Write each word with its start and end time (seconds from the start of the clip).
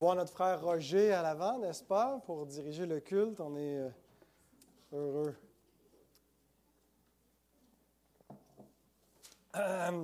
voir 0.00 0.16
notre 0.16 0.32
frère 0.32 0.62
Roger 0.62 1.12
à 1.12 1.20
l'avant, 1.20 1.58
n'est-ce 1.58 1.84
pas, 1.84 2.22
pour 2.24 2.46
diriger 2.46 2.86
le 2.86 3.00
culte. 3.00 3.38
On 3.38 3.54
est 3.56 3.78
euh, 3.78 3.90
heureux. 4.94 5.36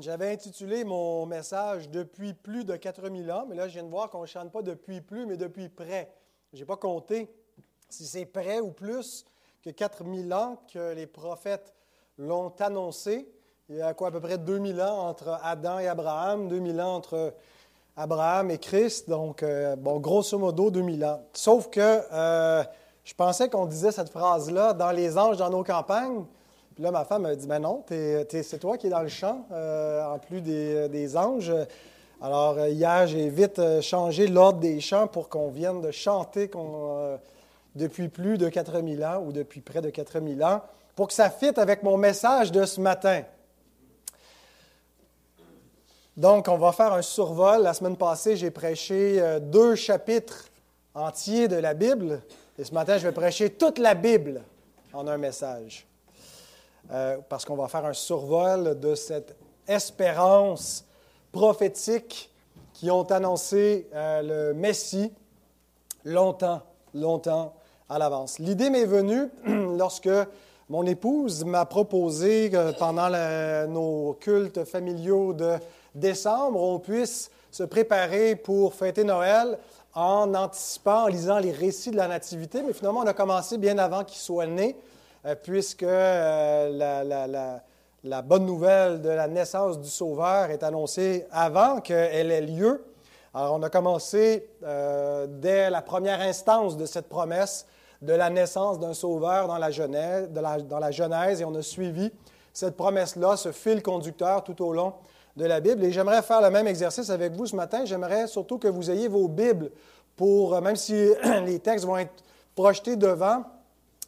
J'avais 0.01 0.33
intitulé 0.33 0.85
mon 0.85 1.25
message 1.25 1.89
Depuis 1.89 2.35
plus 2.35 2.65
de 2.65 2.77
4000 2.77 3.33
ans, 3.33 3.47
mais 3.49 3.55
là, 3.55 3.69
je 3.69 3.75
viens 3.75 3.85
de 3.85 3.89
voir 3.89 4.11
qu'on 4.11 4.21
ne 4.21 4.27
chante 4.27 4.53
pas 4.53 4.61
depuis 4.61 5.01
plus, 5.01 5.25
mais 5.25 5.39
depuis 5.39 5.71
près. 5.71 6.13
Je 6.53 6.59
n'ai 6.59 6.67
pas 6.67 6.77
compté 6.77 7.35
si 7.89 8.05
c'est 8.05 8.27
près 8.27 8.61
ou 8.61 8.73
plus 8.73 9.25
que 9.63 9.71
4000 9.71 10.35
ans 10.35 10.63
que 10.71 10.93
les 10.93 11.07
prophètes 11.07 11.75
l'ont 12.19 12.55
annoncé. 12.59 13.33
Il 13.71 13.77
y 13.77 13.83
a 13.83 13.95
quoi, 13.95 14.09
à 14.09 14.11
peu 14.11 14.21
près 14.21 14.37
2000 14.37 14.83
ans 14.83 15.09
entre 15.09 15.39
Adam 15.43 15.79
et 15.79 15.89
Abraham, 15.89 16.49
2000 16.49 16.81
ans 16.83 16.97
entre 16.97 17.35
Abraham 17.99 18.51
et 18.51 18.59
Christ, 18.59 19.09
donc, 19.09 19.43
euh, 19.43 19.75
bon, 19.75 19.99
grosso 20.01 20.39
modo, 20.39 20.71
2000 20.71 21.03
ans. 21.07 21.23
Sauf 21.33 21.71
que 21.71 21.81
euh, 21.81 22.63
je 23.05 23.15
pensais 23.15 23.49
qu'on 23.49 23.65
disait 23.65 23.91
cette 23.91 24.11
phrase-là 24.11 24.75
dans 24.75 24.91
les 24.91 25.17
anges 25.17 25.39
dans 25.39 25.49
nos 25.49 25.65
campagnes. 25.65 26.25
Puis 26.75 26.85
là, 26.85 26.91
ma 26.91 27.07
femme 27.07 27.23
m'a 27.23 27.35
dit, 27.35 27.47
ben 27.47 27.59
non, 27.59 27.83
c'est 27.89 28.59
toi 28.61 28.77
qui 28.77 28.89
es 28.89 28.91
dans 28.91 29.01
le 29.01 29.09
champ, 29.09 29.47
euh, 29.51 30.05
en 30.05 30.19
plus 30.19 30.43
des, 30.43 31.17
anges. 31.17 31.51
Alors, 32.21 32.59
hier, 32.67 33.07
j'ai 33.07 33.31
vite 33.31 33.63
changé 33.81 34.27
l'ordre 34.27 34.59
des 34.61 34.79
chants 34.81 35.07
pour 35.07 35.31
qu'on 35.31 35.49
vienne 35.49 35.81
de 35.81 35.91
chanter 35.91 36.51
depuis 37.75 38.09
plus 38.09 38.37
de 38.37 38.51
4000 38.51 39.05
ans 39.07 39.23
ou 39.27 39.33
depuis 39.33 39.63
près 39.63 39.81
de 39.81 39.89
4000 39.89 40.45
ans, 40.45 40.61
pour 40.95 41.07
que 41.09 41.15
ça 41.15 41.31
fitte 41.31 41.57
avec 41.57 41.83
mon 41.83 41.97
message 41.97 42.53
de 42.53 42.67
ce 42.67 42.79
matin. 42.79 43.23
Donc, 46.17 46.49
on 46.49 46.57
va 46.57 46.73
faire 46.73 46.95
un 46.95 47.03
survol. 47.03 47.63
La 47.63 47.75
semaine 47.75 47.97
passée, 47.97 48.37
j'ai 48.37 48.51
prêché 48.51 49.21
euh, 49.21 49.39
deux 49.39 49.75
chapitres 49.75 50.47
entiers 50.95 51.47
de 51.47 51.57
la 51.57 51.75
Bible. 51.75 52.23
Et 52.59 52.65
ce 52.65 52.73
matin, 52.73 52.97
je 52.97 53.07
vais 53.07 53.13
prêcher 53.13 53.51
toute 53.51 53.79
la 53.79 53.95
Bible 53.95 54.41
en 54.95 55.07
un 55.09 55.19
message. 55.19 55.87
Euh, 56.91 57.19
parce 57.29 57.45
qu'on 57.45 57.57
va 57.57 57.69
faire 57.69 57.85
un 57.85 57.93
survol 57.93 58.81
de 58.81 58.95
cette 58.95 59.37
espérance 59.69 60.87
prophétique 61.33 62.31
qui 62.73 62.91
ont 62.91 63.05
annoncé 63.11 63.87
euh, 63.95 64.53
le 64.53 64.55
Messie 64.55 65.13
longtemps, 66.03 66.63
longtemps 66.95 67.53
à 67.91 67.99
l'avance. 67.99 68.39
L'idée 68.39 68.71
m'est 68.71 68.87
venue 68.87 69.29
lorsque 69.77 70.09
mon 70.71 70.87
épouse 70.87 71.45
m'a 71.45 71.67
proposé 71.67 72.51
pendant 72.79 73.11
nos 73.69 74.15
cultes 74.15 74.65
familiaux 74.65 75.35
de 75.35 75.59
décembre, 75.97 76.63
on 76.63 76.79
puisse 76.79 77.31
se 77.51 77.63
préparer 77.63 78.37
pour 78.37 78.75
fêter 78.75 79.03
Noël 79.03 79.59
en 79.95 80.35
anticipant, 80.35 81.05
en 81.05 81.07
lisant 81.07 81.39
les 81.39 81.53
récits 81.53 81.91
de 81.91 81.97
la 81.97 82.07
Nativité. 82.07 82.63
Mais 82.63 82.75
finalement, 82.75 83.01
on 83.01 83.07
a 83.07 83.15
commencé 83.15 83.57
bien 83.57 83.79
avant 83.79 84.05
qu'il 84.05 84.19
soit 84.19 84.47
né, 84.47 84.77
euh, 85.25 85.35
puisque 85.35 85.83
euh, 85.83 87.63
la, 88.05 88.23
bonne 88.23 88.45
nouvelle 88.45 89.01
de 89.01 89.09
la 89.09 89.27
naissance 89.27 89.81
du 89.81 89.89
Sauveur 89.89 90.51
est 90.51 90.63
annoncée 90.63 91.27
avant 91.33 91.81
qu'elle 91.81 92.31
ait 92.31 92.43
lieu. 92.43 92.85
Alors, 93.33 93.55
on 93.55 93.63
a 93.63 93.71
commencé 93.71 94.49
euh, 94.65 95.27
dès 95.29 95.71
la 95.71 95.81
première 95.81 96.21
instance 96.21 96.77
de 96.77 96.85
cette 96.85 97.09
promesse 97.09 97.67
de 98.03 98.13
la 98.13 98.29
naissance 98.29 98.79
d'un 98.79 98.93
Sauveur 98.93 99.49
dans 99.49 99.57
la, 99.57 99.71
Genèse, 99.71 100.29
dans 100.31 100.79
la 100.79 100.91
Genèse, 100.91 101.41
et 101.41 101.45
on 101.47 101.55
a 101.55 101.63
suivi 101.63 102.13
cette 102.53 102.77
promesse-là, 102.77 103.37
ce 103.37 103.53
fil 103.53 103.83
conducteur 103.83 104.45
tout 104.45 104.63
au 104.63 104.75
long 104.75 104.93
de 105.37 105.45
la 105.45 105.61
Bible. 105.61 105.85
Et 105.85 105.93
j'aimerais 105.93 106.23
faire 106.23 106.41
le 106.41 106.51
même 106.51 106.67
exercice 106.67 107.11
avec 107.11 107.33
vous 107.33 107.47
ce 107.47 107.57
matin. 107.57 107.85
J'aimerais 107.85 108.27
surtout 108.27 108.59
que 108.59 108.69
vous 108.69 108.91
ayez 108.91 109.09
vos 109.09 109.29
Bibles 109.29 109.71
pour, 110.17 110.55
euh, 110.55 110.61
même 110.61 110.77
si 110.77 110.95
les 111.45 111.59
textes 111.59 111.85
vont 111.85 111.99
être 111.99 112.25
projetés 112.55 112.97
devant, 112.97 113.45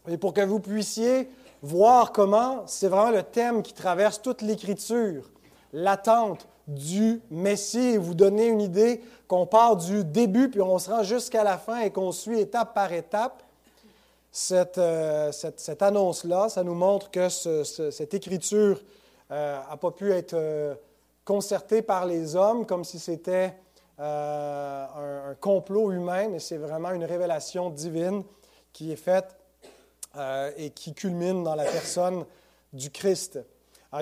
et 0.09 0.17
pour 0.17 0.33
que 0.33 0.41
vous 0.41 0.59
puissiez 0.59 1.29
voir 1.63 2.13
comment 2.13 2.63
c'est 2.67 2.89
vraiment 2.89 3.11
le 3.11 3.23
thème 3.23 3.63
qui 3.63 3.75
traverse 3.75 4.23
toute 4.23 4.41
l'Écriture, 4.41 5.31
l'attente 5.73 6.47
du 6.67 7.21
Messie, 7.31 7.79
et 7.79 7.99
vous 7.99 8.15
donner 8.15 8.47
une 8.47 8.61
idée 8.61 9.03
qu'on 9.27 9.47
part 9.47 9.77
du 9.77 10.05
début, 10.05 10.49
puis 10.49 10.63
on 10.63 10.79
se 10.79 10.91
rend 10.91 11.03
jusqu'à 11.03 11.45
la 11.45 11.59
fin 11.59 11.81
et 11.81 11.91
qu'on 11.91 12.13
suit 12.13 12.41
étape 12.41 12.75
par 12.75 12.93
étape. 12.93 13.43
Cette, 14.31 14.79
euh, 14.79 15.33
cette, 15.33 15.83
annonce-là, 15.83 16.49
ça 16.49 16.63
nous 16.63 16.75
montre 16.75 17.11
que 17.11 17.29
cette 17.29 18.15
écriture 18.15 18.81
n'a 19.31 19.65
euh, 19.73 19.77
pas 19.81 19.91
pu 19.91 20.13
être 20.13 20.37
concerté 21.29 21.83
par 21.83 22.07
les 22.07 22.37
hommes 22.37 22.65
comme 22.65 22.85
si 22.85 22.99
c'était 22.99 23.53
euh, 24.01 25.31
un, 25.31 25.35
complot 25.35 25.93
humain, 25.93 26.29
mais 26.31 26.39
c'est 26.39 26.57
vraiment 26.57 26.91
une 26.93 27.05
révélation 27.05 27.69
divine 27.69 28.23
qui 28.73 28.93
est 28.93 28.97
faite 28.97 29.37
euh, 30.17 30.51
et 30.57 30.71
qui 30.71 30.95
culmine 30.95 31.45
dans 31.45 31.55
la 31.55 31.65
personne 31.65 32.25
du 32.73 32.91
Christ. 32.91 33.41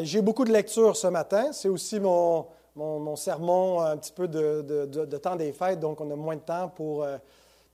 J'ai 0.03 0.23
beaucoup 0.23 0.45
de 0.45 0.53
lectures 0.53 0.97
ce 0.97 1.09
matin. 1.09 1.51
C'est 1.51 1.69
aussi 1.69 1.99
mon, 1.99 2.47
mon, 2.77 3.17
sermon, 3.17 3.81
un 3.81 3.97
petit 3.97 4.13
peu 4.13 4.29
de, 4.29 4.63
de, 4.87 5.17
temps 5.17 5.35
des 5.35 5.53
fêtes, 5.53 5.81
donc 5.81 6.01
on 6.01 6.09
a 6.13 6.15
moins 6.15 6.37
de 6.37 6.43
temps 6.43 6.69
pour 6.69 7.03
euh, 7.03 7.19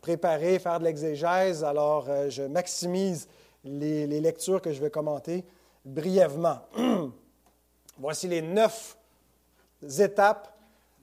préparer, 0.00 0.60
faire 0.60 0.78
de 0.78 0.84
l'exégèse. 0.84 1.62
Alors, 1.62 2.08
je 2.30 2.44
maximise 2.44 3.28
les, 3.64 4.06
les 4.06 4.20
lectures 4.22 4.62
que 4.62 4.72
je 4.72 4.80
vais 4.80 4.90
commenter 4.90 5.44
brièvement. 5.84 6.60
Voici 7.98 8.28
les 8.28 8.40
neuf 8.40 8.96
étapes 9.98 10.52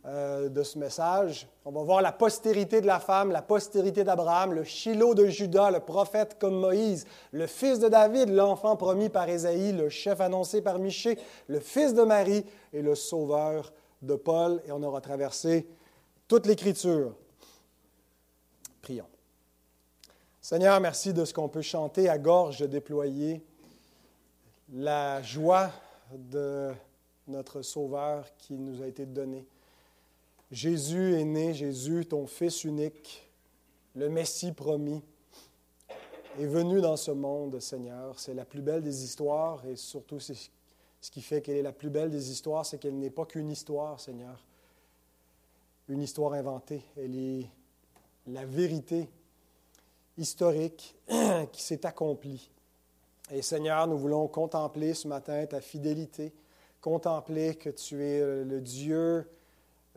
euh, 0.06 0.48
de 0.48 0.64
ce 0.64 0.80
message. 0.80 1.46
On 1.66 1.72
va 1.72 1.84
voir 1.84 2.02
la 2.02 2.14
postérité 2.14 2.80
de 2.80 2.88
la 2.88 3.02
femme, 3.02 3.32
la 3.32 3.42
postérité 3.42 4.06
d'Abraham, 4.06 4.54
le 4.54 4.64
Shiloh 4.64 5.14
de 5.14 5.26
Judas, 5.26 5.72
le 5.72 5.82
prophète 5.82 6.38
comme 6.40 6.58
Moïse, 6.58 7.06
le 7.32 7.48
fils 7.48 7.80
de 7.80 7.90
David, 7.90 8.30
l'enfant 8.30 8.78
promis 8.78 9.10
par 9.10 9.28
Ésaïe, 9.28 9.74
le 9.74 9.90
chef 9.90 10.22
annoncé 10.22 10.62
par 10.62 10.80
Michée, 10.80 11.20
le 11.48 11.60
fils 11.60 11.94
de 11.94 12.04
Marie 12.04 12.46
et 12.72 12.82
le 12.82 12.96
sauveur 12.96 13.74
de 14.02 14.16
Paul. 14.16 14.62
Et 14.66 14.72
on 14.72 14.82
aura 14.84 15.02
traversé 15.02 15.68
toute 16.30 16.46
l'Écriture. 16.46 17.14
Prions. 18.82 19.06
Seigneur, 20.40 20.80
merci 20.80 21.14
de 21.14 21.26
ce 21.26 21.34
qu'on 21.34 21.50
peut 21.50 21.62
chanter 21.62 22.08
à 22.08 22.18
gorge 22.18 22.62
déployée, 22.62 23.44
la 24.72 25.22
joie 25.22 25.72
de 26.12 26.72
notre 27.30 27.62
Sauveur 27.62 28.26
qui 28.38 28.54
nous 28.54 28.82
a 28.82 28.88
été 28.88 29.06
donné. 29.06 29.46
Jésus 30.52 31.14
est 31.16 31.26
né, 31.26 31.54
Jésus, 31.54 32.06
ton 32.06 32.26
Fils 32.26 32.64
unique, 32.64 33.30
le 33.96 34.10
Messie 34.10 34.52
promis, 34.52 35.04
est 36.40 36.46
venu 36.46 36.82
dans 36.82 36.98
ce 36.98 37.12
monde, 37.12 37.60
Seigneur. 37.60 38.20
C'est 38.20 38.34
la 38.34 38.46
plus 38.46 38.62
belle 38.62 38.82
des 38.82 39.04
histoires 39.04 39.66
et 39.66 39.76
surtout 39.76 40.20
ce 40.20 41.12
qui 41.12 41.22
fait 41.22 41.42
qu'elle 41.42 41.58
est 41.58 41.64
la 41.64 41.72
plus 41.72 41.90
belle 41.90 42.10
des 42.10 42.32
histoires, 42.32 42.66
c'est 42.66 42.80
qu'elle 42.80 42.98
n'est 42.98 43.10
pas 43.10 43.26
qu'une 43.26 43.50
histoire, 43.50 44.00
Seigneur. 44.00 44.44
Une 45.88 46.02
histoire 46.02 46.34
inventée. 46.34 46.84
Elle 46.98 47.16
est 47.16 47.48
la 48.28 48.46
vérité 48.46 49.10
historique 50.18 50.96
qui 51.52 51.62
s'est 51.62 51.86
accomplie. 51.86 52.50
Et 53.32 53.42
Seigneur, 53.42 53.86
nous 53.88 53.98
voulons 53.98 54.28
contempler 54.28 54.94
ce 54.94 55.08
matin 55.08 55.46
ta 55.46 55.62
fidélité 55.62 56.34
contempler 56.82 57.56
que 57.56 57.70
tu 57.70 58.04
es 58.04 58.44
le 58.44 58.62
Dieu 58.62 59.26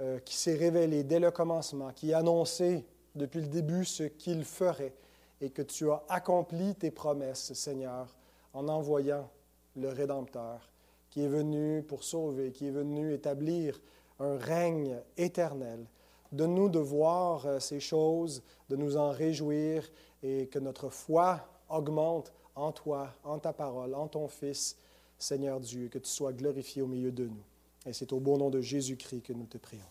euh, 0.00 0.19
qui 0.20 0.37
s'est 0.37 0.56
révélé 0.56 1.04
dès 1.04 1.20
le 1.20 1.31
commencement, 1.31 1.93
qui 1.93 2.12
a 2.12 2.19
annoncé 2.19 2.84
depuis 3.15 3.41
le 3.41 3.48
début 3.48 3.84
ce 3.84 4.04
qu'il 4.04 4.44
ferait 4.44 4.94
et 5.41 5.50
que 5.50 5.62
tu 5.62 5.91
as 5.91 6.03
accompli 6.09 6.75
tes 6.75 6.91
promesses, 6.91 7.53
Seigneur, 7.53 8.16
en 8.54 8.69
envoyant 8.69 9.28
le 9.76 9.88
Rédempteur 9.91 10.72
qui 11.12 11.22
est 11.22 11.28
venu 11.28 11.82
pour 11.82 12.04
sauver, 12.04 12.52
qui 12.52 12.69
est 12.69 12.70
venu 12.70 13.12
établir 13.12 13.78
un 14.19 14.38
règne 14.38 14.96
éternel. 15.19 15.85
Donne-nous 16.32 16.70
de 16.70 16.78
voir 16.78 17.44
euh, 17.44 17.61
ces 17.61 17.81
choses, 17.81 18.43
de 18.70 18.76
nous 18.76 18.96
en 18.96 19.11
réjouir 19.11 19.87
et 20.23 20.46
que 20.46 20.58
notre 20.58 20.88
foi 20.88 21.40
augmente 21.69 22.32
en 22.55 22.73
toi, 22.73 23.11
en 23.25 23.38
ta 23.38 23.52
parole, 23.52 23.94
en 23.94 24.08
ton 24.08 24.26
Fils 24.26 24.78
Seigneur 25.23 25.61
Dieu, 25.61 25.87
que 25.87 25.99
tu 25.99 26.11
sois 26.11 26.33
glorifié 26.33 26.83
au 26.83 26.89
milieu 26.89 27.13
de 27.13 27.27
nous. 27.27 27.45
Et 27.87 27.93
c'est 27.93 28.13
au 28.13 28.19
bon 28.19 28.39
nom 28.39 28.51
de 28.51 28.61
Jésus-Christ 28.61 29.23
que 29.23 29.33
nous 29.33 29.47
te 29.47 29.57
prions. 29.57 29.85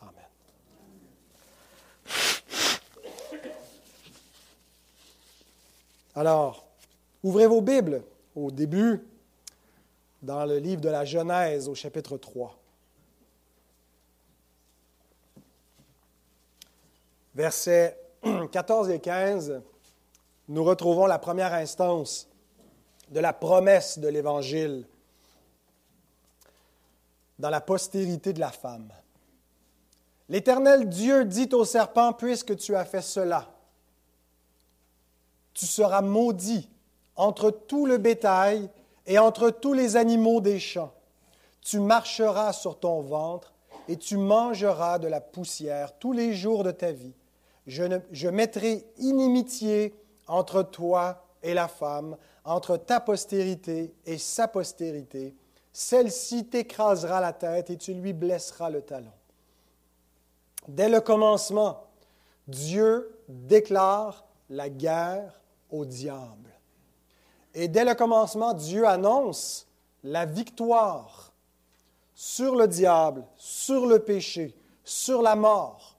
Amen. 0.00 0.24
Alors, 6.14 6.66
ouvrez 7.22 7.46
vos 7.46 7.60
Bibles 7.60 8.02
au 8.34 8.50
début, 8.50 9.02
dans 10.22 10.46
le 10.46 10.56
livre 10.56 10.80
de 10.80 10.88
la 10.88 11.04
Genèse, 11.04 11.68
au 11.68 11.74
chapitre 11.74 12.16
3. 12.16 12.58
Versets 17.34 17.98
14 18.50 18.88
et 18.88 18.98
15, 18.98 19.60
nous 20.48 20.64
retrouvons 20.64 21.04
la 21.04 21.18
première 21.18 21.52
instance 21.52 22.29
de 23.10 23.20
la 23.20 23.32
promesse 23.32 23.98
de 23.98 24.08
l'Évangile 24.08 24.86
dans 27.38 27.50
la 27.50 27.60
postérité 27.60 28.32
de 28.32 28.40
la 28.40 28.50
femme. 28.50 28.92
L'Éternel 30.28 30.88
Dieu 30.88 31.24
dit 31.24 31.48
au 31.52 31.64
serpent, 31.64 32.12
puisque 32.12 32.56
tu 32.56 32.76
as 32.76 32.84
fait 32.84 33.02
cela, 33.02 33.48
tu 35.54 35.66
seras 35.66 36.02
maudit 36.02 36.68
entre 37.16 37.50
tout 37.50 37.86
le 37.86 37.98
bétail 37.98 38.70
et 39.06 39.18
entre 39.18 39.50
tous 39.50 39.72
les 39.72 39.96
animaux 39.96 40.40
des 40.40 40.60
champs. 40.60 40.92
Tu 41.60 41.80
marcheras 41.80 42.52
sur 42.52 42.78
ton 42.78 43.00
ventre 43.00 43.52
et 43.88 43.96
tu 43.96 44.16
mangeras 44.16 44.98
de 44.98 45.08
la 45.08 45.20
poussière 45.20 45.98
tous 45.98 46.12
les 46.12 46.32
jours 46.32 46.64
de 46.64 46.70
ta 46.70 46.92
vie. 46.92 47.14
Je, 47.66 48.28
mettrai 48.28 48.86
inimitié 48.98 49.94
entre 50.26 50.62
toi 50.62 51.26
et 51.42 51.54
la 51.54 51.68
femme, 51.68 52.16
entre 52.50 52.76
ta 52.76 52.98
postérité 52.98 53.94
et 54.04 54.18
sa 54.18 54.48
postérité. 54.48 55.36
Celle-ci 55.72 56.46
t'écrasera 56.46 57.20
la 57.20 57.32
tête 57.32 57.70
et 57.70 57.76
tu 57.76 57.94
lui 57.94 58.12
blesseras 58.12 58.70
le 58.70 58.82
talon. 58.82 59.12
Dès 60.66 60.88
le 60.88 61.00
commencement, 61.00 61.86
Dieu 62.48 63.16
déclare 63.28 64.26
la 64.48 64.68
guerre 64.68 65.40
au 65.70 65.84
diable. 65.84 66.50
Et 67.54 67.68
dès 67.68 67.84
le 67.84 67.94
commencement, 67.94 68.52
Dieu 68.52 68.84
annonce 68.84 69.68
la 70.02 70.26
victoire 70.26 71.32
sur 72.14 72.56
le 72.56 72.66
diable, 72.66 73.24
sur 73.36 73.86
le 73.86 74.00
péché, 74.00 74.56
sur 74.82 75.22
la 75.22 75.36
mort, 75.36 75.96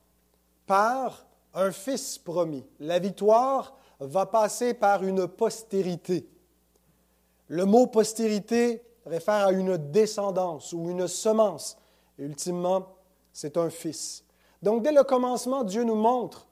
par 0.66 1.26
un 1.54 1.72
fils 1.72 2.18
promis. 2.18 2.66
La 2.82 3.00
victoire 3.00 3.78
va 4.02 4.26
passer 4.26 4.74
par 4.74 5.04
une 5.04 5.28
postérité. 5.28 6.28
Le 7.52 7.66
mot 7.66 7.86
postérité 7.86 8.82
réfère 9.06 9.48
à 9.48 9.52
une 9.52 9.76
descendance 9.76 10.72
ou 10.72 10.90
une 10.90 11.06
semence. 11.10 11.78
Et 12.18 12.24
ultimement, 12.24 12.88
c'est 13.34 13.58
un 13.58 13.70
fils. 13.70 14.24
Donc, 14.64 14.84
dès 14.84 14.94
le 14.94 15.04
commencement, 15.04 15.66
Dieu 15.66 15.84
nous 15.84 15.96
montre 15.96 16.48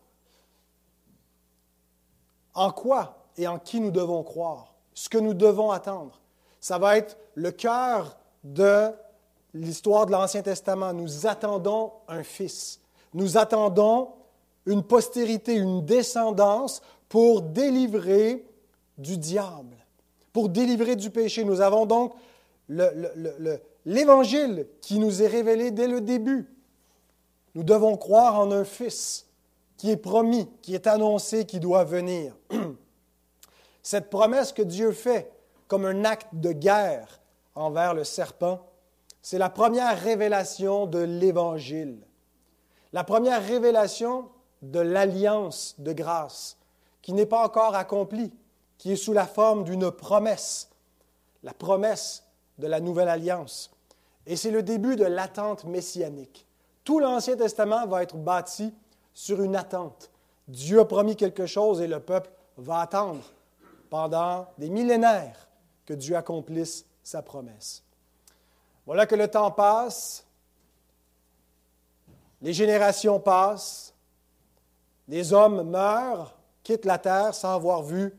en 2.53 2.71
quoi 2.71 3.29
et 3.37 3.47
en 3.47 3.59
qui 3.59 3.79
nous 3.79 3.91
devons 3.91 4.23
croire, 4.23 4.73
ce 4.93 5.07
que 5.07 5.17
nous 5.17 5.33
devons 5.33 5.71
attendre. 5.71 6.19
Ça 6.59 6.77
va 6.77 6.97
être 6.97 7.17
le 7.35 7.51
cœur 7.51 8.17
de 8.43 8.91
l'histoire 9.53 10.05
de 10.05 10.11
l'Ancien 10.11 10.41
Testament. 10.41 10.91
Nous 10.91 11.25
attendons 11.25 11.93
un 12.09 12.23
fils. 12.23 12.81
Nous 13.13 13.37
attendons 13.37 14.09
une 14.65 14.83
postérité, 14.83 15.55
une 15.55 15.85
descendance 15.85 16.81
pour 17.07 17.41
délivrer 17.41 18.45
du 18.97 19.17
diable, 19.17 19.77
pour 20.33 20.49
délivrer 20.49 20.95
du 20.95 21.09
péché. 21.09 21.43
Nous 21.43 21.61
avons 21.61 21.85
donc 21.85 22.13
l'évangile 23.85 24.67
qui 24.81 24.99
nous 24.99 25.23
est 25.23 25.27
révélé 25.27 25.71
dès 25.71 25.87
le 25.87 26.01
début. 26.01 26.47
Nous 27.55 27.63
devons 27.63 27.97
croire 27.97 28.39
en 28.39 28.51
un 28.51 28.63
Fils 28.63 29.27
qui 29.77 29.89
est 29.89 29.97
promis, 29.97 30.47
qui 30.61 30.75
est 30.75 30.87
annoncé, 30.87 31.45
qui 31.45 31.59
doit 31.59 31.83
venir. 31.83 32.35
Cette 33.81 34.09
promesse 34.09 34.51
que 34.51 34.61
Dieu 34.61 34.91
fait 34.91 35.31
comme 35.67 35.85
un 35.85 36.05
acte 36.05 36.27
de 36.33 36.51
guerre 36.51 37.21
envers 37.55 37.93
le 37.93 38.03
serpent, 38.03 38.59
c'est 39.21 39.37
la 39.37 39.49
première 39.49 39.99
révélation 39.99 40.85
de 40.85 40.99
l'Évangile, 40.99 41.99
la 42.93 43.03
première 43.03 43.45
révélation 43.45 44.29
de 44.61 44.79
l'alliance 44.79 45.75
de 45.77 45.93
grâce 45.93 46.57
qui 47.01 47.13
n'est 47.13 47.25
pas 47.25 47.45
encore 47.45 47.75
accomplie, 47.75 48.31
qui 48.79 48.93
est 48.93 48.95
sous 48.95 49.13
la 49.13 49.27
forme 49.27 49.65
d'une 49.65 49.91
promesse, 49.91 50.69
la 51.43 51.53
promesse 51.53 52.23
de 52.57 52.65
la 52.65 52.79
nouvelle 52.79 53.09
alliance. 53.09 53.69
Et 54.25 54.35
c'est 54.35 54.51
le 54.51 54.63
début 54.63 54.95
de 54.95 55.03
l'attente 55.03 55.65
messianique. 55.65 56.47
Tout 56.83 56.99
l'Ancien 56.99 57.35
Testament 57.35 57.85
va 57.85 58.01
être 58.01 58.15
bâti 58.15 58.73
sur 59.13 59.41
une 59.43 59.55
attente. 59.55 60.09
Dieu 60.47 60.79
a 60.79 60.85
promis 60.85 61.15
quelque 61.15 61.45
chose 61.45 61.81
et 61.81 61.87
le 61.87 61.99
peuple 61.99 62.31
va 62.57 62.79
attendre 62.79 63.21
pendant 63.89 64.47
des 64.57 64.69
millénaires 64.69 65.47
que 65.85 65.93
Dieu 65.93 66.15
accomplisse 66.15 66.85
sa 67.03 67.21
promesse. 67.21 67.83
Voilà 68.85 69.05
que 69.05 69.15
le 69.15 69.27
temps 69.27 69.51
passe, 69.51 70.25
les 72.41 72.53
générations 72.53 73.19
passent, 73.19 73.93
les 75.07 75.33
hommes 75.33 75.63
meurent, 75.63 76.33
quittent 76.63 76.85
la 76.85 76.97
terre 76.97 77.35
sans 77.35 77.53
avoir 77.53 77.83
vu 77.83 78.15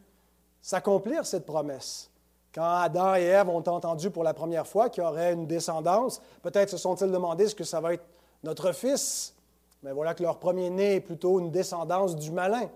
s'accomplir 0.63 1.27
cette 1.27 1.47
promesse. 1.47 2.11
Quand 2.53 2.65
Adam 2.65 3.15
et 3.15 3.25
Ève 3.25 3.49
ont 3.49 3.67
entendu 3.69 4.11
pour 4.11 4.25
la 4.25 4.35
première 4.35 4.67
fois 4.67 4.91
qu'il 4.91 5.03
y 5.03 5.07
aurait 5.07 5.33
une 5.33 5.47
descendance, 5.47 6.21
peut-être 6.43 6.71
se 6.71 6.77
sont-ils 6.77 7.11
demandé 7.11 7.47
ce 7.47 7.55
que 7.55 7.65
ça 7.65 7.81
va 7.81 7.95
être 7.95 8.05
notre 8.43 8.73
fils. 8.73 9.35
Mais 9.83 9.93
voilà 9.93 10.15
que 10.15 10.23
leur 10.23 10.39
premier-né 10.39 10.97
est 10.97 11.01
plutôt 11.01 11.39
une 11.39 11.51
descendance 11.51 12.17
du 12.17 12.31
malin. 12.31 12.69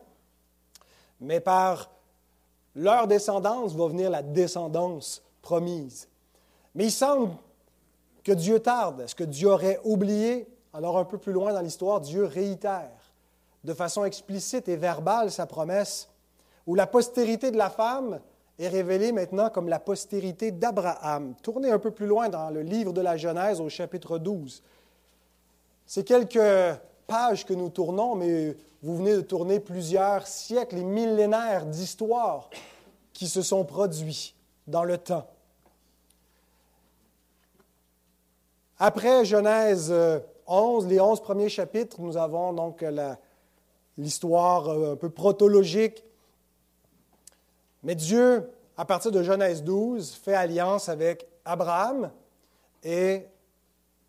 Mais 1.21 1.41
par 1.41 1.91
leur 2.75 3.07
descendance 3.07 3.75
va 3.75 3.89
venir 3.89 4.11
la 4.11 4.23
descendance 4.23 5.23
promise. 5.43 6.09
Mais 6.75 6.87
il 6.87 6.93
semble 6.93 7.35
que 8.23 8.33
Dieu 8.33 8.61
tarde. 8.61 9.01
Est-ce 9.01 9.15
que 9.15 9.25
Dieu 9.25 9.49
aurait 9.49 9.81
oublié? 9.85 10.49
Alors 10.73 10.99
un 10.99 11.05
peu 11.05 11.19
plus 11.19 11.33
loin 11.33 11.53
dans 11.53 11.61
l'histoire, 11.61 12.01
Dieu 12.01 12.25
réitère 12.25 12.91
de 13.65 13.73
façon 13.73 14.05
explicite 14.05 14.69
et 14.69 14.77
verbale 14.77 15.31
sa 15.31 15.47
promesse, 15.47 16.09
où 16.67 16.75
la 16.75 16.87
postérité 16.87 17.51
de 17.51 17.57
la 17.57 17.71
femme 17.71 18.21
est 18.59 18.69
révélée 18.69 19.13
maintenant 19.13 19.51
comme 19.51 19.69
la 19.69 19.81
postérité 19.81 20.51
d'Abraham. 20.51 21.35
Tournez 21.43 21.71
un 21.71 21.79
peu 21.79 21.91
plus 21.91 22.07
loin 22.07 22.29
dans 22.29 22.51
le 22.51 22.63
livre 22.63 22.93
de 22.93 23.01
la 23.01 23.17
Genèse 23.17 23.61
au 23.61 23.69
chapitre 23.69 24.19
12. 24.19 24.63
C'est 25.87 26.05
quelques 26.05 26.79
pages 27.07 27.45
que 27.45 27.53
nous 27.53 27.69
tournons, 27.69 28.15
mais 28.15 28.57
vous 28.83 28.97
venez 28.97 29.15
de 29.15 29.21
tourner 29.21 29.61
plusieurs 29.61 30.27
siècles 30.27 30.79
et 30.79 30.85
millénaires 30.85 31.67
d'histoires 31.67 32.49
qui 33.13 33.29
se 33.29 33.43
sont 33.43 33.65
produits 33.65 34.35
dans 34.67 34.85
le 34.85 34.99
temps. 34.99 35.27
Après 38.79 39.25
Genèse 39.25 39.95
11, 40.47 40.87
les 40.87 41.01
11 41.01 41.21
premiers 41.21 41.49
chapitres, 41.49 42.01
nous 42.01 42.17
avons 42.17 42.53
donc 42.53 42.85
l'histoire 43.97 44.69
euh, 44.69 44.93
un 44.93 44.97
peu 44.97 45.11
protologique. 45.11 46.05
Mais 47.85 47.95
Dieu, 47.95 48.51
à 48.77 48.87
partir 48.87 49.13
de 49.13 49.23
Genèse 49.23 49.63
12, 49.63 50.13
fait 50.15 50.35
alliance 50.35 50.89
avec 50.89 51.29
Abraham 51.45 52.11
et 52.83 53.27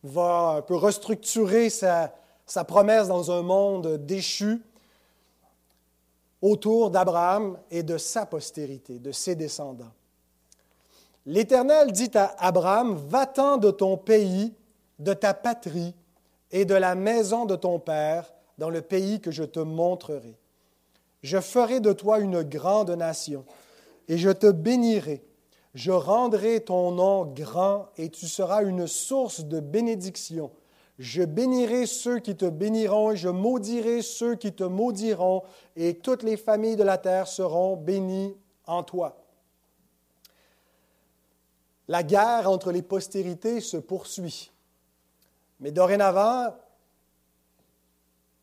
va 0.01 0.55
un 0.57 0.61
peu 0.61 0.75
restructurer 0.75 1.69
sa, 1.69 2.15
sa 2.45 2.63
promesse 2.63 3.07
dans 3.09 3.31
un 3.31 3.41
monde 3.41 3.97
déchu 4.05 4.61
autour 6.41 6.89
d'Abraham 6.89 7.57
et 7.69 7.83
de 7.83 7.97
sa 7.97 8.25
postérité, 8.25 8.97
de 8.97 9.11
ses 9.11 9.35
descendants. 9.35 9.91
L'Éternel 11.25 11.91
dit 11.91 12.11
à 12.13 12.35
Abraham, 12.37 12.95
Va-t'en 12.95 13.57
de 13.57 13.71
ton 13.71 13.97
pays, 13.97 14.53
de 14.99 15.13
ta 15.13 15.33
patrie 15.33 15.93
et 16.51 16.63
de 16.63 16.75
la 16.75 16.95
maison 16.95 17.45
de 17.45 17.55
ton 17.55 17.79
père 17.79 18.31
dans 18.57 18.69
le 18.69 18.81
pays 18.81 19.19
que 19.19 19.31
je 19.31 19.43
te 19.43 19.59
montrerai. 19.59 20.37
Je 21.23 21.41
ferai 21.41 21.79
de 21.79 21.91
toi 21.91 22.19
une 22.19 22.43
grande 22.43 22.91
nation 22.91 23.43
et 24.07 24.17
je 24.17 24.29
te 24.29 24.51
bénirai 24.51 25.25
je 25.75 25.91
rendrai 25.91 26.61
ton 26.61 26.91
nom 26.91 27.25
grand 27.25 27.89
et 27.97 28.09
tu 28.09 28.27
seras 28.27 28.63
une 28.63 28.87
source 28.87 29.43
de 29.43 29.59
bénédiction. 29.59 30.49
Je 30.97 31.23
bénirai 31.23 31.85
ceux 31.85 32.19
qui 32.19 32.37
te 32.37 32.45
béniront 32.45 33.11
et 33.11 33.17
je 33.17 33.27
maudirai 33.27 34.01
ceux 34.01 34.35
qui 34.35 34.53
te 34.53 34.63
maudiront 34.63 35.43
et 35.75 35.97
toutes 35.97 36.23
les 36.23 36.37
familles 36.37 36.77
de 36.77 36.83
la 36.83 36.97
terre 36.97 37.27
seront 37.27 37.75
bénies 37.75 38.37
en 38.65 38.83
toi. 38.83 39.17
La 41.89 42.03
guerre 42.03 42.49
entre 42.49 42.71
les 42.71 42.81
postérités 42.81 43.59
se 43.59 43.75
poursuit. 43.75 44.53
Mais 45.59 45.71
dorénavant, 45.71 46.55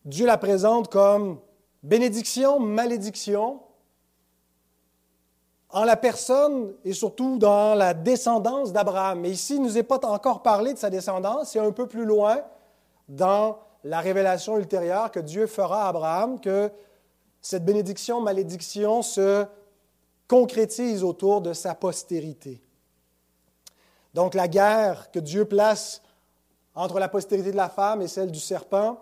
Dieu 0.05 0.27
la 0.27 0.37
présente 0.37 0.93
comme 0.93 1.41
bénédiction, 1.83 2.61
malédiction, 2.61 3.63
en 5.73 5.85
la 5.85 5.97
personne 5.97 6.75
et 6.85 6.93
surtout 6.93 7.39
dans 7.39 7.75
la 7.75 7.95
descendance 7.95 8.73
d'Abraham. 8.73 9.21
Mais 9.21 9.31
ici, 9.31 9.57
il 9.57 9.63
ne 9.63 9.67
nous 9.67 9.79
est 9.79 9.83
pas 9.83 9.99
encore 10.07 10.43
parlé 10.43 10.75
de 10.75 10.79
sa 10.79 10.91
descendance, 10.91 11.51
c'est 11.51 11.59
un 11.59 11.73
peu 11.73 11.87
plus 11.87 12.05
loin 12.05 12.43
dans 13.09 13.59
la 13.85 14.01
révélation 14.01 14.59
ultérieure 14.59 15.11
que 15.11 15.21
Dieu 15.21 15.47
fera 15.47 15.87
à 15.87 15.89
Abraham, 15.89 16.41
que 16.41 16.71
cette 17.41 17.65
bénédiction, 17.65 18.21
malédiction 18.21 19.03
se 19.03 19.45
concrétise 20.29 21.03
autour 21.03 21.41
de 21.41 21.53
sa 21.53 21.75
postérité. 21.75 22.63
Donc 24.15 24.35
la 24.35 24.47
guerre 24.47 25.11
que 25.11 25.19
Dieu 25.19 25.47
place 25.47 26.03
entre 26.75 26.99
la 26.99 27.09
postérité 27.09 27.51
de 27.51 27.57
la 27.57 27.69
femme 27.69 28.03
et 28.03 28.09
celle 28.09 28.31
du 28.31 28.41
serpent, 28.41 28.99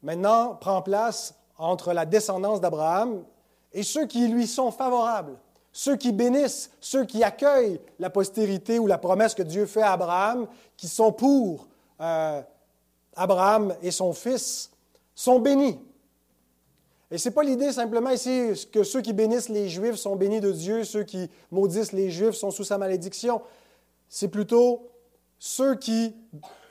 maintenant 0.00 0.54
prend 0.54 0.80
place 0.80 1.34
entre 1.58 1.92
la 1.92 2.06
descendance 2.06 2.60
d'Abraham 2.60 3.24
et 3.72 3.82
ceux 3.82 4.06
qui 4.06 4.28
lui 4.28 4.46
sont 4.46 4.70
favorables 4.70 5.36
ceux 5.72 5.96
qui 5.96 6.12
bénissent, 6.12 6.70
ceux 6.80 7.04
qui 7.04 7.24
accueillent 7.24 7.80
la 7.98 8.10
postérité 8.10 8.78
ou 8.78 8.86
la 8.86 8.98
promesse 8.98 9.34
que 9.34 9.42
Dieu 9.42 9.66
fait 9.66 9.82
à 9.82 9.92
Abraham, 9.92 10.46
qui 10.76 10.86
sont 10.86 11.12
pour 11.12 11.66
euh, 12.00 12.42
Abraham 13.16 13.74
et 13.82 13.90
son 13.90 14.12
fils 14.12 14.70
sont 15.14 15.38
bénis. 15.38 15.78
Et 17.10 17.18
ce 17.18 17.28
n'est 17.28 17.34
pas 17.34 17.42
l'idée 17.42 17.72
simplement 17.72 18.10
ici 18.10 18.68
que 18.72 18.84
ceux 18.84 19.00
qui 19.02 19.12
bénissent 19.12 19.48
les 19.48 19.68
Juifs 19.68 19.96
sont 19.96 20.16
bénis 20.16 20.40
de 20.40 20.50
Dieu, 20.50 20.84
ceux 20.84 21.04
qui 21.04 21.30
maudissent 21.50 21.92
les 21.92 22.10
Juifs 22.10 22.34
sont 22.34 22.50
sous 22.50 22.64
sa 22.64 22.78
malédiction. 22.78 23.42
C'est 24.08 24.28
plutôt 24.28 24.88
ceux 25.38 25.74
qui 25.74 26.14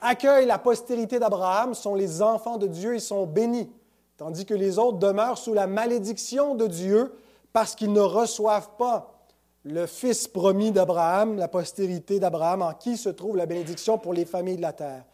accueillent 0.00 0.46
la 0.46 0.58
postérité 0.58 1.18
d'Abraham 1.18 1.74
sont 1.74 1.94
les 1.94 2.22
enfants 2.22 2.56
de 2.56 2.66
Dieu, 2.66 2.94
ils 2.94 3.00
sont 3.00 3.26
bénis, 3.26 3.70
tandis 4.16 4.46
que 4.46 4.54
les 4.54 4.78
autres 4.78 4.98
demeurent 4.98 5.38
sous 5.38 5.54
la 5.54 5.66
malédiction 5.66 6.54
de 6.54 6.66
Dieu 6.66 7.12
parce 7.52 7.74
qu'ils 7.74 7.92
ne 7.92 8.00
reçoivent 8.00 8.70
pas 8.78 9.26
le 9.64 9.86
fils 9.86 10.26
promis 10.26 10.72
d'Abraham, 10.72 11.36
la 11.36 11.48
postérité 11.48 12.18
d'Abraham, 12.18 12.62
en 12.62 12.72
qui 12.72 12.96
se 12.96 13.08
trouve 13.08 13.36
la 13.36 13.46
bénédiction 13.46 13.98
pour 13.98 14.12
les 14.12 14.24
familles 14.24 14.56
de 14.56 14.62
la 14.62 14.72
terre. 14.72 15.04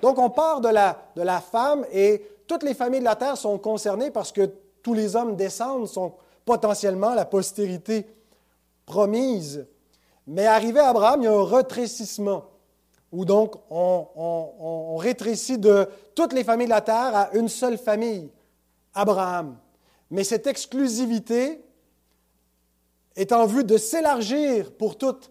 Donc 0.00 0.18
on 0.18 0.30
part 0.30 0.60
de 0.60 0.68
la, 0.68 0.98
de 1.14 1.22
la 1.22 1.40
femme 1.40 1.84
et 1.92 2.24
toutes 2.46 2.62
les 2.62 2.74
familles 2.74 3.00
de 3.00 3.04
la 3.04 3.16
terre 3.16 3.36
sont 3.36 3.58
concernées 3.58 4.10
parce 4.10 4.32
que 4.32 4.50
tous 4.82 4.94
les 4.94 5.14
hommes 5.14 5.36
descendent 5.36 5.86
sont 5.86 6.14
potentiellement 6.44 7.14
la 7.14 7.24
postérité 7.24 8.06
promise. 8.86 9.66
Mais 10.26 10.46
arrivé 10.46 10.80
à 10.80 10.88
Abraham, 10.88 11.22
il 11.22 11.24
y 11.24 11.28
a 11.28 11.32
un 11.32 11.42
retrécissement, 11.42 12.44
où 13.10 13.24
donc 13.24 13.56
on, 13.70 14.96
rétrécit 14.96 15.58
de 15.58 15.88
toutes 16.14 16.32
les 16.32 16.44
familles 16.44 16.66
de 16.66 16.72
la 16.72 16.80
terre 16.80 17.14
à 17.14 17.30
une 17.34 17.48
seule 17.48 17.78
famille, 17.78 18.30
Abraham. 18.94 19.56
Mais 20.10 20.24
cette 20.24 20.46
exclusivité 20.46 21.64
est 23.16 23.32
en 23.32 23.46
vue 23.46 23.64
de 23.64 23.76
s'élargir 23.76 24.72
pour 24.72 24.96
toutes 24.96 25.30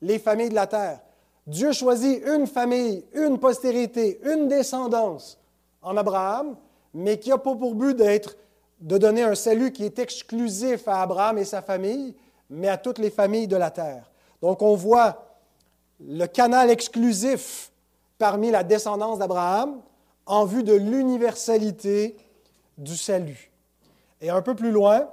les 0.00 0.18
familles 0.18 0.50
de 0.50 0.54
la 0.54 0.66
terre. 0.66 1.00
Dieu 1.46 1.72
choisit 1.72 2.22
une 2.26 2.46
famille, 2.46 3.04
une 3.14 3.38
postérité, 3.38 4.20
une 4.24 4.48
descendance 4.48 5.38
en 5.80 5.96
Abraham, 5.96 6.56
mais 6.94 7.18
qui 7.18 7.30
n'a 7.30 7.38
pas 7.38 7.54
pour 7.54 7.74
but 7.74 7.96
d'être 7.96 8.36
de 8.80 8.98
donner 8.98 9.22
un 9.22 9.34
salut 9.34 9.72
qui 9.72 9.84
est 9.84 9.98
exclusif 9.98 10.86
à 10.88 11.02
Abraham 11.02 11.38
et 11.38 11.44
sa 11.44 11.62
famille, 11.62 12.14
mais 12.50 12.68
à 12.68 12.76
toutes 12.76 12.98
les 12.98 13.10
familles 13.10 13.46
de 13.46 13.56
la 13.56 13.70
terre. 13.70 14.10
Donc 14.40 14.60
on 14.60 14.74
voit 14.74 15.38
le 16.00 16.26
canal 16.26 16.68
exclusif 16.68 17.70
parmi 18.18 18.50
la 18.50 18.64
descendance 18.64 19.18
d'Abraham 19.18 19.80
en 20.26 20.44
vue 20.44 20.64
de 20.64 20.74
l'universalité 20.74 22.16
du 22.76 22.96
salut. 22.96 23.50
Et 24.20 24.30
un 24.30 24.42
peu 24.42 24.54
plus 24.54 24.70
loin, 24.70 25.08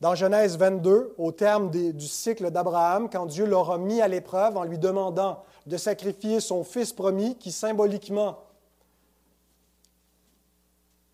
dans 0.00 0.14
Genèse 0.14 0.56
22, 0.56 1.14
au 1.18 1.32
terme 1.32 1.70
du 1.70 2.06
cycle 2.06 2.50
d'Abraham, 2.50 3.08
quand 3.10 3.26
Dieu 3.26 3.46
l'aura 3.46 3.78
mis 3.78 4.00
à 4.00 4.08
l'épreuve 4.08 4.56
en 4.56 4.64
lui 4.64 4.78
demandant 4.78 5.42
de 5.66 5.76
sacrifier 5.76 6.40
son 6.40 6.64
fils 6.64 6.92
promis, 6.92 7.36
qui 7.36 7.52
symboliquement 7.52 8.38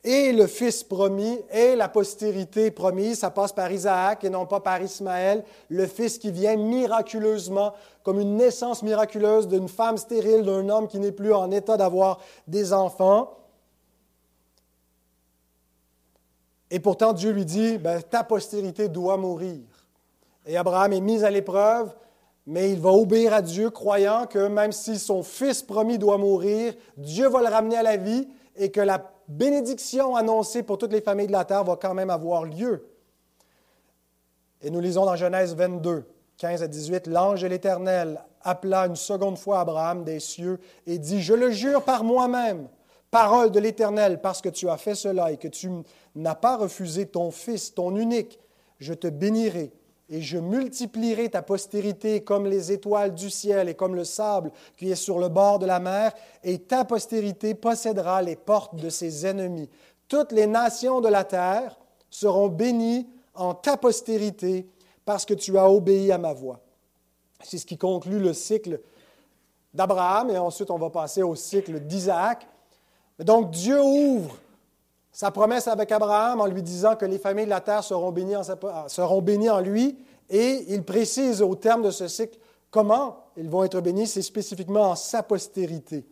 et 0.05 0.33
le 0.33 0.47
fils 0.47 0.85
promis 0.85 1.41
et 1.51 1.75
la 1.75 1.89
postérité 1.89 2.71
promise. 2.71 3.21
Ça 3.21 3.31
passe 3.31 3.53
par 3.53 3.73
Isaac 3.73 4.23
et 4.23 4.31
non 4.31 4.45
pas 4.45 4.61
par 4.61 4.81
Ismaël, 4.83 5.43
le 5.71 5.87
fils 5.87 6.19
qui 6.19 6.31
vient 6.31 6.57
miraculeusement, 6.57 7.73
comme 8.03 8.21
une 8.21 8.37
naissance 8.37 8.83
miraculeuse 8.83 9.49
d'une 9.49 9.69
femme 9.69 9.97
stérile, 9.97 10.45
d'un 10.45 10.69
homme 10.69 10.89
qui 10.89 10.99
n'est 10.99 11.13
plus 11.13 11.33
en 11.33 11.51
état 11.51 11.79
d'avoir 11.79 12.21
des 12.47 12.75
enfants. 12.75 13.39
Et 16.75 16.81
pourtant, 16.81 17.13
Dieu 17.13 17.31
lui 17.31 17.45
dit, 17.45 17.79
ben, 17.79 18.03
ta 18.03 18.25
postérité 18.25 18.89
doit 18.89 19.17
mourir. 19.17 19.61
Et 20.45 20.57
Abraham 20.57 20.93
est 20.93 21.01
mis 21.01 21.23
à 21.23 21.31
l'épreuve, 21.31 21.95
mais 22.49 22.73
il 22.73 22.81
va 22.81 22.91
obéir 22.91 23.33
à 23.33 23.43
Dieu, 23.43 23.71
croyant 23.71 24.27
que 24.27 24.49
même 24.49 24.73
si 24.73 24.99
son 24.99 25.23
fils 25.23 25.63
promis 25.63 25.99
doit 25.99 26.19
mourir, 26.19 26.75
Dieu 26.97 27.29
va 27.29 27.43
le 27.43 27.47
ramener 27.47 27.77
à 27.77 27.85
la 27.85 27.97
vie 27.97 28.27
et 28.57 28.73
que 28.73 28.81
la 28.81 29.09
bénédiction 29.29 30.17
annoncée 30.17 30.65
pour 30.65 30.77
toutes 30.77 30.93
les 30.93 31.01
familles 31.01 31.29
de 31.29 31.33
la 31.33 31.45
terre 31.45 31.63
va 31.63 31.77
quand 31.77 31.95
même 31.95 32.11
avoir 32.11 32.45
lieu. 32.45 32.85
Et 34.61 34.69
nous 34.69 34.81
lisons 34.81 35.05
dans 35.05 35.15
Genèse 35.15 35.55
22, 35.55 36.03
15 36.39 36.61
à 36.61 36.67
18, 36.67 37.07
L'ange 37.07 37.43
de 37.43 37.47
l'Éternel 37.47 38.21
appela 38.43 38.87
une 38.87 38.97
seconde 38.97 39.39
fois 39.39 39.61
Abraham 39.61 40.03
des 40.03 40.19
cieux 40.19 40.59
et 40.89 40.99
dit, 40.99 41.23
Je 41.23 41.35
le 41.35 41.53
jure 41.53 41.85
par 41.85 42.03
moi-même, 42.03 42.67
parole 43.15 43.53
de 43.53 43.61
l'Éternel, 43.61 44.21
parce 44.21 44.43
que 44.43 44.49
tu 44.49 44.69
as 44.69 44.77
fait 44.77 44.97
cela 44.97 45.31
et 45.31 45.37
que 45.37 45.47
tu 45.47 45.71
n'as 46.17 46.35
pas 46.35 46.57
refusé 46.57 47.07
ton 47.07 47.31
fils, 47.31 47.73
ton 47.73 47.95
unique, 47.95 48.41
je 48.81 48.93
te 48.93 49.07
bénirai 49.07 49.73
et 50.11 50.21
je 50.21 50.37
multiplierai 50.37 51.29
ta 51.29 51.41
postérité 51.41 52.25
comme 52.25 52.45
les 52.45 52.73
étoiles 52.73 53.15
du 53.15 53.31
ciel 53.31 53.69
et 53.69 53.75
comme 53.75 53.95
le 53.95 54.03
sable 54.03 54.51
qui 54.77 54.91
est 54.91 54.97
sur 54.97 55.21
le 55.21 55.29
bord 55.29 55.61
de 55.61 55.67
la 55.67 55.79
mer, 55.79 56.13
et 56.43 56.59
ta 56.59 56.85
postérité 56.85 57.55
possédera 57.55 58.21
les 58.21 58.35
portes 58.35 58.75
de 58.75 58.91
ses 58.91 59.25
ennemis. 59.25 59.71
Toutes 60.09 60.33
les 60.33 60.49
nations 60.49 61.01
de 61.01 61.09
la 61.09 61.23
terre 61.23 61.79
seront 62.11 62.49
bénies 62.49 63.09
en 63.37 63.55
ta 63.55 63.77
postérité 63.77 64.67
parce 65.05 65.25
que 65.25 65.35
tu 65.35 65.57
as 65.57 65.71
obéi 65.71 66.11
à 66.11 66.19
ma 66.19 66.33
voix. 66.33 66.59
C'est 67.45 67.59
ce 67.59 67.67
qui 67.67 67.79
conclut 67.79 68.19
le 68.19 68.33
cycle 68.33 68.81
d'Abraham, 69.73 70.31
et 70.31 70.39
ensuite 70.39 70.73
on 70.73 70.79
va 70.79 70.91
passer 70.91 71.23
au 71.23 71.37
cycle 71.37 71.79
d'Isaac. 71.79 72.49
Donc 73.19 73.51
Dieu 73.51 73.81
ouvre 73.81 74.37
sa 75.13 75.31
promesse 75.31 75.69
avec 75.69 75.93
Abraham 75.93 76.41
en 76.41 76.47
lui 76.47 76.63
disant 76.63 76.97
que 76.97 77.05
les 77.05 77.19
familles 77.19 77.45
de 77.45 77.51
la 77.51 77.61
terre 77.61 77.85
seront 77.85 78.11
bénies 78.11 78.37
en, 78.37 78.43
seront 78.89 79.23
bénies 79.23 79.51
en 79.51 79.61
lui, 79.61 79.97
et 80.29 80.65
il 80.69 80.83
précise 80.83 81.41
au 81.41 81.55
terme 81.55 81.83
de 81.83 81.91
ce 81.91 82.09
cycle 82.09 82.39
comment 82.71 83.25
ils 83.37 83.49
vont 83.49 83.63
être 83.63 83.81
bénis, 83.81 84.09
c'est 84.09 84.23
spécifiquement 84.23 84.91
en 84.91 84.97
sa 84.97 85.23
postérité 85.23 86.05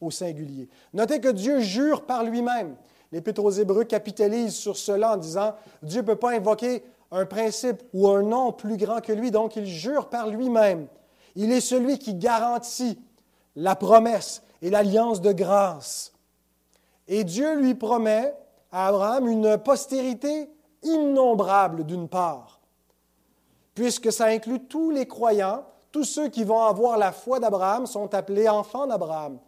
au 0.00 0.12
singulier. 0.12 0.68
Notez 0.92 1.20
que 1.20 1.28
Dieu 1.28 1.60
jure 1.60 2.02
par 2.02 2.22
lui-même. 2.22 2.76
L'Épître 3.10 3.42
aux 3.44 3.50
Hébreux 3.50 3.84
capitalise 3.84 4.54
sur 4.54 4.76
cela 4.76 5.14
en 5.14 5.16
disant 5.16 5.54
Dieu 5.82 6.02
ne 6.02 6.06
peut 6.06 6.16
pas 6.16 6.32
invoquer 6.32 6.84
un 7.10 7.26
principe 7.26 7.82
ou 7.92 8.08
un 8.08 8.22
nom 8.22 8.52
plus 8.52 8.76
grand 8.76 9.00
que 9.00 9.12
lui, 9.12 9.30
donc 9.30 9.56
il 9.56 9.66
jure 9.66 10.08
par 10.08 10.28
lui-même. 10.28 10.86
Il 11.34 11.50
est 11.52 11.60
celui 11.60 11.98
qui 11.98 12.14
garantit 12.14 12.98
la 13.56 13.74
promesse 13.74 14.42
et 14.62 14.70
l'alliance 14.70 15.20
de 15.20 15.32
grâce. 15.32 16.13
Et 17.08 17.24
Dieu 17.24 17.54
lui 17.56 17.74
promet 17.74 18.34
à 18.72 18.88
Abraham 18.88 19.28
une 19.28 19.58
postérité 19.58 20.50
innombrable 20.82 21.84
d'une 21.84 22.08
part, 22.08 22.60
puisque 23.74 24.12
ça 24.12 24.26
inclut 24.26 24.64
tous 24.66 24.90
les 24.90 25.06
croyants, 25.06 25.64
tous 25.92 26.04
ceux 26.04 26.28
qui 26.28 26.44
vont 26.44 26.62
avoir 26.62 26.98
la 26.98 27.12
foi 27.12 27.40
d'Abraham 27.40 27.86
sont 27.86 28.14
appelés 28.14 28.48
enfants 28.48 28.86
d'Abraham. 28.86 29.38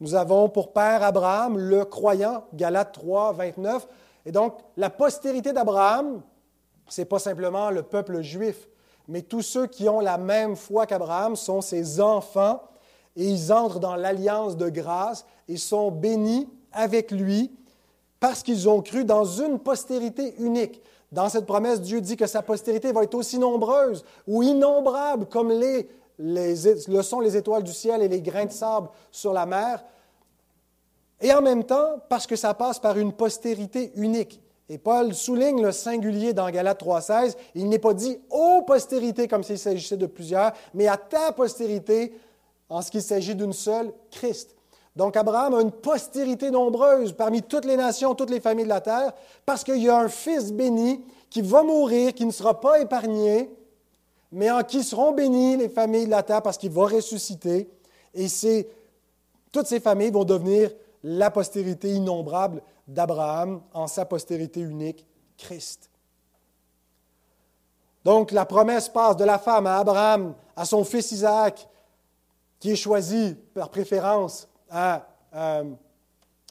Nous 0.00 0.14
avons 0.14 0.48
pour 0.48 0.72
père 0.72 1.02
Abraham 1.02 1.56
le 1.56 1.84
croyant, 1.84 2.44
Galates 2.52 2.92
3, 2.92 3.32
29. 3.32 3.86
Et 4.26 4.32
donc, 4.32 4.58
la 4.76 4.90
postérité 4.90 5.52
d'Abraham, 5.52 6.20
ce 6.88 7.00
n'est 7.00 7.06
pas 7.06 7.18
simplement 7.18 7.70
le 7.70 7.82
peuple 7.82 8.20
juif, 8.20 8.68
mais 9.08 9.22
tous 9.22 9.42
ceux 9.42 9.66
qui 9.66 9.88
ont 9.88 10.00
la 10.00 10.18
même 10.18 10.56
foi 10.56 10.86
qu'Abraham 10.86 11.36
sont 11.36 11.60
ses 11.60 12.00
enfants 12.00 12.62
et 13.16 13.26
ils 13.26 13.52
entrent 13.52 13.80
dans 13.80 13.96
l'alliance 13.96 14.56
de 14.56 14.68
grâce 14.68 15.24
et 15.48 15.56
sont 15.56 15.90
bénis 15.90 16.48
avec 16.74 17.10
lui 17.10 17.50
parce 18.20 18.42
qu'ils 18.42 18.68
ont 18.68 18.80
cru 18.80 19.04
dans 19.04 19.24
une 19.24 19.58
postérité 19.58 20.34
unique. 20.38 20.80
Dans 21.12 21.28
cette 21.28 21.46
promesse, 21.46 21.80
Dieu 21.80 22.00
dit 22.00 22.16
que 22.16 22.26
sa 22.26 22.42
postérité 22.42 22.90
va 22.92 23.04
être 23.04 23.14
aussi 23.14 23.38
nombreuse 23.38 24.04
ou 24.26 24.42
innombrable 24.42 25.26
comme 25.26 25.50
les, 25.50 25.88
le 26.18 27.02
sont 27.02 27.20
les 27.20 27.36
étoiles 27.36 27.62
du 27.62 27.72
ciel 27.72 28.02
et 28.02 28.08
les 28.08 28.20
grains 28.20 28.46
de 28.46 28.52
sable 28.52 28.88
sur 29.10 29.32
la 29.32 29.46
mer. 29.46 29.84
Et 31.20 31.32
en 31.32 31.42
même 31.42 31.64
temps, 31.64 32.00
parce 32.08 32.26
que 32.26 32.36
ça 32.36 32.54
passe 32.54 32.78
par 32.78 32.98
une 32.98 33.12
postérité 33.12 33.92
unique. 33.94 34.40
Et 34.68 34.78
Paul 34.78 35.14
souligne 35.14 35.62
le 35.62 35.72
singulier 35.72 36.32
dans 36.32 36.48
Galates 36.50 36.82
3.16. 36.82 37.36
Il 37.54 37.68
n'est 37.68 37.78
pas 37.78 37.94
dit 37.94 38.18
aux 38.30 38.62
postérités 38.62 39.28
comme 39.28 39.44
s'il 39.44 39.58
s'agissait 39.58 39.96
de 39.96 40.06
plusieurs, 40.06 40.52
mais 40.72 40.88
à 40.88 40.96
ta 40.96 41.32
postérité 41.32 42.14
en 42.68 42.80
ce 42.80 42.90
qu'il 42.90 43.02
s'agit 43.02 43.34
d'une 43.34 43.52
seule, 43.52 43.92
Christ. 44.10 44.56
Donc 44.96 45.16
Abraham 45.16 45.54
a 45.54 45.60
une 45.60 45.72
postérité 45.72 46.50
nombreuse 46.50 47.12
parmi 47.12 47.42
toutes 47.42 47.64
les 47.64 47.76
nations, 47.76 48.14
toutes 48.14 48.30
les 48.30 48.40
familles 48.40 48.64
de 48.64 48.68
la 48.68 48.80
terre, 48.80 49.12
parce 49.44 49.64
qu'il 49.64 49.82
y 49.82 49.88
a 49.88 49.98
un 49.98 50.08
fils 50.08 50.52
béni 50.52 51.04
qui 51.30 51.42
va 51.42 51.64
mourir, 51.64 52.14
qui 52.14 52.24
ne 52.24 52.30
sera 52.30 52.60
pas 52.60 52.80
épargné, 52.80 53.50
mais 54.30 54.50
en 54.50 54.62
qui 54.62 54.84
seront 54.84 55.12
bénies 55.12 55.56
les 55.56 55.68
familles 55.68 56.06
de 56.06 56.10
la 56.10 56.22
terre 56.22 56.42
parce 56.42 56.58
qu'il 56.58 56.70
va 56.70 56.86
ressusciter. 56.86 57.68
Et 58.14 58.28
toutes 59.50 59.66
ces 59.66 59.80
familles 59.80 60.12
vont 60.12 60.24
devenir 60.24 60.70
la 61.02 61.30
postérité 61.30 61.90
innombrable 61.90 62.62
d'Abraham 62.86 63.62
en 63.72 63.88
sa 63.88 64.04
postérité 64.04 64.60
unique, 64.60 65.04
Christ. 65.36 65.90
Donc 68.04 68.30
la 68.30 68.44
promesse 68.44 68.88
passe 68.88 69.16
de 69.16 69.24
la 69.24 69.38
femme 69.38 69.66
à 69.66 69.78
Abraham, 69.78 70.34
à 70.54 70.64
son 70.64 70.84
fils 70.84 71.10
Isaac, 71.10 71.68
qui 72.60 72.70
est 72.72 72.76
choisi 72.76 73.36
par 73.54 73.70
préférence 73.70 74.48
euh, 74.74 75.64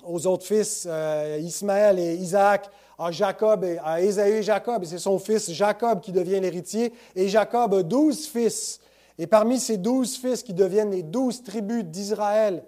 aux 0.05 0.27
autres 0.27 0.45
fils, 0.45 0.85
euh, 0.89 1.39
Ismaël 1.41 1.99
et 1.99 2.15
Isaac, 2.15 2.69
à 2.97 3.11
Jacob 3.11 3.63
et 3.63 3.77
à 3.83 4.01
Ésaü 4.01 4.35
et 4.35 4.43
Jacob, 4.43 4.83
et 4.83 4.85
c'est 4.85 4.99
son 4.99 5.19
fils 5.19 5.51
Jacob 5.51 6.01
qui 6.01 6.11
devient 6.11 6.39
l'héritier. 6.39 6.93
Et 7.15 7.27
Jacob 7.27 7.73
a 7.73 7.83
douze 7.83 8.27
fils. 8.27 8.79
Et 9.17 9.27
parmi 9.27 9.59
ces 9.59 9.77
douze 9.77 10.17
fils 10.17 10.43
qui 10.43 10.53
deviennent 10.53 10.91
les 10.91 11.03
douze 11.03 11.43
tribus 11.43 11.83
d'Israël, 11.83 12.63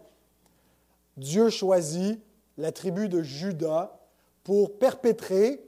Dieu 1.18 1.50
choisit 1.50 2.20
la 2.58 2.72
tribu 2.72 3.10
de 3.10 3.22
Judas 3.22 3.98
pour 4.44 4.78
perpétrer 4.78 5.62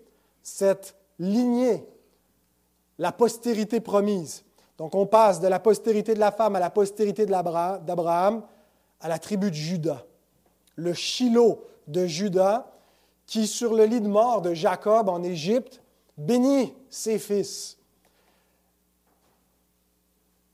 cette 0.44 0.96
lignée, 1.20 1.86
la 2.98 3.12
postérité 3.12 3.80
promise. 3.80 4.44
Donc 4.78 4.94
on 4.94 5.06
passe 5.06 5.40
de 5.40 5.48
la 5.48 5.60
postérité 5.60 6.14
de 6.14 6.20
la 6.20 6.32
femme 6.32 6.56
à 6.56 6.60
la 6.60 6.70
postérité 6.70 7.26
d'Abraham 7.26 8.44
à 9.02 9.08
la 9.08 9.20
tribu 9.20 9.50
de 9.50 9.56
Judas. 9.56 10.04
Le 10.76 10.94
Shiloh 10.94 11.64
de 11.88 12.06
Judas 12.06 12.68
qui, 13.26 13.46
sur 13.46 13.74
le 13.74 13.86
lit 13.86 14.02
de 14.02 14.08
mort 14.08 14.42
de 14.42 14.54
Jacob 14.54 15.10
en 15.10 15.22
Égypte, 15.24 15.82
bénit 16.18 16.74
ses 16.90 17.20
fils. 17.20 17.78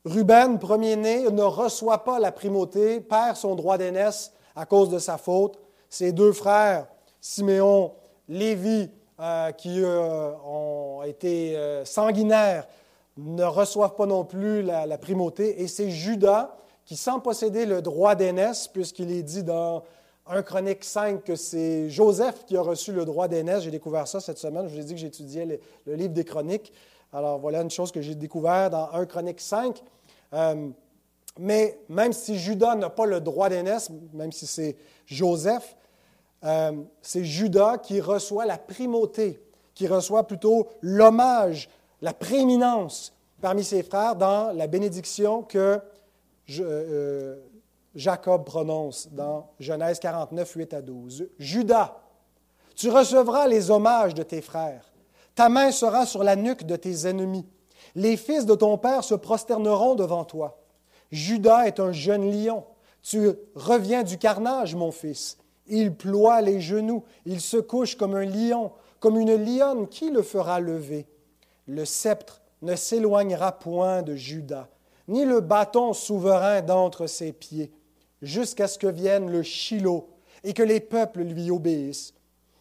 Ruben, 0.06 0.60
premier-né, 0.60 1.30
ne 1.30 1.44
reçoit 1.44 2.04
pas 2.04 2.20
la 2.20 2.32
primauté, 2.32 3.00
perd 3.00 3.38
son 3.38 3.56
droit 3.56 3.78
d'aînesse 3.78 4.34
à 4.56 4.66
cause 4.66 4.90
de 4.90 5.00
sa 5.00 5.18
faute. 5.18 5.60
Ses 5.90 6.12
deux 6.12 6.34
frères, 6.34 6.88
Siméon, 7.22 7.94
Lévi, 8.28 8.90
euh, 9.20 9.52
qui 9.52 9.82
euh, 9.82 10.34
ont 10.46 11.04
été 11.04 11.56
euh, 11.56 11.86
sanguinaires, 11.86 12.68
ne 13.16 13.44
reçoivent 13.44 13.96
pas 13.96 14.06
non 14.06 14.26
plus 14.26 14.62
la, 14.64 14.98
primauté. 14.98 15.62
Et 15.62 15.68
c'est 15.68 15.90
Judas 15.90 16.58
qui, 16.86 16.96
sans 16.98 17.20
posséder 17.20 17.66
le 17.66 17.82
droit 17.82 18.16
d'aînesse, 18.16 18.68
puisqu'il 18.68 19.12
est 19.12 19.24
dit 19.24 19.44
dans 19.44 19.84
1 20.28 20.42
Chronique 20.44 20.84
5 20.84 21.24
que 21.24 21.36
c'est 21.36 21.90
Joseph 21.90 22.46
qui 22.46 22.58
a 22.58 22.62
reçu 22.62 22.92
le 22.92 23.06
droit 23.06 23.28
d'aînesse. 23.28 23.64
J'ai 23.64 23.72
découvert 23.72 24.08
ça 24.08 24.20
cette 24.20 24.38
semaine. 24.38 24.68
Je 24.68 24.74
vous 24.76 24.82
ai 24.82 24.84
dit 24.84 24.94
que 24.94 25.00
j'étudiais 25.00 25.46
le, 25.46 25.60
le, 25.86 25.96
livre 25.96 26.14
des 26.14 26.24
Chroniques. 26.24 26.72
Alors 27.12 27.40
voilà 27.40 27.62
une 27.62 27.72
chose 27.72 27.92
que 27.92 28.02
j'ai 28.02 28.16
découvert 28.16 28.70
dans 28.70 28.90
1 28.92 29.06
Chronique 29.06 29.42
5. 29.42 29.82
Euh, 30.34 30.70
mais 31.40 31.80
même 31.90 32.14
si 32.14 32.38
Judas 32.38 32.76
n'a 32.76 32.90
pas 32.90 33.06
le 33.06 33.20
droit 33.20 33.50
d'aînesse, 33.50 33.90
même 34.14 34.32
si 34.32 34.46
c'est 34.46 34.76
Joseph, 35.06 35.76
euh, 36.44 36.74
c'est 37.02 37.24
Judas 37.24 37.78
qui 37.78 38.02
reçoit 38.02 38.46
la 38.46 38.58
primauté, 38.58 39.40
qui 39.74 39.88
reçoit 39.88 40.28
plutôt 40.28 40.68
l'hommage, 40.82 41.70
la 42.02 42.14
prééminence 42.14 43.14
parmi 43.42 43.64
ses 43.64 43.84
frères 43.84 44.16
dans 44.16 44.56
la 44.56 44.68
bénédiction 44.68 45.42
que 45.42 45.80
euh, 46.60 47.38
Jacob 47.96 48.46
prononce 48.46 49.10
dans 49.12 49.52
Genèse 49.60 50.00
49, 50.00 50.52
8 50.52 50.74
à 50.74 50.82
12. 50.82 51.30
Judas, 51.40 52.02
tu 52.76 52.90
recevras 52.90 53.48
les 53.48 53.72
hommages 53.72 54.14
de 54.14 54.24
tes 54.24 54.42
frères. 54.42 54.92
Ta 55.36 55.50
main 55.50 55.72
sera 55.72 56.06
sur 56.06 56.24
la 56.24 56.36
nuque 56.36 56.66
de 56.66 56.76
tes 56.76 57.08
ennemis. 57.08 57.46
Les 57.96 58.18
fils 58.18 58.46
de 58.46 58.56
ton 58.56 58.78
père 58.78 59.04
se 59.04 59.16
prosterneront 59.16 59.96
devant 59.96 60.26
toi. 60.26 60.60
Judas 61.12 61.68
est 61.68 61.80
un 61.80 61.92
jeune 61.92 62.32
lion. 62.32 62.66
Tu 63.02 63.32
reviens 63.56 64.04
du 64.04 64.18
carnage, 64.18 64.76
mon 64.76 64.92
fils. 64.92 65.38
Il 65.68 65.96
ploie 65.96 66.42
les 66.42 66.60
genoux, 66.60 67.04
il 67.26 67.40
se 67.40 67.58
couche 67.58 67.96
comme 67.96 68.16
un 68.16 68.26
lion, 68.26 68.72
comme 69.00 69.20
une 69.20 69.36
lionne. 69.36 69.88
Qui 69.88 70.10
le 70.10 70.22
fera 70.22 70.60
lever? 70.60 71.08
Le 71.68 71.86
sceptre 71.86 72.42
ne 72.62 72.76
s'éloignera 72.76 73.52
point 73.52 74.02
de 74.02 74.16
Judas, 74.16 74.68
ni 75.08 75.26
le 75.26 75.42
bâton 75.42 75.94
souverain 75.94 76.62
d'entre 76.62 77.08
ses 77.08 77.34
pieds, 77.34 77.72
jusqu'à 78.22 78.68
ce 78.68 78.78
que 78.78 78.88
vienne 78.88 79.30
le 79.30 79.44
Shiloh 79.44 80.10
et 80.44 80.54
que 80.54 80.64
les 80.64 80.80
peuples 80.80 81.22
lui 81.22 81.52
obéissent. 81.52 82.14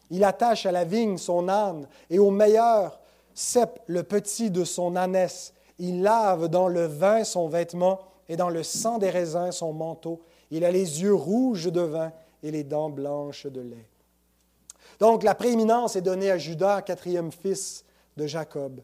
Il 0.09 0.23
attache 0.23 0.65
à 0.65 0.71
la 0.71 0.83
vigne 0.83 1.17
son 1.17 1.47
âne 1.47 1.87
et 2.09 2.19
au 2.19 2.31
meilleur 2.31 2.99
cep 3.33 3.79
le 3.87 4.03
petit 4.03 4.51
de 4.51 4.63
son 4.63 4.95
ânesse. 4.95 5.53
Il 5.79 6.01
lave 6.03 6.49
dans 6.49 6.67
le 6.67 6.85
vin 6.85 7.23
son 7.23 7.47
vêtement 7.47 7.99
et 8.29 8.35
dans 8.35 8.49
le 8.49 8.63
sang 8.63 8.99
des 8.99 9.09
raisins 9.09 9.51
son 9.51 9.73
manteau. 9.73 10.21
Il 10.51 10.65
a 10.65 10.71
les 10.71 11.01
yeux 11.01 11.15
rouges 11.15 11.71
de 11.71 11.81
vin 11.81 12.11
et 12.43 12.51
les 12.51 12.63
dents 12.63 12.89
blanches 12.89 13.47
de 13.47 13.61
lait. 13.61 13.89
Donc 14.99 15.23
la 15.23 15.33
prééminence 15.33 15.95
est 15.95 16.01
donnée 16.01 16.29
à 16.29 16.37
Judas, 16.37 16.81
quatrième 16.81 17.31
fils 17.31 17.83
de 18.15 18.27
Jacob. 18.27 18.81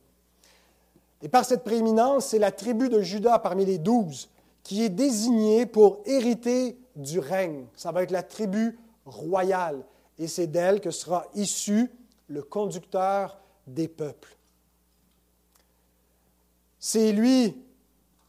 Et 1.21 1.29
par 1.29 1.45
cette 1.45 1.63
prééminence, 1.63 2.27
c'est 2.27 2.39
la 2.39 2.51
tribu 2.51 2.89
de 2.89 3.01
Judas 3.01 3.39
parmi 3.39 3.65
les 3.65 3.77
douze 3.77 4.29
qui 4.63 4.84
est 4.84 4.89
désignée 4.89 5.65
pour 5.65 5.99
hériter 6.05 6.77
du 6.95 7.19
règne. 7.19 7.65
Ça 7.75 7.91
va 7.91 8.03
être 8.03 8.12
la 8.12 8.23
tribu 8.23 8.77
royale. 9.05 9.84
Et 10.17 10.27
c'est 10.27 10.47
d'elle 10.47 10.82
que 10.82 10.91
sera 10.91 11.25
issu 11.34 11.91
le 12.27 12.41
conducteur 12.41 13.38
des 13.67 13.88
peuples. 13.88 14.38
C'est 16.77 17.12
lui 17.12 17.58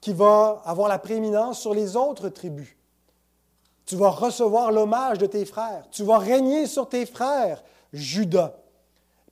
qui 0.01 0.13
va 0.13 0.63
avoir 0.65 0.89
la 0.89 0.99
prééminence 0.99 1.61
sur 1.61 1.75
les 1.75 1.97
autres 1.97 2.29
tribus. 2.29 2.77
Tu 3.85 3.97
vas 3.97 4.11
recevoir 4.11 4.73
l'hommage 4.73 5.19
de 5.19 5.27
tes 5.27 5.45
frères. 5.45 5.85
Tu 5.91 6.05
vas 6.05 6.19
régner 6.19 6.67
sur 6.67 6.89
tes 6.89 7.07
frères, 7.07 7.63
Judas. 7.93 8.55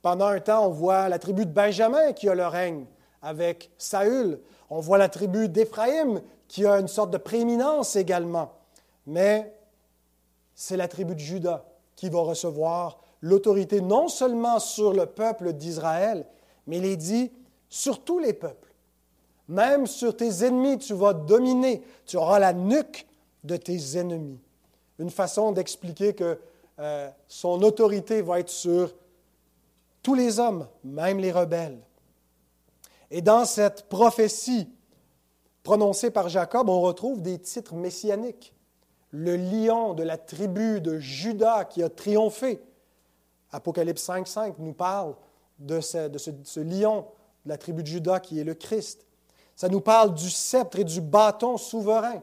Pendant 0.01 0.27
un 0.27 0.39
temps, 0.39 0.67
on 0.67 0.69
voit 0.69 1.09
la 1.09 1.19
tribu 1.19 1.45
de 1.45 1.51
Benjamin 1.51 2.13
qui 2.13 2.29
a 2.29 2.35
le 2.35 2.45
règne 2.45 2.85
avec 3.21 3.71
Saül. 3.77 4.39
On 4.69 4.79
voit 4.79 4.97
la 4.97 5.09
tribu 5.09 5.49
d'Éphraïm 5.49 6.21
qui 6.47 6.65
a 6.65 6.79
une 6.79 6.87
sorte 6.87 7.11
de 7.11 7.17
prééminence 7.17 7.95
également. 7.95 8.53
Mais 9.07 9.53
c'est 10.55 10.77
la 10.77 10.87
tribu 10.87 11.15
de 11.15 11.19
Judas 11.19 11.65
qui 11.95 12.09
va 12.09 12.19
recevoir 12.21 12.99
l'autorité 13.21 13.81
non 13.81 14.07
seulement 14.07 14.59
sur 14.59 14.93
le 14.93 15.05
peuple 15.05 15.53
d'Israël, 15.53 16.25
mais 16.67 16.77
il 16.77 16.85
est 16.85 16.97
dit 16.97 17.31
sur 17.69 18.03
tous 18.03 18.19
les 18.19 18.33
peuples. 18.33 18.73
Même 19.47 19.87
sur 19.87 20.15
tes 20.15 20.45
ennemis, 20.45 20.77
tu 20.77 20.93
vas 20.93 21.13
dominer. 21.13 21.81
Tu 22.05 22.17
auras 22.17 22.39
la 22.39 22.53
nuque 22.53 23.07
de 23.43 23.57
tes 23.57 23.97
ennemis. 23.97 24.39
Une 24.99 25.09
façon 25.09 25.51
d'expliquer 25.51 26.13
que 26.13 26.39
euh, 26.79 27.09
son 27.27 27.61
autorité 27.63 28.21
va 28.21 28.39
être 28.39 28.49
sur 28.49 28.93
tous 30.03 30.13
les 30.13 30.39
hommes, 30.39 30.67
même 30.83 31.19
les 31.19 31.31
rebelles. 31.31 31.79
Et 33.11 33.21
dans 33.21 33.45
cette 33.45 33.89
prophétie 33.89 34.69
prononcée 35.63 36.11
par 36.11 36.29
Jacob, 36.29 36.69
on 36.69 36.81
retrouve 36.81 37.21
des 37.21 37.39
titres 37.39 37.75
messianiques. 37.75 38.53
Le 39.11 39.35
lion 39.35 39.93
de 39.93 40.03
la 40.03 40.17
tribu 40.17 40.81
de 40.81 40.99
Judas 40.99 41.65
qui 41.65 41.81
a 41.81 41.89
triomphé. 41.89 42.61
Apocalypse 43.51 44.07
5.5 44.07 44.55
nous 44.59 44.73
parle 44.73 45.15
de, 45.57 45.79
ce, 45.81 46.59
lion 46.59 47.05
de 47.45 47.49
la 47.49 47.57
tribu 47.57 47.81
de 47.81 47.87
Judas 47.87 48.19
qui 48.19 48.39
est 48.39 48.43
le 48.43 48.53
Christ. 48.53 49.05
Ça 49.55 49.67
nous 49.67 49.81
parle 49.81 50.13
du 50.13 50.29
sceptre 50.29 50.79
et 50.79 50.83
du 50.83 51.01
bâton 51.01 51.57
souverain. 51.57 52.21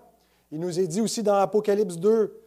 Il 0.53 0.61
nous 0.61 0.79
est 0.79 0.87
dit 0.87 1.01
aussi 1.01 1.22
dans 1.22 1.35
Apocalypse 1.35 1.96
2, 1.96 2.40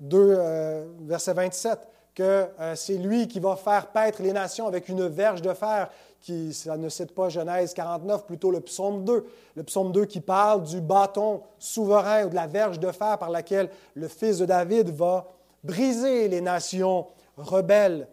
2 0.00 0.18
euh, 0.18 0.86
verset 1.02 1.32
27, 1.32 1.88
que 2.14 2.48
euh, 2.58 2.74
c'est 2.74 2.98
lui 2.98 3.28
qui 3.28 3.38
va 3.38 3.56
faire 3.56 3.92
paître 3.92 4.22
les 4.22 4.32
nations 4.32 4.66
avec 4.66 4.88
une 4.88 5.06
verge 5.06 5.42
de 5.42 5.54
fer, 5.54 5.90
qui, 6.20 6.52
ça 6.52 6.76
ne 6.76 6.88
cite 6.88 7.12
pas 7.12 7.28
Genèse 7.28 7.74
49, 7.74 8.26
plutôt 8.26 8.50
le 8.50 8.60
psaume 8.60 9.04
2. 9.04 9.26
Le 9.54 9.62
psaume 9.62 9.92
2 9.92 10.04
qui 10.06 10.20
parle 10.20 10.62
du 10.64 10.80
bâton 10.80 11.42
souverain 11.58 12.26
ou 12.26 12.30
de 12.30 12.34
la 12.34 12.46
verge 12.46 12.80
de 12.80 12.90
fer 12.90 13.18
par 13.18 13.30
laquelle 13.30 13.70
le 13.94 14.08
fils 14.08 14.38
de 14.38 14.46
David 14.46 14.90
va 14.90 15.26
briser 15.62 16.28
les 16.28 16.40
nations 16.40 17.06
rebelles. 17.36 18.08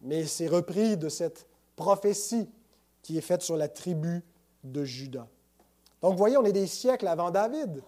Mais 0.00 0.24
c'est 0.24 0.48
repris 0.48 0.96
de 0.96 1.08
cette 1.08 1.46
prophétie 1.76 2.48
qui 3.02 3.18
est 3.18 3.22
faite 3.22 3.42
sur 3.42 3.56
la 3.56 3.68
tribu 3.68 4.24
de 4.62 4.84
Judas. 4.84 5.26
Donc, 6.00 6.12
vous 6.12 6.18
voyez, 6.18 6.36
on 6.36 6.44
est 6.44 6.52
des 6.52 6.66
siècles 6.66 7.06
avant 7.06 7.30
David. 7.30 7.82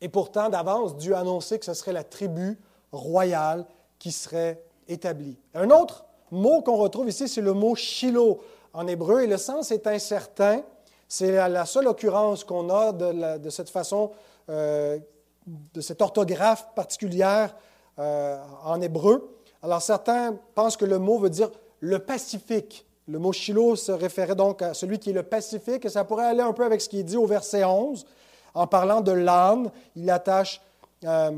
Et 0.00 0.08
pourtant, 0.08 0.48
d'avance, 0.48 0.96
Dieu 0.96 1.14
a 1.14 1.20
annoncé 1.20 1.58
que 1.58 1.64
ce 1.64 1.74
serait 1.74 1.92
la 1.92 2.04
tribu 2.04 2.58
royale 2.92 3.66
qui 3.98 4.12
serait 4.12 4.64
établie. 4.88 5.36
Un 5.54 5.70
autre 5.70 6.04
mot 6.30 6.62
qu'on 6.62 6.76
retrouve 6.76 7.08
ici, 7.08 7.28
c'est 7.28 7.40
le 7.40 7.52
mot 7.52 7.74
Shiloh 7.74 8.40
en 8.72 8.86
hébreu, 8.86 9.22
et 9.22 9.26
le 9.26 9.36
sens 9.36 9.70
est 9.70 9.86
incertain. 9.86 10.62
C'est 11.08 11.48
la 11.48 11.66
seule 11.66 11.88
occurrence 11.88 12.44
qu'on 12.44 12.70
a 12.70 12.92
de, 12.92 13.50
cette 13.50 13.70
façon, 13.70 14.12
euh, 14.48 14.98
de 15.46 15.80
cette 15.80 16.00
orthographe 16.02 16.68
particulière 16.74 17.54
euh, 17.98 18.38
en 18.64 18.80
hébreu. 18.80 19.36
Alors 19.62 19.82
certains 19.82 20.38
pensent 20.54 20.76
que 20.76 20.84
le 20.84 20.98
mot 20.98 21.18
veut 21.18 21.30
dire 21.30 21.50
le 21.80 21.98
Pacifique. 21.98 22.86
Le 23.08 23.18
mot 23.18 23.32
Shiloh 23.32 23.74
se 23.74 23.90
référait 23.90 24.36
donc 24.36 24.62
à 24.62 24.72
celui 24.72 24.98
qui 24.98 25.10
est 25.10 25.14
le 25.14 25.24
Pacifique, 25.24 25.84
et 25.84 25.88
ça 25.88 26.04
pourrait 26.04 26.26
aller 26.26 26.42
un 26.42 26.52
peu 26.52 26.64
avec 26.64 26.80
ce 26.80 26.88
qui 26.88 27.00
est 27.00 27.04
dit 27.04 27.16
au 27.16 27.26
verset 27.26 27.64
11. 27.64 28.06
En 28.54 28.66
parlant 28.66 29.00
de 29.00 29.12
l'âne, 29.12 29.70
il 29.96 30.08
attache 30.10 30.60
euh, 31.04 31.32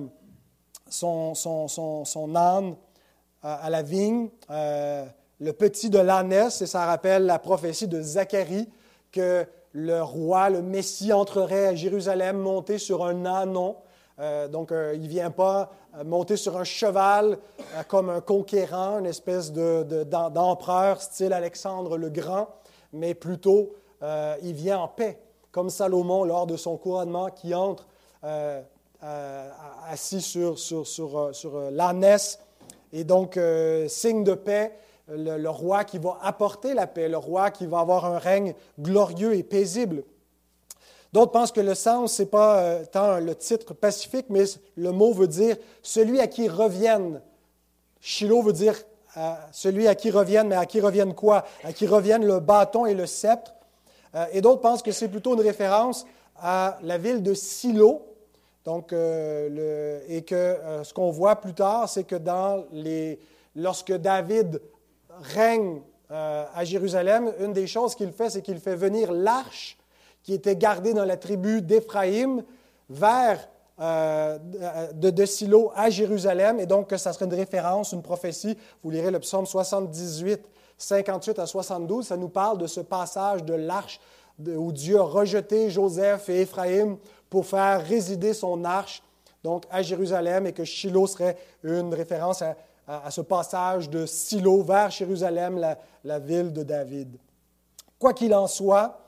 son, 0.89 1.35
son, 1.35 2.37
âne 2.37 2.75
à, 3.43 3.71
la 3.71 3.83
vigne, 3.83 4.29
euh, 4.51 5.05
le 5.41 5.53
petit 5.53 5.91
de 5.91 5.99
l'ânesse, 5.99 6.63
et 6.63 6.67
ça 6.67 6.87
rappelle 6.87 7.27
la 7.27 7.39
prophétie 7.39 7.89
de 7.89 8.01
Zacharie 8.01 8.69
que 9.11 9.45
le 9.73 10.03
roi, 10.03 10.51
le 10.51 10.63
Messie 10.63 11.13
entrerait 11.13 11.67
à 11.67 11.75
Jérusalem 11.75 12.39
monté 12.39 12.79
sur 12.79 13.05
un 13.05 13.27
ânon. 13.27 13.77
Euh, 14.21 14.47
donc, 14.49 14.71
il 14.71 15.03
ne 15.03 15.09
vient 15.09 15.31
pas 15.31 15.71
monter 16.05 16.37
sur 16.37 16.57
un 16.57 16.65
cheval 16.65 17.39
euh, 17.75 17.83
comme 17.87 18.09
un 18.11 18.21
conquérant, 18.21 18.99
une 18.99 19.07
espèce 19.07 19.53
d'empereur 19.53 21.01
style 21.01 21.33
Alexandre 21.33 21.97
le 21.97 22.09
Grand, 22.09 22.49
mais 22.93 23.15
plutôt 23.15 23.75
euh, 24.03 24.37
il 24.43 24.55
vient 24.55 24.79
en 24.79 24.89
paix, 24.89 25.21
comme 25.51 25.71
Salomon 25.71 26.25
lors 26.25 26.47
de 26.47 26.57
son 26.57 26.77
couronnement 26.77 27.29
qui 27.29 27.55
entre 27.55 27.87
euh, 28.25 28.63
assis 29.89 30.21
sur, 30.21 30.59
sur, 30.59 30.87
sur, 30.87 31.35
sur 31.35 31.71
l'ânesse, 31.71 32.39
et 32.93 33.05
donc 33.05 33.39
signe 33.89 34.25
de 34.25 34.35
paix, 34.35 34.73
le, 35.09 35.49
roi 35.49 35.85
qui 35.85 35.99
va 35.99 36.19
apporter 36.23 36.75
la 36.75 36.87
paix, 36.87 37.09
le 37.09 37.17
roi 37.17 37.51
qui 37.51 37.67
va 37.67 37.81
avoir 37.81 38.05
un 38.05 38.19
règne 38.19 38.55
glorieux 38.79 39.35
et 39.35 39.43
paisible. 39.43 40.05
D'autres 41.13 41.33
pensent 41.33 41.53
que 41.53 41.61
le 41.61 41.75
sens, 41.75 42.15
ce 42.15 42.23
n'est 42.23 42.29
pas 42.29 42.85
tant 42.93 43.19
le 43.19 43.35
titre 43.35 43.75
pacifique, 43.75 44.27
mais 44.29 44.45
le 44.77 44.93
mot 44.93 45.13
veut 45.13 45.29
dire 45.29 45.57
celui 45.83 46.21
à 46.21 46.27
qui 46.27 46.49
reviennent. 46.49 47.21
Shiloh 48.01 48.43
veut 48.43 48.53
dire 48.53 48.77
celui 49.53 49.89
à 49.89 49.95
qui 49.95 50.11
reviennent, 50.11 50.49
mais 50.49 50.57
à 50.57 50.67
qui 50.67 50.81
reviennent 50.81 51.15
quoi? 51.15 51.45
À 51.65 51.73
qui 51.73 51.87
reviennent 51.87 52.25
le 52.25 52.41
bâton 52.41 52.87
et 52.87 52.95
le 52.95 53.07
sceptre. 53.07 53.55
Euh, 54.15 54.27
et 54.33 54.41
d'autres 54.41 54.61
pensent 54.61 54.83
que 54.83 54.93
c'est 54.93 55.09
plutôt 55.09 55.35
une 55.35 55.41
référence 55.41 56.07
à 56.37 56.79
la 56.83 56.99
ville 56.99 57.23
de 57.23 57.35
Silo. 57.35 58.03
Donc, 58.65 58.93
euh, 58.93 60.01
et 60.09 60.23
que 60.23 60.35
euh, 60.35 60.85
ce 60.85 60.95
qu'on 60.95 61.11
voit 61.11 61.37
plus 61.37 61.55
tard, 61.55 61.89
c'est 61.89 62.05
que 62.05 62.15
dans 62.15 62.65
les, 62.73 63.19
lorsque 63.57 63.93
David 63.93 64.61
règne 65.21 65.83
à 66.15 66.63
Jérusalem, 66.63 67.33
une 67.41 67.55
des 67.55 67.67
choses 67.67 67.95
qu'il 67.95 68.13
fait, 68.13 68.29
c'est 68.29 68.43
qu'il 68.43 68.61
fait 68.61 68.77
venir 68.77 69.11
l'arche 69.11 69.79
qui 70.23 70.35
était 70.35 70.57
gardée 70.57 70.93
dans 70.93 71.07
la 71.07 71.17
tribu 71.17 71.63
d'Éphraïm 71.63 72.45
vers 72.91 73.49
de, 73.79 75.09
de, 75.09 75.25
Silo 75.25 75.73
à 75.75 75.89
Jérusalem, 75.89 76.61
et 76.61 76.67
donc 76.67 76.93
ça 76.99 77.15
serait 77.15 77.25
une 77.25 77.33
référence, 77.33 77.93
une 77.93 78.03
prophétie. 78.03 78.59
Vous 78.85 78.91
lirez 78.91 79.11
le 79.11 79.21
psaume 79.21 79.47
78, 79.47 80.43
58 80.77 81.39
à 81.39 81.47
72, 81.47 82.07
ça 82.07 82.19
nous 82.19 82.29
parle 82.29 82.59
de 82.59 82.67
ce 82.67 82.81
passage 82.81 83.43
de 83.45 83.55
l'arche 83.55 83.99
où 84.47 84.71
Dieu 84.71 84.99
a 84.99 85.05
rejeté 85.05 85.71
Joseph 85.71 86.29
et 86.29 86.43
Éphraïm 86.43 86.99
pour 87.33 87.47
faire 87.47 87.83
résider 87.83 88.35
son 88.35 88.63
arche 88.63 89.03
donc 89.43 89.65
à 89.71 89.81
Jérusalem 89.81 90.47
et 90.47 90.53
que 90.53 90.65
Shiloh 90.65 91.07
serait 91.07 91.39
une 91.63 91.95
référence 91.95 92.43
à, 92.43 93.11
ce 93.11 93.23
passage 93.23 93.89
de 93.89 94.05
Silo 94.05 94.63
vers 94.63 94.91
Jérusalem, 94.91 95.59
la, 96.05 96.19
ville 96.19 96.53
de 96.53 96.63
David. 96.63 97.17
Quoi 97.99 98.13
qu'il 98.13 98.35
en 98.35 98.47
soit, 98.47 99.01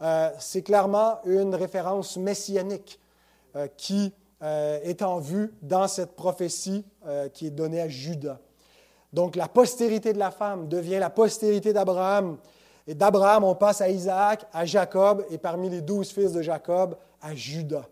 euh, 0.00 0.30
c'est 0.38 0.62
clairement 0.62 1.18
une 1.24 1.56
référence 1.56 2.16
messianique 2.16 3.00
euh, 3.56 3.66
qui 3.76 4.14
euh, 4.44 4.78
est 4.84 5.02
en 5.02 5.18
vue 5.18 5.52
dans 5.60 5.88
cette 5.88 6.14
prophétie 6.14 6.84
qui 7.34 7.48
est 7.48 7.50
donnée 7.50 7.80
à 7.80 7.88
Judas. 7.88 8.38
Donc 9.12 9.34
la 9.34 9.48
postérité 9.48 10.12
de 10.12 10.20
la 10.20 10.30
femme 10.30 10.68
devient 10.68 11.00
la 11.00 11.10
postérité 11.10 11.72
d'Abraham. 11.72 12.36
Et 12.86 12.94
d'Abraham, 12.94 13.42
on 13.42 13.56
passe 13.56 13.80
à 13.80 13.88
Isaac, 13.88 14.46
à 14.52 14.64
Jacob, 14.64 15.24
et 15.30 15.38
parmi 15.38 15.68
les 15.68 15.80
douze 15.80 16.12
fils 16.12 16.30
de 16.30 16.42
Jacob, 16.42 16.96
à 17.22 17.34
Judas. 17.34 17.86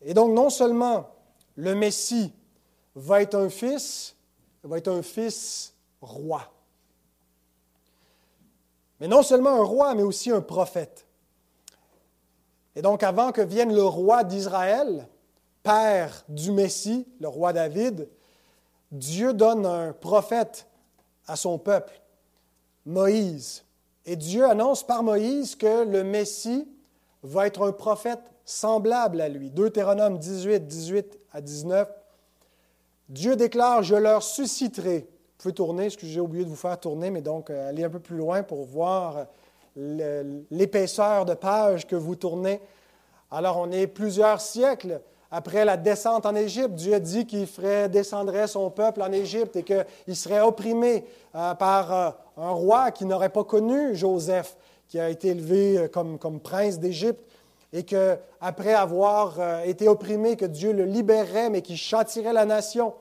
Et 0.00 0.14
donc 0.14 0.32
non 0.32 0.48
seulement 0.48 1.10
le 1.56 1.74
Messie 1.74 2.32
va 2.94 3.20
être 3.20 3.34
un 3.34 3.50
fils, 3.50 4.16
va 4.62 4.78
être 4.78 4.88
un 4.88 5.02
fils 5.02 5.74
roi. 6.00 6.52
Mais 9.00 9.08
non 9.08 9.22
seulement 9.22 9.60
un 9.60 9.64
roi, 9.64 9.94
mais 9.94 10.02
aussi 10.02 10.30
un 10.30 10.40
prophète. 10.40 11.06
Et 12.74 12.82
donc 12.82 13.02
avant 13.02 13.32
que 13.32 13.42
vienne 13.42 13.74
le 13.74 13.84
roi 13.84 14.24
d'Israël, 14.24 15.08
père 15.62 16.24
du 16.28 16.52
Messie, 16.52 17.06
le 17.20 17.28
roi 17.28 17.52
David, 17.52 18.08
Dieu 18.92 19.34
donne 19.34 19.66
un 19.66 19.92
prophète 19.92 20.66
à 21.26 21.36
son 21.36 21.58
peuple, 21.58 22.00
Moïse. 22.84 23.64
Et 24.04 24.14
Dieu 24.14 24.44
annonce 24.44 24.86
par 24.86 25.02
Moïse 25.02 25.56
que 25.56 25.84
le 25.84 26.04
Messie 26.04 26.68
va 27.26 27.46
être 27.46 27.66
un 27.66 27.72
prophète 27.72 28.20
semblable 28.44 29.20
à 29.20 29.28
lui. 29.28 29.50
Deutéronome 29.50 30.18
18, 30.18 30.66
18 30.66 31.18
à 31.32 31.40
19. 31.40 31.88
Dieu 33.08 33.36
déclare, 33.36 33.82
je 33.82 33.94
leur 33.94 34.22
susciterai. 34.22 35.00
Vous 35.00 35.42
pouvez 35.42 35.54
tourner, 35.54 35.90
ce 35.90 35.96
que 35.96 36.06
j'ai 36.06 36.20
oublié 36.20 36.44
de 36.44 36.48
vous 36.48 36.56
faire 36.56 36.78
tourner, 36.78 37.10
mais 37.10 37.20
donc 37.20 37.50
euh, 37.50 37.68
allez 37.68 37.84
un 37.84 37.90
peu 37.90 38.00
plus 38.00 38.16
loin 38.16 38.42
pour 38.42 38.64
voir 38.64 39.26
l'épaisseur 39.76 41.26
de 41.26 41.34
page 41.34 41.86
que 41.86 41.96
vous 41.96 42.16
tournez. 42.16 42.60
Alors 43.30 43.58
on 43.58 43.70
est 43.70 43.86
plusieurs 43.86 44.40
siècles 44.40 45.00
après 45.30 45.64
la 45.64 45.76
descente 45.76 46.24
en 46.24 46.34
Égypte, 46.34 46.74
Dieu 46.74 46.94
a 46.94 47.00
dit 47.00 47.26
qu'il 47.26 47.46
ferait, 47.46 47.88
descendrait 47.88 48.46
son 48.46 48.70
peuple 48.70 49.02
en 49.02 49.10
Égypte 49.10 49.56
et 49.56 49.64
qu'il 49.64 50.16
serait 50.16 50.40
opprimé 50.40 51.04
euh, 51.34 51.54
par 51.54 51.92
euh, 51.92 52.10
un 52.36 52.50
roi 52.50 52.90
qui 52.92 53.04
n'aurait 53.04 53.30
pas 53.30 53.44
connu 53.44 53.94
Joseph, 53.96 54.56
qui 54.88 54.98
a 54.98 55.10
été 55.10 55.28
élevé 55.28 55.78
euh, 55.78 55.88
comme, 55.88 56.40
prince 56.40 56.78
d'Égypte, 56.78 57.20
et 57.72 57.82
qu'après 57.82 58.74
avoir 58.74 59.64
été 59.64 59.88
opprimé, 59.88 60.36
que 60.36 60.46
Dieu 60.46 60.72
le 60.72 60.84
libérerait, 60.84 61.50
mais 61.50 61.62
qu'il 61.62 61.76
châtirait 61.76 62.32
la 62.32 62.46
nation. 62.46 62.94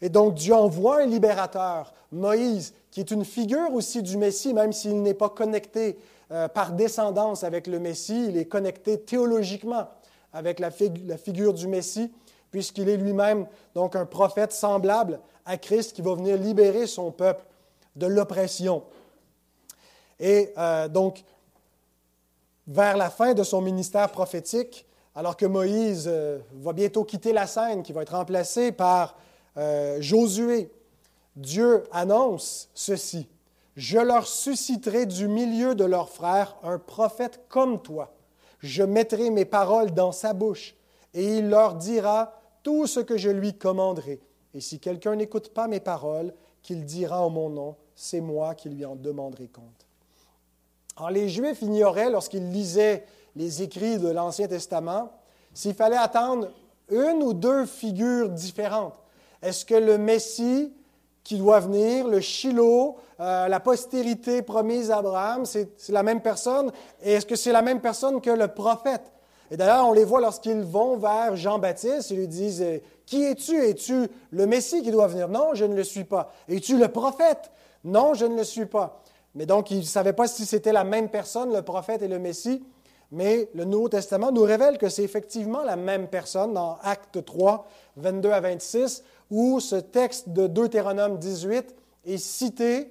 Et 0.00 0.08
donc 0.08 0.34
Dieu 0.34 0.54
envoie 0.54 1.02
un 1.02 1.06
libérateur, 1.06 1.92
Moïse, 2.10 2.74
qui 2.90 3.00
est 3.00 3.10
une 3.10 3.24
figure 3.24 3.72
aussi 3.72 4.02
du 4.02 4.16
Messie, 4.16 4.54
même 4.54 4.72
s'il 4.72 5.02
n'est 5.02 5.14
pas 5.14 5.28
connecté 5.28 5.98
par 6.54 6.72
descendance 6.72 7.44
avec 7.44 7.66
le 7.68 7.78
Messie, 7.78 8.26
il 8.30 8.36
est 8.36 8.46
connecté 8.46 8.98
théologiquement 8.98 9.86
avec 10.36 10.60
la, 10.60 10.70
figure 10.70 11.54
du 11.54 11.66
Messie, 11.66 12.12
puisqu'il 12.50 12.88
est 12.88 12.98
lui-même 12.98 13.46
donc 13.74 13.96
un 13.96 14.04
prophète 14.04 14.52
semblable 14.52 15.18
à 15.46 15.56
Christ 15.56 15.94
qui 15.94 16.02
va 16.02 16.14
venir 16.14 16.36
libérer 16.36 16.86
son 16.86 17.10
peuple 17.10 17.44
de 17.96 18.06
l'oppression. 18.06 18.82
Et 20.18 20.52
euh, 20.56 20.88
donc, 20.88 21.22
vers 22.66 22.96
la 22.96 23.10
fin 23.10 23.34
de 23.34 23.42
son 23.42 23.60
ministère 23.60 24.10
prophétique, 24.10 24.86
alors 25.14 25.36
que 25.36 25.46
Moïse 25.46 26.06
euh, 26.06 26.38
va 26.54 26.72
bientôt 26.72 27.04
quitter 27.04 27.32
la 27.32 27.46
scène, 27.46 27.82
qui 27.82 27.92
va 27.92 28.02
être 28.02 28.16
remplacé 28.16 28.72
par 28.72 29.16
euh, 29.56 29.98
Josué, 30.00 30.70
Dieu 31.36 31.84
annonce 31.92 32.68
ceci. 32.74 33.28
Je 33.76 33.98
leur 33.98 34.26
susciterai 34.26 35.06
du 35.06 35.28
milieu 35.28 35.74
de 35.74 35.84
leurs 35.84 36.08
frères 36.08 36.56
un 36.62 36.78
prophète 36.78 37.42
comme 37.48 37.82
toi 37.82 38.12
je 38.60 38.82
mettrai 38.82 39.30
mes 39.30 39.44
paroles 39.44 39.92
dans 39.92 40.12
sa 40.12 40.32
bouche, 40.32 40.74
et 41.14 41.38
il 41.38 41.48
leur 41.48 41.74
dira 41.74 42.40
tout 42.62 42.86
ce 42.86 43.00
que 43.00 43.16
je 43.16 43.30
lui 43.30 43.56
commanderai. 43.56 44.20
Et 44.54 44.60
si 44.60 44.80
quelqu'un 44.80 45.16
n'écoute 45.16 45.50
pas 45.50 45.68
mes 45.68 45.80
paroles, 45.80 46.34
qu'il 46.62 46.84
dira 46.84 47.22
en 47.22 47.30
mon 47.30 47.48
nom, 47.48 47.76
c'est 47.94 48.20
moi 48.20 48.54
qui 48.54 48.68
lui 48.68 48.84
en 48.84 48.96
demanderai 48.96 49.48
compte. 49.48 49.85
Les 51.10 51.28
Juifs 51.28 51.62
ignoraient, 51.62 52.10
lorsqu'ils 52.10 52.50
lisaient 52.50 53.04
les 53.34 53.62
écrits 53.62 53.98
de 53.98 54.08
l'Ancien 54.08 54.48
Testament, 54.48 55.10
s'il 55.52 55.74
fallait 55.74 55.96
attendre 55.96 56.48
une 56.90 57.22
ou 57.22 57.34
deux 57.34 57.66
figures 57.66 58.30
différentes. 58.30 58.94
Est-ce 59.42 59.64
que 59.64 59.74
le 59.74 59.98
Messie 59.98 60.72
qui 61.22 61.38
doit 61.38 61.60
venir, 61.60 62.06
le 62.06 62.20
Shiloh, 62.20 62.96
euh, 63.20 63.48
la 63.48 63.60
postérité 63.60 64.42
promise 64.42 64.90
à 64.90 64.98
Abraham, 64.98 65.44
c'est 65.44 65.68
la 65.88 66.02
même 66.02 66.22
personne? 66.22 66.72
Et 67.02 67.12
est-ce 67.12 67.26
que 67.26 67.36
c'est 67.36 67.52
la 67.52 67.62
même 67.62 67.80
personne 67.80 68.20
que 68.20 68.30
le 68.30 68.48
prophète? 68.48 69.12
Et 69.50 69.56
d'ailleurs, 69.56 69.86
on 69.86 69.92
les 69.92 70.04
voit 70.04 70.20
lorsqu'ils 70.20 70.62
vont 70.62 70.96
vers 70.96 71.36
Jean-Baptiste, 71.36 72.10
ils 72.10 72.16
lui 72.16 72.28
disent, 72.28 72.62
euh, 72.62 72.78
Qui 73.04 73.24
es-tu? 73.24 73.56
Es-tu 73.64 74.08
le 74.30 74.46
Messie 74.46 74.82
qui 74.82 74.90
doit 74.90 75.06
venir? 75.06 75.28
Non, 75.28 75.50
je 75.54 75.64
ne 75.64 75.74
le 75.74 75.84
suis 75.84 76.04
pas. 76.04 76.32
Es-tu 76.48 76.78
le 76.78 76.88
prophète? 76.88 77.50
Non, 77.84 78.14
je 78.14 78.26
ne 78.26 78.36
le 78.36 78.44
suis 78.44 78.66
pas. 78.66 79.02
Mais 79.36 79.44
donc, 79.44 79.70
ils 79.70 79.80
ne 79.80 79.82
savaient 79.82 80.14
pas 80.14 80.26
si 80.26 80.46
c'était 80.46 80.72
la 80.72 80.82
même 80.82 81.10
personne, 81.10 81.52
le 81.52 81.60
prophète 81.60 82.00
et 82.00 82.08
le 82.08 82.18
Messie. 82.18 82.64
Mais 83.12 83.50
le 83.54 83.66
Nouveau 83.66 83.90
Testament 83.90 84.32
nous 84.32 84.42
révèle 84.42 84.78
que 84.78 84.88
c'est 84.88 85.04
effectivement 85.04 85.62
la 85.62 85.76
même 85.76 86.08
personne 86.08 86.54
dans 86.54 86.78
Acte 86.82 87.22
3, 87.22 87.68
22 87.98 88.30
à 88.30 88.40
26, 88.40 89.04
où 89.30 89.60
ce 89.60 89.76
texte 89.76 90.30
de 90.30 90.46
Deutéronome 90.46 91.18
18 91.18 91.76
est 92.06 92.16
cité 92.16 92.90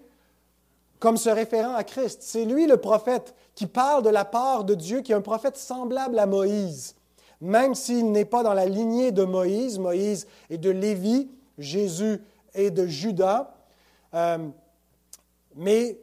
comme 0.99 1.17
se 1.17 1.29
référant 1.29 1.73
à 1.73 1.83
Christ. 1.83 2.19
C'est 2.21 2.45
lui 2.45 2.67
le 2.67 2.77
prophète 2.77 3.33
qui 3.55 3.65
parle 3.65 4.03
de 4.03 4.09
la 4.09 4.23
part 4.23 4.65
de 4.65 4.75
Dieu, 4.75 5.01
qui 5.01 5.13
est 5.13 5.15
un 5.15 5.21
prophète 5.21 5.57
semblable 5.57 6.19
à 6.19 6.27
Moïse. 6.27 6.95
Même 7.41 7.73
s'il 7.73 8.11
n'est 8.11 8.23
pas 8.23 8.43
dans 8.43 8.53
la 8.53 8.67
lignée 8.67 9.11
de 9.11 9.23
Moïse, 9.23 9.79
Moïse 9.79 10.27
est 10.51 10.59
de 10.59 10.69
Lévi, 10.69 11.27
Jésus 11.57 12.21
est 12.53 12.69
de 12.69 12.85
Judas, 12.85 13.55
euh, 14.13 14.37
mais 15.55 15.99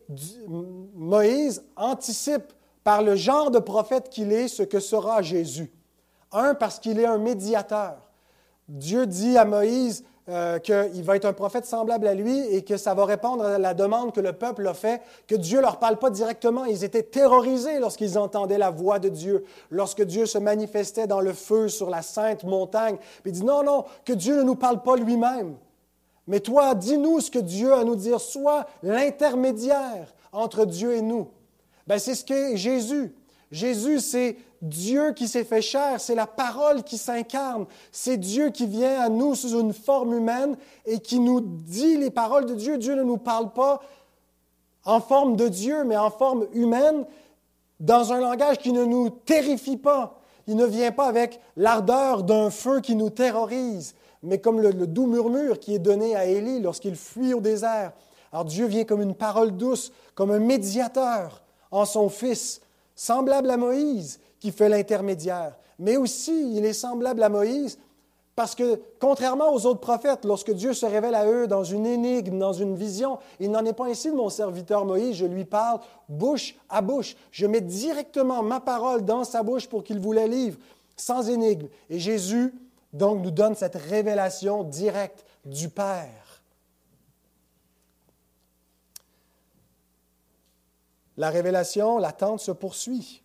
Moïse 0.95 1.65
anticipe 1.77 2.53
par 2.85 3.03
le 3.03 3.15
genre 3.15 3.51
de 3.51 3.59
prophète 3.59 4.09
qu'il 4.09 4.33
est 4.33 4.49
ce 4.49 4.63
que 4.63 4.81
sera 4.81 5.23
Jésus. 5.23 5.71
Un, 6.33 6.55
parce 6.55 6.79
qu'il 6.79 6.99
est 6.99 7.07
un 7.07 7.19
médiateur. 7.19 7.97
Dieu 8.69 9.07
dit 9.07 9.37
à 9.37 9.45
Moïse, 9.45 10.05
euh, 10.29 10.61
qu'il 10.61 11.03
va 11.03 11.17
être 11.17 11.25
un 11.25 11.33
prophète 11.33 11.67
semblable 11.67 12.07
à 12.07 12.15
lui 12.15 12.39
et 12.55 12.63
que 12.63 12.77
ça 12.77 12.95
va 12.95 13.05
répondre 13.05 13.45
à 13.45 13.59
la 13.59 13.75
demande 13.75 14.15
que 14.15 14.21
le 14.21 14.33
peuple 14.33 14.67
a 14.69 14.73
fait, 14.73 15.03
que 15.27 15.35
Dieu 15.35 15.57
ne 15.57 15.63
leur 15.63 15.81
parle 15.81 15.99
pas 15.99 16.11
directement. 16.11 16.65
Ils 16.65 16.85
étaient 16.85 17.03
terrorisés 17.03 17.81
lorsqu'ils 17.81 18.17
entendaient 18.17 18.57
la 18.57 18.71
voix 18.71 19.01
de 19.01 19.09
Dieu, 19.09 19.45
lorsque 19.71 20.03
Dieu 20.03 20.27
se 20.27 20.39
manifestait 20.39 21.09
dans 21.09 21.21
le 21.21 21.33
feu 21.33 21.67
sur 21.67 21.91
la 21.91 22.03
sainte 22.03 22.45
montagne. 22.45 22.99
Puis 23.23 23.33
il 23.33 23.33
dit, 23.33 23.45
non, 23.45 23.65
non, 23.65 23.85
que 24.05 24.13
Dieu 24.13 24.37
ne 24.37 24.43
nous 24.45 24.55
parle 24.55 24.81
pas 24.83 24.95
lui-même. 24.95 25.57
Mais 26.27 26.41
toi, 26.41 26.75
dis-nous 26.75 27.21
ce 27.21 27.31
que 27.31 27.39
Dieu 27.39 27.73
a 27.73 27.81
à 27.81 27.85
nous 27.85 27.97
dire. 27.97 28.21
Sois 28.21 28.67
l'intermédiaire 28.83 30.15
entre 30.33 30.65
Dieu 30.65 30.95
et 30.95 31.03
nous. 31.03 31.29
Ben, 31.87 31.99
c'est 31.99 32.15
ce 32.15 32.25
qu'est 32.25 32.57
Jésus. 32.57 33.15
Jésus, 33.51 34.01
c'est 34.01 34.37
Dieu 34.63 35.13
qui 35.13 35.29
s'est 35.29 35.45
fait 35.45 35.61
chair, 35.61 36.01
c'est 36.01 36.15
la 36.15 36.27
parole 36.27 36.85
qui 36.85 36.97
s'incarne, 36.97 37.67
c'est 37.91 38.17
Dieu 38.17 38.51
qui 38.51 38.67
vient 38.67 39.01
à 39.01 39.09
nous 39.09 39.35
sous 39.35 39.61
une 39.61 39.73
forme 39.73 40.15
humaine 40.15 40.57
et 40.87 41.01
qui 41.01 41.19
nous 41.19 41.41
dit 41.41 41.99
les 41.99 42.11
paroles 42.11 42.47
de 42.47 42.55
Dieu. 42.55 42.79
Dieu 42.79 42.95
ne 42.95 43.03
nous 43.03 43.19
parle 43.19 43.53
pas 43.53 43.83
en 44.85 45.01
forme 45.01 45.37
de 45.37 45.49
Dieu, 45.49 45.85
mais 45.85 45.97
en 45.97 46.11
forme 46.11 46.47
humaine, 46.55 47.05
dans 47.81 48.13
un 48.13 48.21
langage 48.21 48.59
qui 48.59 48.73
ne 48.73 48.85
nous 48.85 49.11
terrifie 49.11 49.77
pas. 49.77 50.21
Il 50.47 50.57
ne 50.57 50.65
vient 50.65 50.93
pas 50.93 51.07
avec 51.07 51.41
l'ardeur 51.57 52.23
d'un 52.23 52.51
feu 52.51 52.81
qui 52.81 52.95
nous 52.95 53.11
terrorise, 53.11 53.95
mais 54.23 54.39
comme 54.39 54.61
le, 54.61 54.73
doux 54.73 55.07
murmure 55.07 55.59
qui 55.59 55.75
est 55.75 55.79
donné 55.79 56.15
à 56.15 56.27
Élie 56.27 56.61
lorsqu'il 56.61 56.97
fuit 56.97 57.35
au 57.35 57.41
désert. 57.41 57.93
Alors 58.33 58.45
Dieu 58.45 58.67
vient 58.67 58.85
comme 58.85 59.03
une 59.03 59.15
parole 59.15 59.53
douce, 59.53 59.93
comme 60.15 60.31
un 60.31 60.39
médiateur 60.39 61.43
en 61.71 61.85
son 61.85 62.09
Fils, 62.09 62.61
semblable 62.95 63.51
à 63.51 63.57
Moïse 63.57 64.21
qui 64.41 64.53
fait 64.53 64.69
l'intermédiaire. 64.69 65.57
Mais 65.79 65.97
aussi, 65.97 66.57
il 66.57 66.65
est 66.65 66.73
semblable 66.73 67.23
à 67.23 67.29
Moïse 67.29 67.79
parce 68.35 68.55
que, 68.55 68.81
contrairement 68.99 69.53
aux 69.53 69.67
autres 69.67 69.81
prophètes, 69.81 70.25
lorsque 70.25 70.53
Dieu 70.53 70.73
se 70.73 70.87
révèle 70.87 71.15
à 71.15 71.27
eux 71.27 71.47
dans 71.47 71.65
une 71.65 71.85
énigme, 71.85 72.39
dans 72.39 72.55
une 72.55 72.77
vision, 72.77 73.19
il 73.41 73.51
n'en 73.51 73.65
est 73.65 73.75
pas 73.75 73.87
ainsi 73.87 74.11
de 74.11 74.17
mon 74.17 74.31
serviteur 74.31 74.87
Moïse. 74.87 75.17
Je 75.17 75.27
lui 75.27 75.45
parle 75.45 75.81
bouche 76.09 76.57
à 76.71 76.81
bouche. 76.81 77.15
Je 77.31 77.47
mets 77.47 77.61
directement 77.61 78.43
ma 78.43 78.61
parole 78.61 79.05
dans 79.05 79.25
sa 79.25 79.43
bouche 79.43 79.69
pour 79.69 79.85
qu'il 79.85 80.01
vous 80.01 80.13
la 80.13 80.27
livre, 80.27 80.59
sans 80.97 81.29
énigme. 81.29 81.67
Et 81.91 81.99
Jésus, 81.99 82.55
donc, 82.93 83.23
nous 83.23 83.31
donne 83.31 83.55
cette 83.55 83.77
révélation 83.77 84.65
directe 84.65 85.25
du 85.45 85.69
Père. 85.69 86.43
La 91.17 91.31
révélation, 91.31 91.99
l'attente 91.99 92.41
se 92.41 92.53
poursuit. 92.53 93.23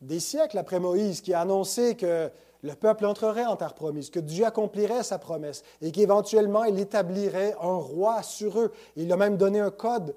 Des 0.00 0.20
siècles 0.20 0.58
après 0.58 0.80
Moïse, 0.80 1.20
qui 1.20 1.34
a 1.34 1.40
annoncé 1.40 1.96
que 1.96 2.30
le 2.62 2.74
peuple 2.74 3.06
entrerait 3.06 3.44
en 3.44 3.56
terre 3.56 3.74
promise, 3.74 4.10
que 4.10 4.20
Dieu 4.20 4.44
accomplirait 4.44 5.02
sa 5.02 5.18
promesse 5.18 5.62
et 5.80 5.92
qu'éventuellement 5.92 6.64
il 6.64 6.78
établirait 6.78 7.54
un 7.60 7.76
roi 7.76 8.22
sur 8.22 8.58
eux. 8.60 8.72
Il 8.96 9.12
a 9.12 9.16
même 9.16 9.36
donné 9.36 9.60
un 9.60 9.70
code 9.70 10.14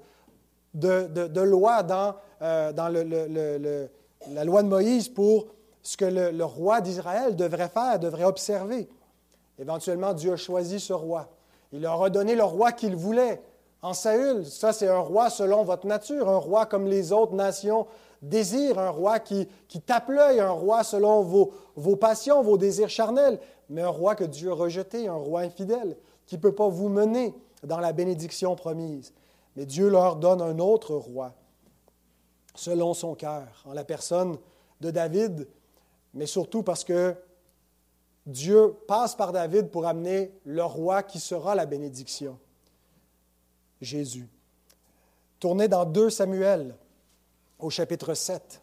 de, 0.74 1.40
loi 1.40 1.82
dans, 1.82 2.14
euh, 2.42 2.72
dans 2.72 2.88
la 2.88 4.44
loi 4.44 4.62
de 4.62 4.68
Moïse 4.68 5.08
pour 5.08 5.46
ce 5.86 5.96
que 5.96 6.04
le, 6.04 6.44
roi 6.44 6.80
d'Israël 6.80 7.36
devrait 7.36 7.68
faire, 7.68 8.00
devrait 8.00 8.24
observer. 8.24 8.88
Éventuellement, 9.56 10.14
Dieu 10.14 10.32
a 10.32 10.36
choisi 10.36 10.80
ce 10.80 10.92
roi. 10.92 11.28
Il 11.70 11.82
leur 11.82 12.02
a 12.02 12.10
donné 12.10 12.34
le 12.34 12.42
roi 12.42 12.72
qu'il 12.72 12.96
voulait 12.96 13.40
en 13.82 13.94
Saül. 13.94 14.44
Ça, 14.44 14.72
c'est 14.72 14.88
un 14.88 14.98
roi 14.98 15.30
selon 15.30 15.62
votre 15.62 15.86
nature, 15.86 16.28
un 16.28 16.38
roi 16.38 16.66
comme 16.66 16.88
les 16.88 17.12
autres 17.12 17.34
nations 17.34 17.86
désir, 18.20 18.80
un 18.80 18.90
roi 18.90 19.20
qui, 19.20 19.46
tape 19.86 20.08
l'œil, 20.08 20.40
un 20.40 20.50
roi 20.50 20.82
selon 20.82 21.22
vos, 21.22 21.52
vos 21.76 21.94
passions, 21.94 22.42
vos 22.42 22.58
désirs 22.58 22.88
charnels, 22.88 23.38
mais 23.68 23.82
un 23.82 23.88
roi 23.88 24.16
que 24.16 24.24
Dieu 24.24 24.50
a 24.50 24.54
rejeté, 24.54 25.06
un 25.06 25.14
roi 25.14 25.42
infidèle, 25.42 25.96
qui 26.26 26.34
ne 26.34 26.40
peut 26.40 26.54
pas 26.54 26.66
vous 26.66 26.88
mener 26.88 27.32
dans 27.62 27.78
la 27.78 27.92
bénédiction 27.92 28.56
promise. 28.56 29.12
Mais 29.54 29.66
Dieu 29.66 29.88
leur 29.88 30.16
donne 30.16 30.42
un 30.42 30.58
autre 30.58 30.96
roi, 30.96 31.32
selon 32.56 32.92
son 32.92 33.14
cœur, 33.14 33.62
en 33.66 33.72
la 33.72 33.84
personne 33.84 34.36
de 34.80 34.90
David, 34.90 35.46
mais 36.16 36.26
surtout 36.26 36.62
parce 36.62 36.82
que 36.82 37.14
Dieu 38.24 38.74
passe 38.88 39.14
par 39.14 39.32
David 39.32 39.70
pour 39.70 39.86
amener 39.86 40.32
le 40.44 40.64
roi 40.64 41.02
qui 41.02 41.20
sera 41.20 41.54
la 41.54 41.66
bénédiction, 41.66 42.38
Jésus. 43.82 44.26
Tournez 45.38 45.68
dans 45.68 45.84
2 45.84 46.08
Samuel, 46.08 46.74
au 47.58 47.68
chapitre 47.68 48.14
7. 48.14 48.62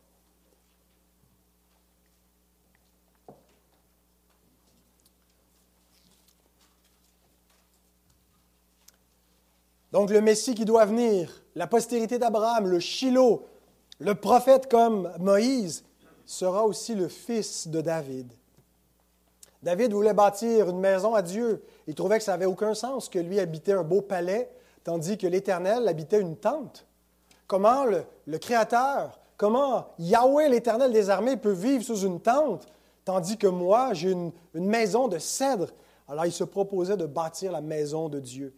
Donc 9.92 10.10
le 10.10 10.22
Messie 10.22 10.56
qui 10.56 10.66
doit 10.66 10.86
venir, 10.86 11.44
la 11.54 11.68
postérité 11.68 12.18
d'Abraham, 12.18 12.66
le 12.66 12.80
Shiloh, 12.80 13.46
le 14.00 14.16
prophète 14.16 14.68
comme 14.68 15.14
Moïse, 15.20 15.86
sera 16.34 16.66
aussi 16.66 16.96
le 16.96 17.08
fils 17.08 17.68
de 17.68 17.82
David. 17.82 18.32
David 19.62 19.94
voulait 19.94 20.14
bâtir 20.14 20.70
une 20.70 20.80
maison 20.80 21.16
à 21.16 21.22
Dieu. 21.22 21.64
Il 21.88 21.96
trouvait 21.96 22.18
que 22.18 22.24
ça 22.24 22.34
n'avait 22.34 22.46
aucun 22.46 22.74
sens 22.74 23.08
que 23.08 23.20
lui 23.20 23.40
habitait 23.40 23.74
un 23.74 23.84
beau 23.84 24.02
palais, 24.02 24.50
tandis 24.84 25.18
que 25.18 25.28
l'Éternel 25.28 25.88
habitait 25.88 26.20
une 26.20 26.36
tente. 26.36 26.86
Comment 27.48 27.86
le, 27.86 28.38
Créateur, 28.40 29.20
comment 29.38 29.88
Yahweh, 30.00 30.50
l'Éternel 30.50 30.92
des 30.92 31.10
armées, 31.10 31.38
peut 31.38 31.52
vivre 31.52 31.84
sous 31.84 32.02
une 32.02 32.20
tente, 32.20 32.68
tandis 33.06 33.38
que 33.38 33.48
moi, 33.48 33.94
j'ai 33.94 34.12
une, 34.12 34.32
maison 34.54 35.08
de 35.08 35.20
cèdre? 35.20 35.70
Alors 36.10 36.26
il 36.26 36.34
se 36.34 36.44
proposait 36.44 36.98
de 36.98 37.06
bâtir 37.06 37.52
la 37.52 37.62
maison 37.62 38.10
de 38.10 38.20
Dieu. 38.20 38.54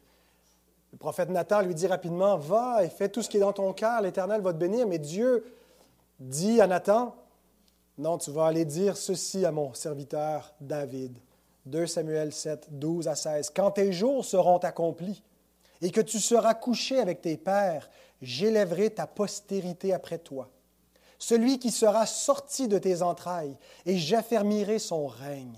Le 0.92 0.98
prophète 0.98 1.30
Nathan 1.30 1.62
lui 1.62 1.76
dit 1.76 1.88
rapidement, 1.88 2.38
va 2.38 2.84
et 2.84 2.90
fais 2.90 3.10
tout 3.10 3.22
ce 3.22 3.30
qui 3.30 3.38
est 3.38 3.42
dans 3.42 3.54
ton 3.54 3.74
cœur, 3.74 4.02
l'Éternel 4.02 4.42
va 4.42 4.54
te 4.54 4.58
bénir. 4.58 4.88
Mais 4.88 4.98
Dieu 4.98 5.46
dit 6.20 6.62
à 6.62 6.68
Nathan, 6.68 7.14
non, 7.98 8.18
tu 8.18 8.32
vas 8.32 8.48
aller 8.48 8.66
dire 8.66 8.98
ceci 8.98 9.46
à 9.46 9.52
mon 9.52 9.74
serviteur 9.74 10.54
David. 10.60 11.18
2 11.66 11.88
Samuel 11.88 12.32
7, 12.32 12.68
12 12.72 13.08
à 13.08 13.16
16. 13.16 13.52
Quand 13.56 13.72
tes 13.72 13.92
jours 13.92 14.24
seront 14.24 14.58
accomplis 14.58 15.24
et 15.82 15.92
que 15.92 16.02
tu 16.02 16.20
seras 16.20 16.54
couché 16.54 17.00
avec 17.00 17.22
tes 17.22 17.38
pères, 17.38 17.90
j'élèverai 18.22 18.92
ta 18.92 19.08
postérité 19.08 19.94
après 19.94 20.20
toi, 20.20 20.50
celui 21.18 21.58
qui 21.58 21.72
sera 21.72 22.06
sorti 22.06 22.68
de 22.68 22.78
tes 22.78 23.02
entrailles, 23.02 23.58
et 23.86 23.98
j'affermirai 23.98 24.78
son 24.80 25.08
règne. 25.08 25.58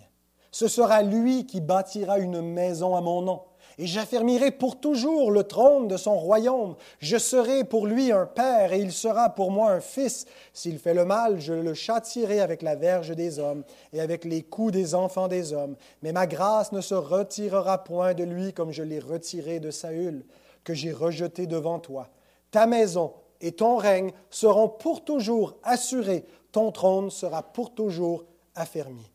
Ce 0.52 0.68
sera 0.68 1.04
lui 1.04 1.46
qui 1.46 1.60
bâtira 1.60 2.20
une 2.20 2.42
maison 2.42 2.96
à 2.96 3.02
mon 3.02 3.22
nom, 3.22 3.42
et 3.78 3.86
j'affermirai 3.86 4.52
pour 4.52 4.80
toujours 4.80 5.32
le 5.32 5.44
trône 5.44 5.88
de 5.88 5.98
son 5.98 6.18
royaume. 6.18 6.76
Je 7.00 7.18
serai 7.18 7.64
pour 7.64 7.88
lui 7.88 8.12
un 8.12 8.26
père, 8.26 8.74
et 8.74 8.80
il 8.80 8.92
sera 8.92 9.30
pour 9.30 9.52
moi 9.52 9.72
un 9.72 9.82
fils. 9.82 10.26
S'il 10.54 10.80
fait 10.80 10.94
le 10.94 11.06
mal, 11.06 11.40
je 11.40 11.54
le 11.54 11.74
châtierai 11.74 12.40
avec 12.40 12.62
la 12.62 12.76
verge 12.76 13.12
des 13.16 13.40
hommes, 13.40 13.64
et 13.94 14.02
avec 14.02 14.26
les 14.26 14.42
coups 14.42 14.74
des 14.74 14.96
enfants 14.96 15.28
des 15.28 15.54
hommes. 15.54 15.76
Mais 16.02 16.12
ma 16.12 16.28
grâce 16.28 16.72
ne 16.72 16.82
se 16.82 16.96
retirera 16.96 17.84
point 17.84 18.14
de 18.14 18.24
lui 18.24 18.54
comme 18.54 18.72
je 18.72 18.84
l'ai 18.84 19.00
retiré 19.00 19.60
de 19.60 19.72
Saül, 19.72 20.26
que 20.64 20.74
j'ai 20.74 20.92
rejeté 20.92 21.48
devant 21.48 21.80
toi 21.80 22.10
ta 22.52 22.66
maison 22.66 23.14
et 23.42 23.52
ton 23.52 23.78
règne 23.78 24.12
seront 24.30 24.70
pour 24.70 25.04
toujours 25.04 25.56
assurés, 25.64 26.26
ton 26.52 26.72
trône 26.72 27.10
sera 27.12 27.44
pour 27.44 27.74
toujours 27.74 28.26
affermi. 28.56 29.12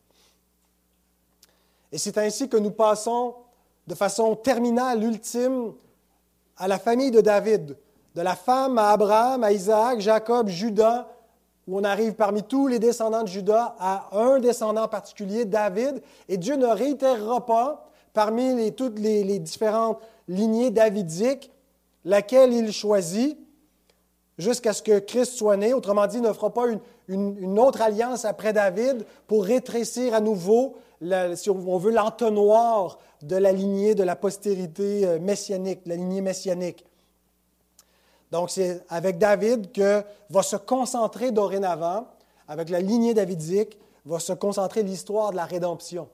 Et 1.91 1.97
c'est 1.97 2.17
ainsi 2.17 2.47
que 2.47 2.57
nous 2.57 2.71
passons 2.71 3.35
de 3.87 3.95
façon 3.95 4.35
terminale, 4.35 5.03
ultime, 5.03 5.73
à 6.57 6.67
la 6.67 6.79
famille 6.79 7.11
de 7.11 7.21
David, 7.21 7.77
de 8.15 8.21
la 8.21 8.35
femme 8.35 8.77
à 8.77 8.91
Abraham, 8.91 9.43
à 9.43 9.51
Isaac, 9.51 9.99
Jacob, 9.99 10.47
Judas, 10.47 11.07
où 11.67 11.77
on 11.79 11.83
arrive 11.83 12.13
parmi 12.13 12.43
tous 12.43 12.67
les 12.67 12.79
descendants 12.79 13.23
de 13.23 13.27
Judas 13.27 13.75
à 13.79 14.09
un 14.11 14.39
descendant 14.39 14.87
particulier, 14.87 15.45
David, 15.45 16.01
et 16.27 16.37
Dieu 16.37 16.55
ne 16.55 16.67
réitérera 16.67 17.45
pas 17.45 17.89
parmi 18.13 18.71
toutes 18.73 18.99
les, 18.99 19.39
différentes 19.39 19.99
lignées 20.27 20.71
davidiques 20.71 21.51
laquelle 22.05 22.53
il 22.53 22.71
choisit 22.71 23.37
jusqu'à 24.37 24.73
ce 24.73 24.83
que 24.83 24.99
Christ 24.99 25.33
soit 25.33 25.57
né. 25.57 25.73
Autrement 25.73 26.05
dit, 26.05 26.17
il 26.17 26.23
ne 26.23 26.33
fera 26.33 26.53
pas 26.53 26.67
une, 26.67 26.79
autre 27.09 27.81
alliance 27.81 28.25
après 28.25 28.53
David 28.53 29.05
pour 29.27 29.45
rétrécir 29.45 30.13
à 30.13 30.19
nouveau, 30.19 30.75
si 31.35 31.49
on 31.49 31.77
veut, 31.77 31.91
l'entonnoir 31.91 32.99
de 33.21 33.35
la 33.35 33.51
lignée 33.51 33.95
de 33.95 34.03
la 34.03 34.15
postérité 34.15 35.05
euh, 35.05 35.19
messianique, 35.19 35.81
la 35.85 35.95
lignée 35.95 36.21
messianique. 36.21 36.85
Donc, 38.31 38.49
c'est 38.49 38.83
avec 38.89 39.17
David 39.17 39.71
que 39.71 40.03
va 40.29 40.43
se 40.43 40.55
concentrer 40.55 41.31
dorénavant, 41.31 42.07
avec 42.47 42.69
la 42.69 42.81
lignée 42.81 43.13
davidique, 43.13 43.77
va 44.05 44.19
se 44.19 44.33
concentrer 44.33 44.83
l'histoire 44.83 45.31
de 45.31 45.37
la 45.37 45.45
rédemption. 45.45 46.09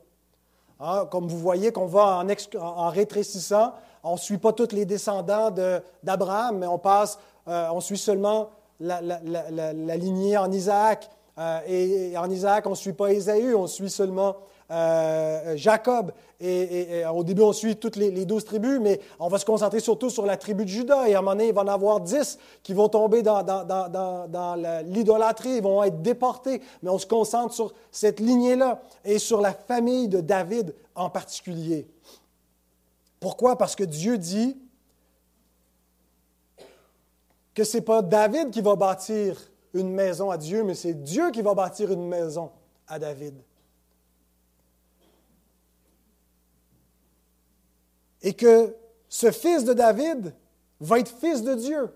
Hein, 0.80 1.08
comme 1.10 1.28
vous 1.28 1.40
voyez 1.40 1.72
qu'on 1.72 1.88
va 1.88 2.24
en 2.60 2.90
rétrécissant, 2.90 3.74
on 4.04 4.14
ne 4.14 4.18
suit 4.18 4.38
pas 4.38 4.54
tous 4.54 4.72
les 4.72 4.86
descendants 4.86 5.52
d'Abraham, 6.04 6.60
mais 6.60 6.68
on 6.68 6.78
passe, 6.78 7.20
euh, 7.48 7.70
on 7.72 7.82
suit 7.82 7.98
seulement 7.98 8.50
la, 8.80 9.98
lignée 9.98 10.38
en 10.38 10.52
Isaac. 10.52 11.10
Euh, 11.38 11.60
et, 11.68 12.18
en 12.18 12.30
Isaac, 12.30 12.66
on 12.68 12.72
ne 12.72 12.76
suit 12.76 12.94
pas 12.94 13.12
Ésaü, 13.12 13.56
on 13.56 13.68
suit 13.68 13.90
seulement 13.90 14.36
euh, 14.72 15.56
Jacob. 15.56 16.12
Et, 16.42 17.04
au 17.14 17.24
début, 17.24 17.42
on 17.42 17.54
suit 17.54 17.76
toutes 17.76 17.98
les, 17.98 18.26
douze 18.26 18.46
tribus, 18.46 18.80
mais 18.80 19.02
on 19.20 19.28
va 19.28 19.40
se 19.40 19.46
concentrer 19.46 19.80
surtout 19.80 20.10
sur 20.10 20.26
la 20.26 20.38
tribu 20.38 20.64
de 20.64 20.70
Judas. 20.70 21.08
Et 21.08 21.16
à 21.16 21.20
un 21.20 21.22
moment 21.22 21.32
donné, 21.32 21.50
il 21.50 21.54
va 21.54 21.62
en 21.62 21.68
avoir 21.68 22.00
dix 22.00 22.38
qui 22.64 22.74
vont 22.74 22.88
tomber 22.88 23.22
dans, 23.22 23.44
dans 23.44 24.84
l'idolâtrie, 24.86 25.58
ils 25.58 25.64
vont 25.64 25.84
être 25.84 26.02
déportés. 26.02 26.62
Mais 26.82 26.90
on 26.90 26.98
se 26.98 27.08
concentre 27.08 27.54
sur 27.54 27.74
cette 27.92 28.20
lignée-là 28.20 28.82
et 29.04 29.20
sur 29.20 29.42
la 29.42 29.54
famille 29.54 30.08
de 30.08 30.22
David 30.22 30.74
en 30.96 31.10
particulier. 31.10 31.88
Pourquoi? 33.20 33.58
Parce 33.58 33.76
que 33.76 33.84
Dieu 33.84 34.18
dit 34.18 34.58
que 37.60 37.66
ce 37.66 37.76
n'est 37.76 37.84
pas 37.84 38.02
David 38.02 38.52
qui 38.52 38.62
va 38.62 38.78
bâtir 38.78 39.36
une 39.74 39.92
maison 39.92 40.32
à 40.32 40.38
Dieu, 40.38 40.64
mais 40.64 40.76
c'est 40.76 40.94
Dieu 40.94 41.30
qui 41.32 41.42
va 41.42 41.54
bâtir 41.54 41.92
une 41.92 42.08
maison 42.08 42.52
à 42.88 42.98
David. 42.98 43.36
Et 48.22 48.32
que 48.32 48.74
ce 49.10 49.32
fils 49.32 49.66
de 49.66 49.74
David 49.74 50.34
va 50.80 51.00
être 51.00 51.12
fils 51.20 51.44
de 51.44 51.54
Dieu. 51.54 51.90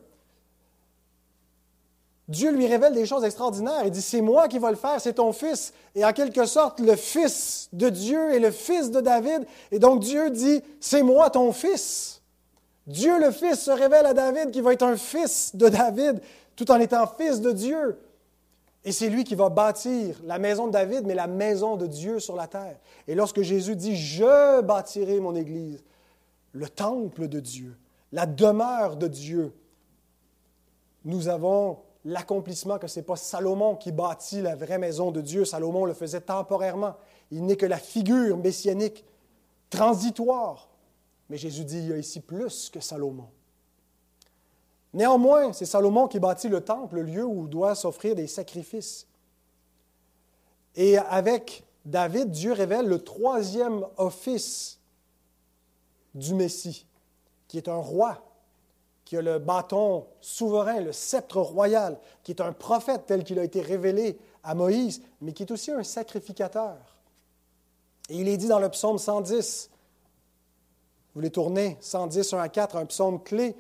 Dieu 2.27 2.51
lui 2.51 2.67
révèle 2.67 2.93
des 2.93 3.05
choses 3.05 3.23
extraordinaires. 3.23 3.83
Il 3.85 3.91
dit, 3.91 4.01
c'est 4.01 4.19
moi 4.19 4.49
qui 4.49 4.59
vais 4.59 4.69
le 4.69 4.75
faire, 4.75 4.99
c'est 4.99 5.13
ton 5.13 5.31
fils. 5.31 5.73
Et 5.95 6.03
en 6.03 6.11
quelque 6.11 6.45
sorte, 6.45 6.81
le 6.81 6.97
fils 6.97 7.69
de 7.71 7.87
Dieu 7.87 8.33
est 8.33 8.39
le 8.39 8.51
fils 8.51 8.91
de 8.91 8.99
David. 8.99 9.45
Et 9.71 9.79
donc 9.79 10.01
Dieu 10.01 10.29
dit, 10.29 10.61
c'est 10.81 11.03
moi 11.03 11.29
ton 11.29 11.53
fils. 11.53 12.21
Dieu 12.87 13.19
le 13.19 13.31
Fils 13.31 13.61
se 13.61 13.71
révèle 13.71 14.05
à 14.05 14.13
David 14.13 14.51
qui 14.51 14.61
va 14.61 14.73
être 14.73 14.83
un 14.83 14.97
fils 14.97 15.55
de 15.55 15.69
David 15.69 16.21
tout 16.55 16.69
en 16.71 16.79
étant 16.79 17.07
fils 17.07 17.41
de 17.41 17.51
Dieu. 17.51 17.97
Et 18.85 18.91
c'est 18.91 19.09
lui 19.09 19.23
qui 19.23 19.35
va 19.35 19.49
bâtir 19.49 20.19
la 20.25 20.39
maison 20.39 20.67
de 20.67 20.73
David, 20.73 21.05
mais 21.05 21.15
la 21.15 21.27
maison 21.27 21.77
de 21.77 21.87
Dieu 21.87 22.19
sur 22.19 22.35
la 22.35 22.47
terre. 22.47 22.77
Et 23.07 23.15
lorsque 23.15 23.41
Jésus 23.41 23.77
dit, 23.77 23.95
je 23.95 24.61
bâtirai 24.61 25.21
mon 25.21 25.35
Église, 25.35 25.83
le 26.51 26.67
temple 26.67 27.29
de 27.29 27.39
Dieu, 27.39 27.77
la 28.11 28.25
demeure 28.25 28.97
de 28.97 29.07
Dieu, 29.07 29.53
nous 31.05 31.29
avons 31.29 31.79
l'accomplissement 32.05 32.77
que 32.77 32.87
ce 32.87 32.99
n'est 32.99 33.05
pas 33.05 33.15
Salomon 33.15 33.75
qui 33.75 33.91
bâtit 33.93 34.41
la 34.41 34.55
vraie 34.55 34.77
maison 34.77 35.11
de 35.11 35.21
Dieu. 35.21 35.45
Salomon 35.45 35.85
le 35.85 35.93
faisait 35.93 36.21
temporairement. 36.21 36.95
Il 37.31 37.45
n'est 37.45 37.55
que 37.55 37.65
la 37.65 37.77
figure 37.77 38.37
messianique 38.37 39.05
transitoire. 39.69 40.69
Mais 41.29 41.37
Jésus 41.37 41.65
dit, 41.65 41.79
il 41.79 41.89
y 41.89 41.93
a 41.93 41.97
ici 41.97 42.19
plus 42.19 42.69
que 42.69 42.79
Salomon. 42.79 43.27
Néanmoins, 44.93 45.53
c'est 45.53 45.65
Salomon 45.65 46.07
qui 46.07 46.19
bâtit 46.19 46.49
le 46.49 46.61
temple, 46.61 46.95
le 46.95 47.03
lieu 47.03 47.25
où 47.25 47.47
doit 47.47 47.75
s'offrir 47.75 48.15
des 48.15 48.27
sacrifices. 48.27 49.07
Et 50.75 50.97
avec 50.97 51.63
David, 51.85 52.31
Dieu 52.31 52.53
révèle 52.53 52.87
le 52.87 52.99
troisième 52.99 53.85
office 53.97 54.79
du 56.13 56.35
Messie, 56.35 56.85
qui 57.47 57.57
est 57.57 57.67
un 57.67 57.77
roi, 57.77 58.23
qui 59.03 59.17
a 59.17 59.21
le 59.21 59.39
bâton 59.39 60.05
souverain, 60.21 60.79
le 60.81 60.91
sceptre 60.91 61.39
royal, 61.39 61.99
qui 62.23 62.31
est 62.31 62.41
un 62.41 62.53
prophète 62.53 63.05
tel 63.07 63.23
qu'il 63.23 63.39
a 63.39 63.43
été 63.43 63.61
révélé 63.61 64.17
à 64.43 64.55
Moïse, 64.55 65.01
mais 65.21 65.33
qui 65.33 65.43
est 65.43 65.51
aussi 65.51 65.71
un 65.71 65.83
sacrificateur. 65.83 66.77
Et 68.09 68.17
il 68.17 68.27
est 68.27 68.37
dit 68.37 68.47
dans 68.47 68.59
le 68.59 68.69
psaume 68.69 68.97
110, 68.97 69.69
vous 71.15 71.21
les 71.21 71.29
tournez, 71.29 71.77
110, 71.79 72.33
1 72.33 72.39
à 72.39 72.49
4, 72.49 72.75
un 72.75 72.85
psaume 72.85 73.21
clé 73.21 73.55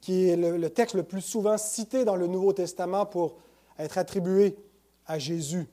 qui 0.00 0.28
est 0.28 0.36
le, 0.36 0.68
texte 0.70 0.94
le 0.94 1.02
plus 1.02 1.22
souvent 1.22 1.56
cité 1.56 2.04
dans 2.04 2.16
le 2.16 2.26
Nouveau 2.26 2.52
Testament 2.52 3.06
pour 3.06 3.36
être 3.78 3.96
attribué 3.96 4.56
à 5.06 5.18
Jésus. 5.18 5.66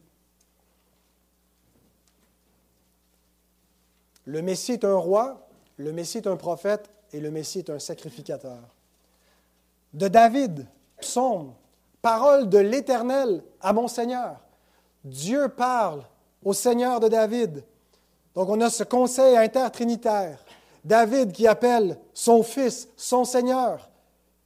Le 4.25 4.41
Messie 4.41 4.73
est 4.73 4.85
un 4.85 4.95
roi, 4.95 5.47
le 5.77 5.91
Messie 5.91 6.19
est 6.19 6.27
un 6.27 6.37
prophète 6.37 6.89
et 7.11 7.19
le 7.19 7.31
Messie 7.31 7.59
est 7.59 7.69
un 7.69 7.79
sacrificateur. 7.79 8.59
De 9.93 10.07
David, 10.07 10.65
psaume, 11.01 11.53
parole 12.01 12.47
de 12.47 12.59
l'Éternel 12.59 13.43
à 13.59 13.73
mon 13.73 13.87
Seigneur. 13.87 14.39
Dieu 15.03 15.49
parle 15.49 16.03
au 16.43 16.53
Seigneur 16.53 16.99
de 16.99 17.07
David. 17.07 17.65
Donc 18.35 18.49
on 18.49 18.61
a 18.61 18.69
ce 18.69 18.83
conseil 18.83 19.35
intertrinitaire. 19.35 20.43
David 20.83 21.31
qui 21.31 21.47
appelle 21.47 21.97
son 22.13 22.43
fils 22.43 22.87
son 22.97 23.23
Seigneur 23.23 23.91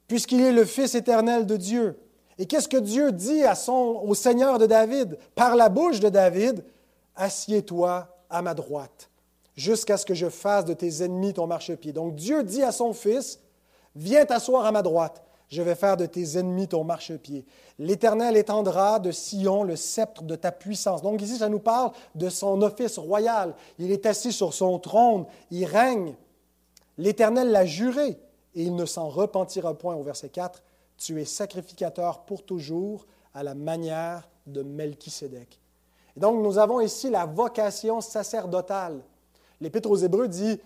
puisqu'il 0.08 0.40
est 0.40 0.52
le 0.52 0.64
Fils 0.64 0.94
éternel 0.94 1.46
de 1.46 1.56
Dieu. 1.56 1.98
Et 2.38 2.46
qu'est-ce 2.46 2.68
que 2.68 2.76
Dieu 2.76 3.12
dit 3.12 3.44
à 3.44 3.54
son, 3.54 4.02
au 4.04 4.14
Seigneur 4.14 4.58
de 4.58 4.66
David? 4.66 5.18
Par 5.34 5.56
la 5.56 5.68
bouche 5.68 6.00
de 6.00 6.08
David 6.08 6.64
Assieds-toi 7.18 8.08
à 8.28 8.42
ma 8.42 8.52
droite, 8.52 9.08
jusqu'à 9.54 9.96
ce 9.96 10.04
que 10.04 10.12
je 10.12 10.28
fasse 10.28 10.66
de 10.66 10.74
tes 10.74 11.02
ennemis 11.02 11.32
ton 11.32 11.46
marchepied. 11.46 11.94
Donc 11.94 12.14
Dieu 12.14 12.42
dit 12.42 12.62
à 12.62 12.72
son 12.72 12.92
Fils 12.92 13.40
Viens 13.94 14.26
t'asseoir 14.26 14.66
à 14.66 14.72
ma 14.72 14.82
droite, 14.82 15.22
je 15.48 15.62
vais 15.62 15.74
faire 15.74 15.96
de 15.96 16.04
tes 16.04 16.36
ennemis 16.36 16.68
ton 16.68 16.84
marchepied. 16.84 17.46
L'Éternel 17.78 18.36
étendra 18.36 18.98
de 18.98 19.12
Sion 19.12 19.62
le 19.62 19.76
sceptre 19.76 20.24
de 20.24 20.36
ta 20.36 20.52
puissance. 20.52 21.00
Donc 21.00 21.22
ici, 21.22 21.38
ça 21.38 21.48
nous 21.48 21.58
parle 21.58 21.92
de 22.14 22.28
son 22.28 22.60
office 22.60 22.98
royal. 22.98 23.54
Il 23.78 23.90
est 23.90 24.04
assis 24.04 24.32
sur 24.32 24.52
son 24.52 24.78
trône, 24.78 25.24
il 25.50 25.64
règne. 25.64 26.14
L'Éternel 26.98 27.50
l'a 27.50 27.66
juré 27.66 28.18
et 28.54 28.62
il 28.62 28.74
ne 28.74 28.86
s'en 28.86 29.08
repentira 29.08 29.74
point 29.74 29.94
au 29.94 30.02
verset 30.02 30.30
4. 30.30 30.62
Tu 30.96 31.20
es 31.20 31.24
sacrificateur 31.24 32.24
pour 32.24 32.44
toujours 32.44 33.06
à 33.34 33.42
la 33.42 33.54
manière 33.54 34.28
de 34.46 34.62
Melchisédek. 34.62 35.60
Et 36.16 36.20
donc, 36.20 36.42
nous 36.42 36.58
avons 36.58 36.80
ici 36.80 37.10
la 37.10 37.26
vocation 37.26 38.00
sacerdotale. 38.00 39.02
L'Épître 39.60 39.90
aux 39.90 39.96
Hébreux 39.96 40.28
dit 40.28 40.58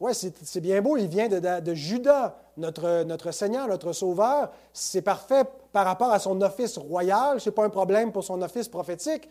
Ouais, 0.00 0.12
c'est 0.14 0.60
bien 0.60 0.80
beau, 0.80 0.96
il 0.96 1.08
vient 1.08 1.28
de, 1.28 1.60
de, 1.60 1.74
Judas, 1.74 2.36
notre, 2.56 3.02
notre 3.02 3.32
Seigneur, 3.32 3.66
notre 3.66 3.92
Sauveur. 3.92 4.52
C'est 4.72 5.02
parfait 5.02 5.42
par 5.72 5.84
rapport 5.84 6.12
à 6.12 6.20
son 6.20 6.40
office 6.40 6.78
royal, 6.78 7.40
ce 7.40 7.48
n'est 7.48 7.54
pas 7.54 7.64
un 7.64 7.70
problème 7.70 8.12
pour 8.12 8.22
son 8.22 8.40
office 8.42 8.68
prophétique. 8.68 9.28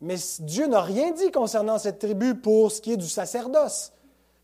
Mais 0.00 0.14
Dieu 0.40 0.68
n'a 0.68 0.80
rien 0.80 1.10
dit 1.10 1.32
concernant 1.32 1.78
cette 1.78 1.98
tribu 1.98 2.36
pour 2.36 2.70
ce 2.70 2.80
qui 2.80 2.92
est 2.92 2.96
du 2.96 3.08
sacerdoce. 3.08 3.92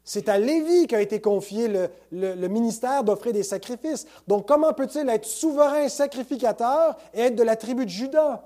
C'est 0.05 0.29
à 0.29 0.37
Lévi 0.37 0.87
qu'a 0.89 1.01
été 1.01 1.21
confié 1.21 1.69
le, 2.11 2.49
ministère 2.49 3.05
d'offrir 3.05 3.33
des 3.33 3.45
sacrifices. 3.45 4.07
Donc, 4.27 4.49
comment 4.49 4.73
peut-il 4.73 5.09
être 5.09 5.27
souverain 5.27 5.89
sacrificateur 5.89 6.97
et 7.15 7.21
être 7.21 7.37
de 7.37 7.43
la 7.43 7.57
tribu 7.57 7.85
de 7.85 7.91
Judas? 7.91 8.43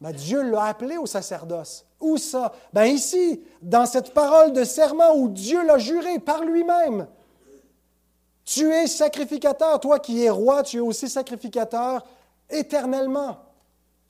Ben, 0.00 0.12
Dieu 0.12 0.42
l'a 0.42 0.64
appelé 0.64 0.96
au 0.96 1.04
sacerdoce. 1.04 1.84
Où 2.00 2.16
ça? 2.16 2.52
Ben, 2.72 2.84
ici, 2.84 3.42
dans 3.60 3.84
cette 3.84 4.14
parole 4.14 4.52
de 4.52 4.64
serment 4.64 5.14
où 5.14 5.28
Dieu 5.28 5.64
l'a 5.66 5.76
juré 5.76 6.18
par 6.18 6.44
lui-même. 6.44 7.06
Tu 8.46 8.72
es 8.72 8.86
sacrificateur, 8.86 9.78
toi 9.78 9.98
qui 9.98 10.24
es 10.24 10.30
roi, 10.30 10.62
tu 10.62 10.78
es 10.78 10.80
aussi 10.80 11.08
sacrificateur 11.08 12.04
éternellement, 12.48 13.36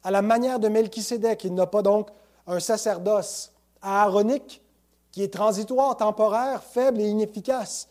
à 0.04 0.10
la 0.10 0.22
manière 0.22 0.60
de 0.60 0.68
Melchisédek. 0.68 1.44
Il 1.44 1.54
n'a 1.54 1.66
pas 1.66 1.82
donc 1.82 2.08
un 2.46 2.60
sacerdoce 2.60 3.52
aaronique, 3.82 4.62
qui 5.12 5.22
est 5.22 5.32
transitoire, 5.32 5.96
temporaire, 5.96 6.62
faible 6.62 7.00
et 7.00 7.08
inefficace, 7.08 7.88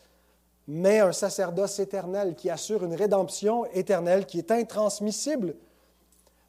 mais 0.66 1.00
un 1.00 1.12
sacerdoce 1.12 1.78
éternel 1.78 2.34
qui 2.34 2.50
assure 2.50 2.84
une 2.84 2.94
rédemption 2.94 3.64
éternelle 3.72 4.26
qui 4.26 4.38
est 4.38 4.50
intransmissible. 4.50 5.56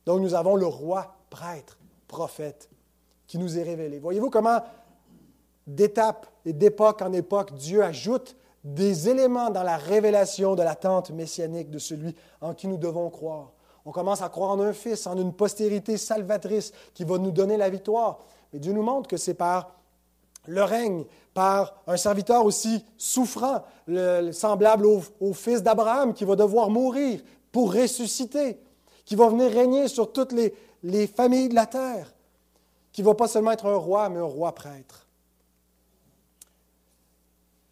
Donc 0.06 0.22
nous 0.22 0.34
avons 0.34 0.56
le 0.56 0.66
roi, 0.66 1.16
prêtre, 1.30 1.78
prophète 2.08 2.70
qui 3.28 3.38
nous 3.38 3.58
est 3.58 3.64
révélé. 3.64 4.00
Voyez-vous 4.00 4.30
comment 4.30 4.60
d'étape 5.68 6.28
et 6.46 6.54
d'époque 6.54 7.02
en 7.02 7.14
époque, 7.14 7.54
Dieu 7.56 7.84
ajoute 7.84 8.36
des 8.64 9.10
éléments 9.10 9.50
dans 9.50 9.64
la 9.64 9.78
révélation 9.78 10.56
de 10.56 10.64
l'attente 10.64 11.12
messianique 11.12 11.70
de 11.70 11.80
celui 11.80 12.16
en 12.42 12.54
qui 12.54 12.68
nous 12.68 12.78
devons 12.78 13.10
croire. 13.10 13.52
On 13.86 13.92
commence 13.92 14.22
à 14.22 14.30
croire 14.30 14.52
en 14.52 14.60
un 14.60 14.74
Fils, 14.74 15.08
en 15.08 15.18
une 15.18 15.34
postérité 15.34 15.98
salvatrice 15.98 16.72
qui 16.94 17.04
va 17.04 17.18
nous 17.18 17.32
donner 17.32 17.58
la 17.58 17.70
victoire. 17.70 18.20
Mais 18.54 18.60
Dieu 18.60 18.74
nous 18.74 18.84
montre 18.84 19.08
que 19.08 19.18
c'est 19.18 19.34
par 19.34 19.72
le 20.48 20.64
règne 20.64 21.06
par 21.34 21.82
un 21.88 21.98
serviteur 21.98 22.46
aussi 22.46 22.84
souffrant, 22.98 23.64
semblable 24.32 24.86
au, 24.86 25.34
fils 25.34 25.62
d'Abraham 25.64 26.14
qui 26.14 26.26
va 26.26 26.36
devoir 26.36 26.70
mourir 26.70 27.22
pour 27.52 27.74
ressusciter, 27.74 28.60
qui 29.06 29.16
va 29.16 29.30
venir 29.30 29.52
régner 29.52 29.88
sur 29.88 30.12
toutes 30.12 30.32
les, 30.32 30.54
les 30.84 31.08
familles 31.08 31.50
de 31.50 31.56
la 31.56 31.66
terre, 31.66 32.14
qui 32.92 33.02
va 33.02 33.14
pas 33.14 33.28
seulement 33.28 33.52
être 33.52 33.66
un 33.66 33.76
roi, 33.76 34.10
mais 34.10 34.20
un 34.20 34.24
roi 34.24 34.54
prêtre. 34.54 35.08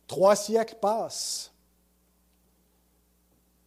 Trois 0.08 0.36
siècles 0.36 0.78
passent. 0.82 1.52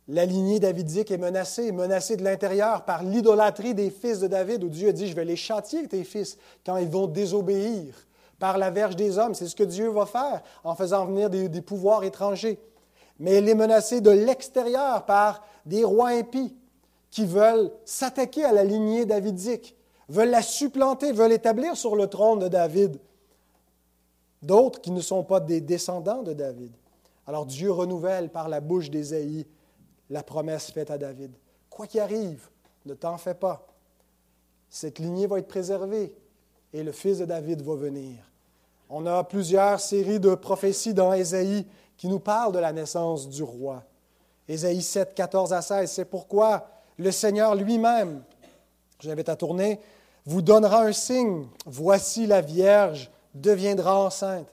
La 0.08 0.24
lignée 0.24 0.58
davidique 0.58 1.10
est 1.10 1.18
menacée, 1.18 1.70
menacée 1.70 2.16
de 2.16 2.24
l'intérieur 2.24 2.84
par 2.84 3.04
l'idolâtrie 3.04 3.74
des 3.74 3.90
fils 3.90 4.18
de 4.18 4.26
David, 4.26 4.64
où 4.64 4.68
Dieu 4.68 4.88
a 4.88 4.92
dit, 4.92 5.06
je 5.06 5.14
vais 5.14 5.24
les 5.24 5.36
châtier, 5.36 5.86
tes 5.86 6.02
fils, 6.02 6.36
quand 6.66 6.76
ils 6.78 6.88
vont 6.88 7.06
désobéir 7.06 7.94
par 8.38 8.58
la 8.58 8.70
verge 8.70 8.96
des 8.96 9.18
hommes. 9.18 9.34
C'est 9.34 9.46
ce 9.46 9.56
que 9.56 9.62
Dieu 9.62 9.88
va 9.88 10.06
faire 10.06 10.42
en 10.64 10.74
faisant 10.74 11.06
venir 11.06 11.30
des, 11.30 11.62
pouvoirs 11.62 12.04
étrangers. 12.04 12.58
Mais 13.18 13.32
elle 13.34 13.48
est 13.48 13.54
menacée 13.54 14.00
de 14.00 14.10
l'extérieur 14.10 15.04
par 15.06 15.44
des 15.66 15.84
rois 15.84 16.08
impies 16.08 16.56
qui 17.10 17.26
veulent 17.26 17.70
s'attaquer 17.84 18.44
à 18.44 18.52
la 18.52 18.64
lignée 18.64 19.04
davidique, 19.04 19.76
veulent 20.08 20.30
la 20.30 20.42
supplanter, 20.42 21.12
veulent 21.12 21.32
établir 21.32 21.76
sur 21.76 21.94
le 21.94 22.06
trône 22.06 22.40
de 22.40 22.48
David 22.48 22.98
d'autres 24.42 24.80
qui 24.80 24.90
ne 24.90 25.00
sont 25.00 25.22
pas 25.22 25.40
des 25.40 25.60
descendants 25.60 26.22
de 26.22 26.32
David. 26.32 26.72
Alors 27.26 27.46
Dieu 27.46 27.70
renouvelle 27.70 28.28
par 28.30 28.48
la 28.48 28.60
bouche 28.60 28.90
d'Ésaïe 28.90 29.46
la 30.10 30.22
promesse 30.22 30.70
faite 30.70 30.90
à 30.90 30.98
David. 30.98 31.32
Quoi 31.70 31.86
qu'il 31.86 32.00
arrive, 32.00 32.48
ne 32.84 32.94
t'en 32.94 33.16
fais 33.16 33.34
pas. 33.34 33.66
Cette 34.68 34.98
lignée 34.98 35.26
va 35.26 35.38
être 35.38 35.48
préservée 35.48 36.12
et 36.72 36.82
le 36.82 36.92
fils 36.92 37.18
de 37.18 37.24
David 37.24 37.62
va 37.62 37.74
venir. 37.74 38.16
On 38.88 39.06
a 39.06 39.24
plusieurs 39.24 39.80
séries 39.80 40.20
de 40.20 40.34
prophéties 40.34 40.94
dans 40.94 41.12
Ésaïe 41.12 41.66
qui 41.96 42.08
nous 42.08 42.18
parlent 42.18 42.52
de 42.52 42.58
la 42.58 42.72
naissance 42.72 43.28
du 43.28 43.42
roi. 43.42 43.82
Ésaïe 44.48 44.82
7, 44.82 45.14
14 45.14 45.52
à 45.52 45.62
16, 45.62 45.90
c'est 45.90 46.04
pourquoi 46.04 46.68
le 46.98 47.10
Seigneur 47.10 47.54
lui-même 47.54 48.22
Je 49.00 49.06
vous 49.06 49.12
invite 49.12 49.28
à 49.28 49.36
tourner. 49.36 49.80
Vous 50.26 50.42
donnera 50.42 50.82
un 50.82 50.92
signe. 50.92 51.46
Voici 51.64 52.26
la 52.26 52.40
Vierge 52.40 53.10
deviendra 53.34 53.98
enceinte. 53.98 54.48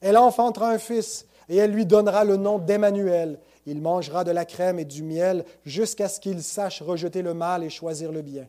Elle 0.00 0.16
enfantera 0.16 0.70
un 0.70 0.78
fils 0.78 1.26
et 1.48 1.56
elle 1.56 1.72
lui 1.72 1.84
donnera 1.84 2.24
le 2.24 2.36
nom 2.36 2.58
d'Emmanuel. 2.58 3.38
Il 3.66 3.80
mangera 3.80 4.24
de 4.24 4.30
la 4.30 4.44
crème 4.44 4.78
et 4.78 4.84
du 4.84 5.02
miel 5.02 5.44
jusqu'à 5.64 6.08
ce 6.08 6.20
qu'il 6.20 6.42
sache 6.42 6.80
rejeter 6.80 7.22
le 7.22 7.34
mal 7.34 7.62
et 7.62 7.70
choisir 7.70 8.12
le 8.12 8.22
bien. 8.22 8.46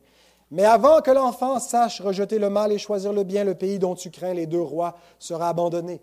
Mais 0.51 0.65
avant 0.65 1.01
que 1.01 1.11
l'enfant 1.11 1.59
sache 1.59 2.01
rejeter 2.01 2.37
le 2.37 2.49
mal 2.49 2.73
et 2.73 2.77
choisir 2.77 3.13
le 3.13 3.23
bien, 3.23 3.45
le 3.45 3.55
pays 3.55 3.79
dont 3.79 3.95
tu 3.95 4.11
crains 4.11 4.33
les 4.33 4.45
deux 4.45 4.61
rois 4.61 4.97
sera 5.17 5.47
abandonné. 5.47 6.01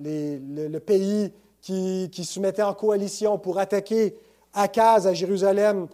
le, 0.00 0.78
pays 0.78 1.32
qui, 1.60 2.24
se 2.24 2.40
mettait 2.40 2.62
en 2.62 2.72
coalition 2.72 3.38
pour 3.38 3.58
attaquer 3.58 4.16
Akaz 4.54 5.06
à 5.06 5.12
Jérusalem 5.12 5.86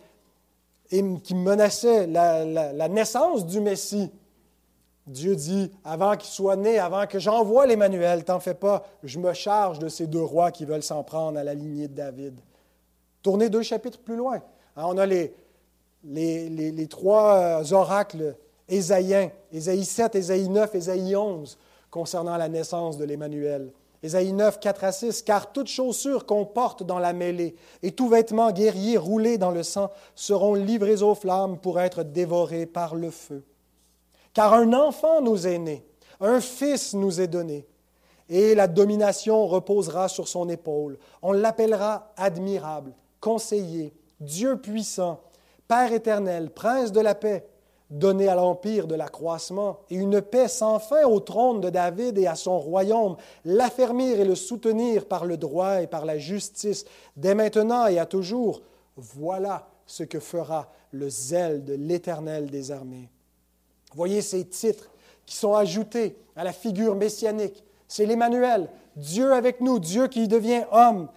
et 0.92 1.02
qui 1.24 1.34
menaçait 1.34 2.06
la, 2.06 2.88
naissance 2.88 3.44
du 3.44 3.60
Messie. 3.60 4.10
Dieu 5.08 5.34
dit, 5.34 5.70
avant 5.84 6.16
qu'il 6.16 6.30
soit 6.30 6.56
né, 6.56 6.78
avant 6.78 7.06
que 7.06 7.18
j'envoie 7.18 7.66
l'Emmanuel, 7.66 8.24
t'en 8.24 8.40
fais 8.40 8.54
pas, 8.54 8.84
je 9.04 9.18
me 9.18 9.32
charge 9.34 9.78
de 9.78 9.88
ces 9.88 10.06
deux 10.06 10.22
rois 10.22 10.50
qui 10.50 10.64
veulent 10.64 10.82
s'en 10.82 11.04
prendre 11.04 11.38
à 11.38 11.44
la 11.44 11.54
lignée 11.54 11.86
de 11.86 11.94
David. 11.94 12.40
Tournez 13.22 13.48
deux 13.48 13.62
chapitres 13.62 14.00
plus 14.00 14.16
loin. 14.16 14.36
Hein, 14.76 14.84
on 14.84 14.98
a 14.98 15.06
les, 15.06 15.32
les, 16.06 16.86
trois 16.88 17.34
euh, 17.34 17.72
oracles 17.72 18.36
ésaïens, 18.68 19.30
Ésaïe 19.52 19.84
7, 19.84 20.14
Ésaïe 20.14 20.48
9, 20.48 20.74
Ésaïe 20.74 21.16
11, 21.16 21.58
concernant 21.90 22.36
la 22.36 22.48
naissance 22.48 22.96
de 22.96 23.04
l'Emmanuel. 23.04 23.72
Ésaïe 24.02 24.32
9, 24.32 24.60
4 24.60 24.84
à 24.84 24.92
6, 24.92 25.22
car 25.22 25.52
toute 25.52 25.68
chaussure 25.68 26.26
qu'on 26.26 26.44
porte 26.44 26.82
dans 26.82 26.98
la 26.98 27.12
mêlée 27.12 27.56
et 27.82 27.92
tout 27.92 28.08
vêtement 28.08 28.52
guerrier 28.52 28.98
roulé 28.98 29.38
dans 29.38 29.50
le 29.50 29.62
sang 29.62 29.90
seront 30.14 30.54
livrés 30.54 31.02
aux 31.02 31.14
flammes 31.14 31.58
pour 31.58 31.80
être 31.80 32.02
dévorés 32.02 32.66
par 32.66 32.94
le 32.94 33.10
feu. 33.10 33.42
Car 34.34 34.52
un 34.52 34.72
enfant 34.74 35.22
nous 35.22 35.46
est 35.46 35.58
né, 35.58 35.84
un 36.20 36.40
fils 36.40 36.94
nous 36.94 37.20
est 37.20 37.26
donné, 37.26 37.66
et 38.28 38.54
la 38.54 38.66
domination 38.66 39.46
reposera 39.46 40.08
sur 40.08 40.28
son 40.28 40.48
épaule. 40.48 40.98
On 41.22 41.32
l'appellera 41.32 42.12
admirable, 42.16 42.92
conseiller, 43.20 43.94
Dieu 44.20 44.56
puissant, 44.56 45.20
Père 45.68 45.92
éternel, 45.92 46.50
prince 46.50 46.92
de 46.92 47.00
la 47.00 47.14
paix 47.14 47.46
donner 47.90 48.28
à 48.28 48.34
l'empire 48.34 48.86
de 48.86 48.94
l'accroissement 48.94 49.80
et 49.90 49.96
une 49.96 50.20
paix 50.20 50.48
sans 50.48 50.78
fin 50.78 51.04
au 51.04 51.20
trône 51.20 51.60
de 51.60 51.70
David 51.70 52.18
et 52.18 52.26
à 52.26 52.34
son 52.34 52.58
royaume, 52.58 53.16
l'affermir 53.44 54.18
et 54.18 54.24
le 54.24 54.34
soutenir 54.34 55.06
par 55.06 55.24
le 55.24 55.36
droit 55.36 55.82
et 55.82 55.86
par 55.86 56.04
la 56.04 56.18
justice, 56.18 56.84
dès 57.16 57.34
maintenant 57.34 57.86
et 57.86 57.98
à 57.98 58.06
toujours. 58.06 58.62
Voilà 58.96 59.68
ce 59.86 60.02
que 60.02 60.18
fera 60.18 60.72
le 60.90 61.08
zèle 61.08 61.64
de 61.64 61.74
l'Éternel 61.74 62.50
des 62.50 62.72
armées. 62.72 63.08
Voyez 63.94 64.20
ces 64.20 64.44
titres 64.44 64.90
qui 65.24 65.36
sont 65.36 65.54
ajoutés 65.54 66.16
à 66.34 66.44
la 66.44 66.52
figure 66.52 66.96
messianique. 66.96 67.64
C'est 67.88 68.06
l'Emmanuel, 68.06 68.68
Dieu 68.96 69.32
avec 69.32 69.60
nous, 69.60 69.78
Dieu 69.78 70.08
qui 70.08 70.26
devient 70.26 70.64
homme. 70.72 71.08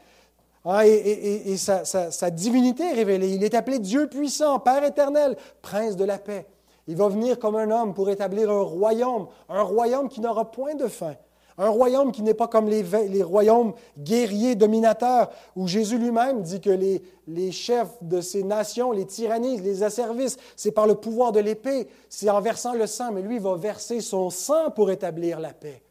Ah, 0.66 0.86
et, 0.86 1.56
sa, 1.58 2.30
divinité 2.32 2.84
est 2.84 2.94
révélée. 2.94 3.30
Il 3.30 3.44
est 3.44 3.56
appelé 3.56 3.80
Dieu 3.80 4.08
puissant, 4.08 4.60
Père 4.60 4.84
éternel, 4.84 5.38
Prince 5.62 5.96
de 5.96 6.04
la 6.04 6.18
paix. 6.18 6.46
Il 6.88 6.96
va 6.96 7.08
venir 7.08 7.40
comme 7.40 7.56
un 7.56 7.72
homme 7.72 7.94
pour 7.94 8.10
établir 8.10 8.50
un 8.50 8.64
royaume, 8.64 9.28
un 9.48 9.62
royaume 9.62 10.10
qui 10.10 10.22
n'aura 10.22 10.52
point 10.52 10.76
de 10.76 10.88
fin. 10.88 11.16
Un 11.58 11.70
royaume 11.70 12.12
qui 12.12 12.24
n'est 12.24 12.34
pas 12.34 12.48
comme 12.48 12.70
les, 12.70 13.22
royaumes 13.22 13.74
guerriers 13.98 14.56
dominateurs, 14.56 15.30
où 15.56 15.68
Jésus 15.68 15.98
lui-même 15.98 16.42
dit 16.42 16.62
que 16.62 16.70
les, 16.70 17.04
les, 17.28 17.52
chefs 17.52 18.02
de 18.02 18.22
ces 18.22 18.44
nations 18.44 18.92
les 18.92 19.06
tyrannisent, 19.06 19.62
les 19.62 19.84
asservissent. 19.84 20.38
C'est 20.56 20.72
par 20.72 20.88
le 20.88 20.96
pouvoir 20.96 21.32
de 21.32 21.42
l'épée, 21.42 21.88
c'est 22.10 22.30
en 22.30 22.40
versant 22.42 22.74
le 22.74 22.88
sang, 22.88 23.12
mais 23.12 23.22
lui 23.22 23.40
va 23.40 23.56
verser 23.56 24.00
son 24.00 24.30
sang 24.30 24.72
pour 24.72 24.90
établir 24.90 25.40
la 25.40 25.54
paix. 25.54 25.84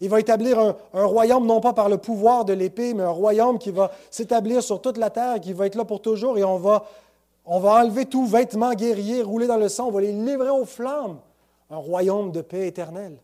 Il 0.00 0.08
va 0.08 0.20
établir 0.20 0.58
un, 0.58 1.04
royaume 1.04 1.46
non 1.46 1.60
pas 1.60 1.72
par 1.72 1.88
le 1.88 1.98
pouvoir 1.98 2.44
de 2.44 2.52
l'épée, 2.52 2.94
mais 2.94 3.04
un 3.04 3.10
royaume 3.10 3.58
qui 3.58 3.70
va 3.70 3.90
s'établir 4.10 4.62
sur 4.62 4.80
toute 4.82 4.98
la 4.98 5.10
terre, 5.10 5.40
qui 5.40 5.52
va 5.52 5.66
être 5.66 5.76
là 5.76 5.84
pour 5.84 6.02
toujours, 6.02 6.36
et 6.36 6.44
on 6.44 6.58
va 6.58 6.82
enlever 7.46 8.06
tout 8.06 8.26
vêtement 8.26 8.74
guerrier 8.74 9.22
roulé 9.22 9.46
dans 9.46 9.56
le 9.56 9.68
sang, 9.68 9.88
on 9.88 9.92
va 9.92 10.00
les 10.00 10.12
livrer 10.12 10.50
aux 10.50 10.64
flammes, 10.64 11.18
un 11.70 11.76
royaume 11.76 12.32
de 12.32 12.40
paix 12.40 12.66
éternelle. 12.66 13.16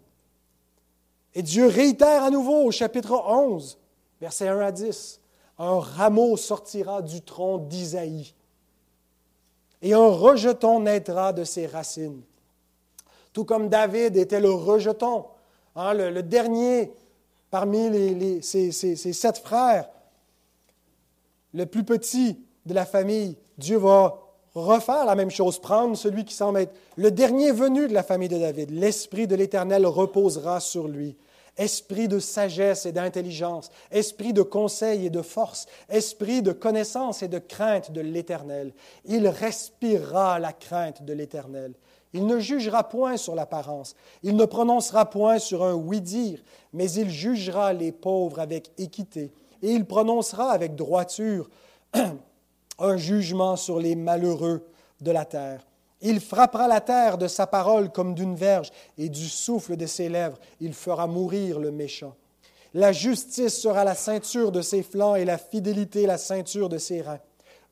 Et 1.35 1.43
Dieu 1.43 1.67
réitère 1.67 2.25
à 2.25 2.31
nouveau 2.31 2.65
au 2.65 2.71
chapitre 2.71 3.23
11, 3.27 3.79
versets 4.21 4.49
1 4.49 4.61
à 4.61 4.73
10, 4.73 5.21
un 5.59 5.79
rameau 5.79 6.37
sortira 6.37 7.03
du 7.03 7.21
tronc 7.21 7.59
d'Isaïe, 7.59 8.35
et 9.83 9.95
un 9.95 10.09
rejeton 10.09 10.81
naîtra 10.81 11.33
de 11.33 11.45
ses 11.45 11.67
racines. 11.67 12.23
Tout 13.33 13.45
comme 13.45 13.69
David 13.69 14.17
était 14.17 14.41
le 14.41 14.51
rejeton, 14.51 15.27
hein, 15.77 15.95
le, 15.95 16.23
dernier 16.23 16.93
parmi 17.51 17.91
les, 17.91 18.43
ses 18.43 18.73
sept 18.73 19.39
frères, 19.39 19.89
le 21.53 21.67
plus 21.67 21.85
petit 21.85 22.39
de 22.67 22.75
la 22.75 22.87
famille, 22.87 23.37
Dieu 23.59 23.77
va 23.77 24.19
refaire 24.55 25.05
la 25.05 25.15
même 25.15 25.31
chose, 25.31 25.59
prendre 25.59 25.97
celui 25.97 26.25
qui 26.25 26.35
semble 26.35 26.61
être 26.61 26.75
le 26.97 27.11
dernier 27.11 27.53
venu 27.53 27.89
de 27.89 27.95
la 27.95 28.03
famille 28.03 28.29
de 28.29 28.39
David. 28.39 28.71
L'Esprit 28.71 29.27
de 29.27 29.37
l'Éternel 29.37 29.87
reposera 29.87 30.61
sur 30.61 30.89
lui. 30.89 31.17
Esprit 31.57 32.09
de 32.09 32.21
sagesse 32.21 32.87
et 32.87 32.93
d'intelligence, 32.93 33.71
esprit 33.91 34.33
de 34.33 34.43
conseil 34.43 35.07
et 35.07 35.11
de 35.11 35.21
force, 35.21 35.67
esprit 35.89 36.43
de 36.43 36.53
connaissance 36.53 37.23
et 37.23 37.29
de 37.29 37.39
crainte 37.39 37.91
de 37.91 38.01
l'Éternel. 38.01 38.73
Il 39.05 39.29
respirera 39.29 40.39
la 40.39 40.53
crainte 40.53 41.05
de 41.05 41.13
l'Éternel. 41.13 41.75
Il 42.13 42.27
ne 42.27 42.41
jugera 42.41 42.89
point 42.89 43.17
sur 43.17 43.35
l'apparence, 43.37 43.95
il 44.23 44.35
ne 44.35 44.45
prononcera 44.45 45.09
point 45.09 45.39
sur 45.39 45.63
un 45.63 45.75
oui-dire, 45.75 46.41
mais 46.73 46.91
il 46.91 47.09
jugera 47.09 47.73
les 47.73 47.93
pauvres 47.93 48.41
avec 48.41 48.73
équité, 48.79 49.33
et 49.63 49.71
il 49.71 49.85
prononcera 49.85 50.51
avec 50.51 50.75
droiture 50.75 51.49
un 52.79 52.97
jugement 52.97 53.55
sur 53.57 53.79
les 53.79 53.95
malheureux 53.95 54.67
de 55.01 55.11
la 55.13 55.25
terre. 55.25 55.67
Il 56.03 56.19
frappera 56.21 56.67
la 56.67 56.81
terre 56.81 57.19
de 57.19 57.29
sa 57.29 57.47
parole 57.47 57.91
comme 57.93 58.15
d'une 58.15 58.35
verge, 58.35 58.71
et 58.99 59.09
du 59.09 59.29
souffle 59.29 59.77
de 59.77 59.87
ses 59.87 60.09
lèvres, 60.09 60.39
il 60.61 60.75
fera 60.75 61.07
mourir 61.07 61.61
le 61.61 61.71
méchant. 61.71 62.17
La 62.75 62.93
justice 62.93 63.61
sera 63.61 63.85
la 63.85 63.95
ceinture 63.95 64.51
de 64.51 64.63
ses 64.63 64.83
flancs, 64.83 65.15
et 65.15 65.25
la 65.25 65.39
fidélité 65.39 66.07
la 66.07 66.19
ceinture 66.19 66.69
de 66.69 66.79
ses 66.79 67.03
reins. 67.03 67.21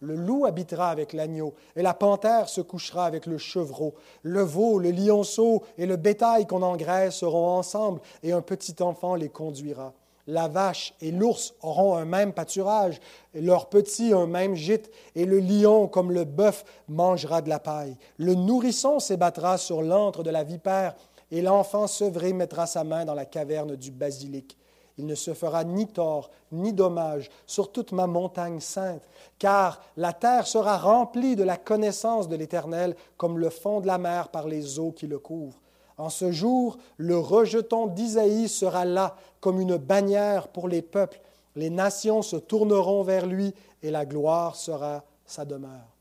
Le 0.00 0.14
loup 0.14 0.46
habitera 0.46 0.90
avec 0.90 1.12
l'agneau, 1.12 1.54
et 1.74 1.82
la 1.82 1.94
panthère 1.94 2.48
se 2.48 2.60
couchera 2.60 3.04
avec 3.04 3.26
le 3.26 3.38
chevreau. 3.38 3.94
Le 4.22 4.42
veau, 4.42 4.78
le 4.78 4.90
lionceau 4.90 5.64
et 5.76 5.86
le 5.86 5.96
bétail 5.96 6.46
qu'on 6.46 6.62
engraisse 6.62 7.16
seront 7.16 7.48
ensemble, 7.48 8.00
et 8.22 8.32
un 8.32 8.42
petit 8.42 8.76
enfant 8.80 9.14
les 9.14 9.28
conduira 9.28 9.92
la 10.28 10.46
vache 10.46 10.94
et 11.00 11.10
l'ours 11.10 11.54
auront 11.62 11.96
un 11.96 12.04
même 12.04 12.32
pâturage, 12.32 13.00
et 13.34 13.40
leurs 13.40 13.68
petits 13.68 14.12
un 14.12 14.26
même 14.26 14.54
gîte, 14.54 14.90
et 15.16 15.24
le 15.24 15.40
lion, 15.40 15.88
comme 15.88 16.12
le 16.12 16.24
bœuf, 16.24 16.64
mangera 16.86 17.40
de 17.40 17.48
la 17.48 17.58
paille. 17.58 17.96
Le 18.18 18.34
nourrisson 18.34 19.00
s'ébattra 19.00 19.56
sur 19.56 19.82
l'antre 19.82 20.22
de 20.22 20.30
la 20.30 20.44
vipère, 20.44 20.94
et 21.30 21.40
l'enfant 21.40 21.86
sevré 21.86 22.34
mettra 22.34 22.66
sa 22.66 22.84
main 22.84 23.06
dans 23.06 23.14
la 23.14 23.24
caverne 23.24 23.74
du 23.74 23.90
basilic. 23.90 24.56
Il 24.98 25.06
ne 25.06 25.14
se 25.14 25.32
fera 25.32 25.64
ni 25.64 25.86
tort 25.86 26.30
ni 26.50 26.72
dommage 26.72 27.30
sur 27.46 27.70
toute 27.70 27.92
ma 27.92 28.06
montagne 28.06 28.60
sainte, 28.60 29.02
car 29.38 29.80
la 29.96 30.12
terre 30.12 30.46
sera 30.46 30.76
remplie 30.76 31.36
de 31.36 31.44
la 31.44 31.56
connaissance 31.56 32.28
de 32.28 32.36
l'Éternel, 32.36 32.96
comme 33.16 33.38
le 33.38 33.50
fond 33.50 33.80
de 33.80 33.86
la 33.86 33.98
mer 33.98 34.28
par 34.28 34.48
les 34.48 34.78
eaux 34.78 34.92
qui 34.92 35.06
le 35.06 35.18
couvrent. 35.18 35.60
En 35.98 36.10
ce 36.10 36.30
jour, 36.30 36.78
le 36.96 37.18
rejeton 37.18 37.86
d'Isaïe 37.86 38.48
sera 38.48 38.84
là 38.84 39.16
comme 39.40 39.60
une 39.60 39.76
bannière 39.76 40.48
pour 40.48 40.68
les 40.68 40.82
peuples. 40.82 41.20
Les 41.56 41.70
nations 41.70 42.22
se 42.22 42.36
tourneront 42.36 43.02
vers 43.02 43.26
lui 43.26 43.54
et 43.82 43.90
la 43.90 44.06
gloire 44.06 44.56
sera 44.56 45.04
sa 45.26 45.44
demeure. 45.44 45.96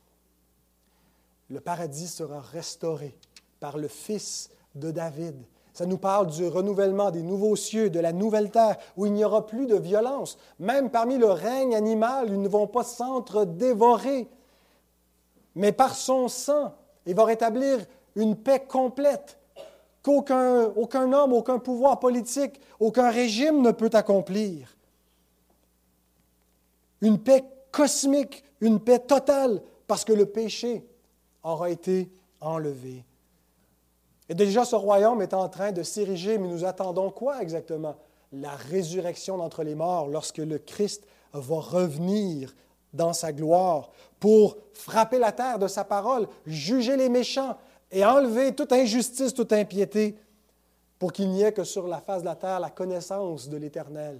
Le 1.49 1.59
paradis 1.59 2.07
sera 2.07 2.41
restauré 2.41 3.15
par 3.59 3.77
le 3.77 3.87
Fils 3.87 4.51
de 4.75 4.91
David. 4.91 5.35
Ça 5.77 5.85
nous 5.85 5.99
parle 5.99 6.25
du 6.25 6.47
renouvellement 6.47 7.11
des 7.11 7.21
nouveaux 7.21 7.55
cieux, 7.55 7.91
de 7.91 7.99
la 7.99 8.11
nouvelle 8.11 8.49
terre, 8.49 8.77
où 8.95 9.05
il 9.05 9.13
n'y 9.13 9.23
aura 9.23 9.45
plus 9.45 9.67
de 9.67 9.75
violence. 9.75 10.39
Même 10.57 10.89
parmi 10.89 11.19
le 11.19 11.27
règne 11.27 11.75
animal, 11.75 12.29
ils 12.29 12.41
ne 12.41 12.47
vont 12.47 12.65
pas 12.65 12.83
s'entre-dévorer. 12.83 14.27
Mais 15.53 15.71
par 15.71 15.93
son 15.93 16.29
sang, 16.29 16.73
il 17.05 17.13
va 17.13 17.25
rétablir 17.25 17.77
une 18.15 18.35
paix 18.35 18.65
complète 18.67 19.37
qu'aucun 20.01 20.63
aucun 20.75 21.13
homme, 21.13 21.31
aucun 21.31 21.59
pouvoir 21.59 21.99
politique, 21.99 22.59
aucun 22.79 23.11
régime 23.11 23.61
ne 23.61 23.69
peut 23.69 23.91
accomplir. 23.93 24.75
Une 27.01 27.19
paix 27.19 27.45
cosmique, 27.71 28.43
une 28.61 28.79
paix 28.79 28.97
totale, 28.97 29.61
parce 29.85 30.03
que 30.03 30.13
le 30.13 30.25
péché 30.25 30.83
aura 31.43 31.69
été 31.69 32.09
enlevé. 32.41 33.03
Et 34.29 34.35
déjà, 34.35 34.65
ce 34.65 34.75
royaume 34.75 35.21
est 35.21 35.33
en 35.33 35.47
train 35.49 35.71
de 35.71 35.83
s'ériger, 35.83 36.37
mais 36.37 36.47
nous 36.47 36.65
attendons 36.65 37.11
quoi 37.11 37.41
exactement? 37.41 37.95
La 38.33 38.51
résurrection 38.51 39.37
d'entre 39.37 39.63
les 39.63 39.75
morts, 39.75 40.07
lorsque 40.07 40.37
le 40.37 40.57
Christ 40.57 41.05
va 41.33 41.59
revenir 41.59 42.53
dans 42.93 43.13
sa 43.13 43.31
gloire 43.31 43.89
pour 44.19 44.57
frapper 44.73 45.19
la 45.19 45.31
terre 45.31 45.59
de 45.59 45.67
sa 45.67 45.83
parole, 45.83 46.27
juger 46.45 46.97
les 46.97 47.09
méchants, 47.09 47.57
et 47.91 48.03
enlever 48.03 48.53
toute 48.53 48.73
injustice, 48.73 49.33
toute 49.33 49.53
impiété, 49.53 50.17
pour 50.99 51.13
qu'il 51.13 51.29
n'y 51.29 51.43
ait 51.43 51.53
que 51.53 51.63
sur 51.63 51.87
la 51.87 52.01
face 52.01 52.21
de 52.21 52.25
la 52.25 52.35
terre 52.35 52.59
la 52.59 52.69
connaissance 52.69 53.49
de 53.49 53.57
l'Éternel, 53.57 54.19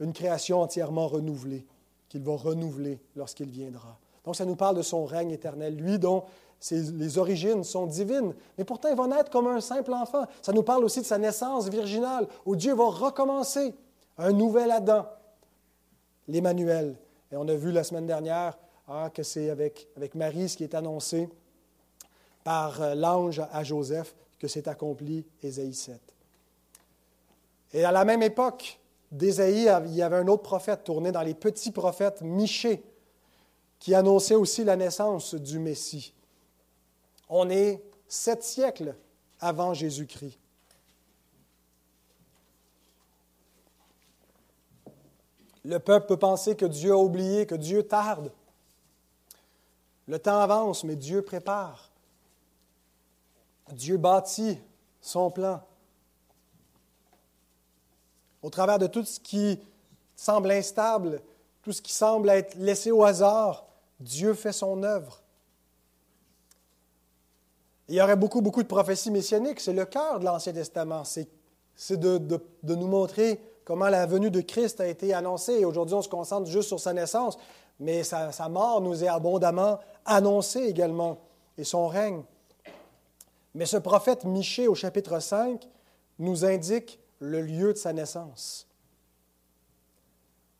une 0.00 0.12
création 0.12 0.60
entièrement 0.60 1.08
renouvelée, 1.08 1.66
qu'il 2.08 2.22
va 2.22 2.36
renouveler 2.36 3.00
lorsqu'il 3.16 3.48
viendra. 3.48 3.98
Donc 4.24 4.36
ça 4.36 4.44
nous 4.44 4.56
parle 4.56 4.76
de 4.76 4.82
son 4.82 5.04
règne 5.04 5.30
éternel, 5.30 5.76
lui 5.76 5.98
dont 5.98 6.24
les 6.70 7.18
origines 7.18 7.62
sont 7.62 7.86
divines, 7.86 8.34
mais 8.56 8.64
pourtant 8.64 8.88
il 8.88 8.96
va 8.96 9.06
naître 9.06 9.30
comme 9.30 9.46
un 9.46 9.60
simple 9.60 9.92
enfant. 9.92 10.24
Ça 10.42 10.52
nous 10.52 10.62
parle 10.62 10.84
aussi 10.84 11.00
de 11.00 11.06
sa 11.06 11.18
naissance 11.18 11.68
virginale, 11.68 12.26
où 12.44 12.56
Dieu 12.56 12.74
va 12.74 12.86
recommencer 12.86 13.74
un 14.18 14.32
nouvel 14.32 14.70
Adam, 14.70 15.06
l'Emmanuel. 16.26 16.96
Et 17.30 17.36
on 17.36 17.46
a 17.46 17.54
vu 17.54 17.70
la 17.70 17.84
semaine 17.84 18.06
dernière 18.06 18.58
ah, 18.88 19.10
que 19.12 19.22
c'est 19.22 19.50
avec, 19.50 19.86
avec 19.96 20.14
Marie 20.14 20.48
ce 20.48 20.56
qui 20.56 20.64
est 20.64 20.74
annoncé 20.74 21.28
par 22.42 22.80
euh, 22.82 22.94
l'ange 22.94 23.42
à 23.52 23.62
Joseph 23.62 24.14
que 24.38 24.48
c'est 24.48 24.68
accompli, 24.68 25.26
Ésaïe 25.42 25.74
7. 25.74 26.00
Et 27.74 27.84
à 27.84 27.92
la 27.92 28.04
même 28.04 28.22
époque 28.22 28.80
d'Ésaïe, 29.12 29.70
il 29.86 29.94
y 29.94 30.02
avait 30.02 30.16
un 30.16 30.28
autre 30.28 30.42
prophète 30.42 30.84
tourné 30.84 31.12
dans 31.12 31.22
les 31.22 31.34
petits 31.34 31.70
prophètes, 31.70 32.22
Michée, 32.22 32.82
qui 33.78 33.94
annonçait 33.94 34.34
aussi 34.34 34.64
la 34.64 34.76
naissance 34.76 35.34
du 35.34 35.58
Messie. 35.58 36.14
On 37.28 37.50
est 37.50 37.82
sept 38.06 38.42
siècles 38.42 38.94
avant 39.40 39.74
Jésus-Christ. 39.74 40.38
Le 45.64 45.78
peuple 45.78 46.06
peut 46.06 46.16
penser 46.16 46.56
que 46.56 46.64
Dieu 46.64 46.92
a 46.92 46.96
oublié, 46.96 47.46
que 47.46 47.54
Dieu 47.54 47.82
tarde. 47.82 48.32
Le 50.06 50.18
temps 50.18 50.40
avance, 50.40 50.84
mais 50.84 50.96
Dieu 50.96 51.20
prépare. 51.20 51.90
Dieu 53.72 53.98
bâtit 53.98 54.58
son 55.02 55.30
plan. 55.30 55.60
Au 58.42 58.48
travers 58.48 58.78
de 58.78 58.86
tout 58.86 59.04
ce 59.04 59.20
qui 59.20 59.60
semble 60.16 60.50
instable, 60.50 61.20
tout 61.62 61.72
ce 61.72 61.82
qui 61.82 61.92
semble 61.92 62.30
être 62.30 62.54
laissé 62.54 62.90
au 62.90 63.04
hasard, 63.04 63.66
Dieu 64.00 64.32
fait 64.32 64.52
son 64.52 64.82
œuvre. 64.82 65.22
Il 67.88 67.94
y 67.94 68.02
aurait 68.02 68.16
beaucoup, 68.16 68.40
beaucoup 68.40 68.62
de 68.62 68.68
prophéties 68.68 69.10
messianiques. 69.10 69.60
C'est 69.60 69.72
le 69.72 69.86
cœur 69.86 70.20
de 70.20 70.24
l'Ancien 70.24 70.52
Testament. 70.52 71.04
C'est 71.04 71.28
de, 71.96 72.18
de, 72.18 72.74
nous 72.74 72.86
montrer 72.86 73.40
comment 73.64 73.88
la 73.88 74.04
venue 74.06 74.30
de 74.30 74.40
Christ 74.40 74.80
a 74.80 74.86
été 74.86 75.14
annoncée. 75.14 75.64
Aujourd'hui, 75.64 75.94
on 75.94 76.02
se 76.02 76.08
concentre 76.08 76.50
juste 76.50 76.68
sur 76.68 76.80
sa 76.80 76.92
naissance, 76.92 77.38
mais 77.80 78.02
sa, 78.02 78.32
sa 78.32 78.48
mort 78.48 78.80
nous 78.80 79.04
est 79.04 79.08
abondamment 79.08 79.78
annoncée 80.04 80.62
également, 80.62 81.18
et 81.56 81.64
son 81.64 81.86
règne. 81.86 82.22
Mais 83.54 83.66
ce 83.66 83.76
prophète 83.76 84.24
Michée, 84.24 84.68
au 84.68 84.74
chapitre 84.74 85.18
5, 85.20 85.68
nous 86.18 86.44
indique 86.44 86.98
le 87.20 87.40
lieu 87.40 87.72
de 87.72 87.78
sa 87.78 87.92
naissance. 87.92 88.66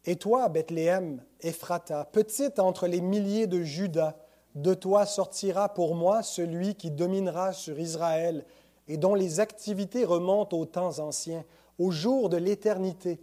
Et 0.05 0.17
toi, 0.17 0.49
Bethléem, 0.49 1.23
Ephrata, 1.41 2.05
petite 2.05 2.59
entre 2.59 2.87
les 2.87 3.01
milliers 3.01 3.47
de 3.47 3.63
Judas, 3.63 4.17
de 4.63 4.75
toi 4.75 5.07
sortira 5.07 5.69
pour 5.69 5.95
moi 5.95 6.23
celui 6.23 6.75
qui 6.75 6.91
dominera 6.91 7.53
sur 7.53 7.79
Israël 7.79 8.45
et 8.89 8.97
dont 8.97 9.15
les 9.15 9.39
activités 9.41 10.05
remontent 10.05 10.57
aux 10.57 10.67
temps 10.67 10.99
anciens 10.99 11.45
au 11.79 11.91
jour 11.91 12.29
de 12.29 12.37
l'éternité. 12.37 13.21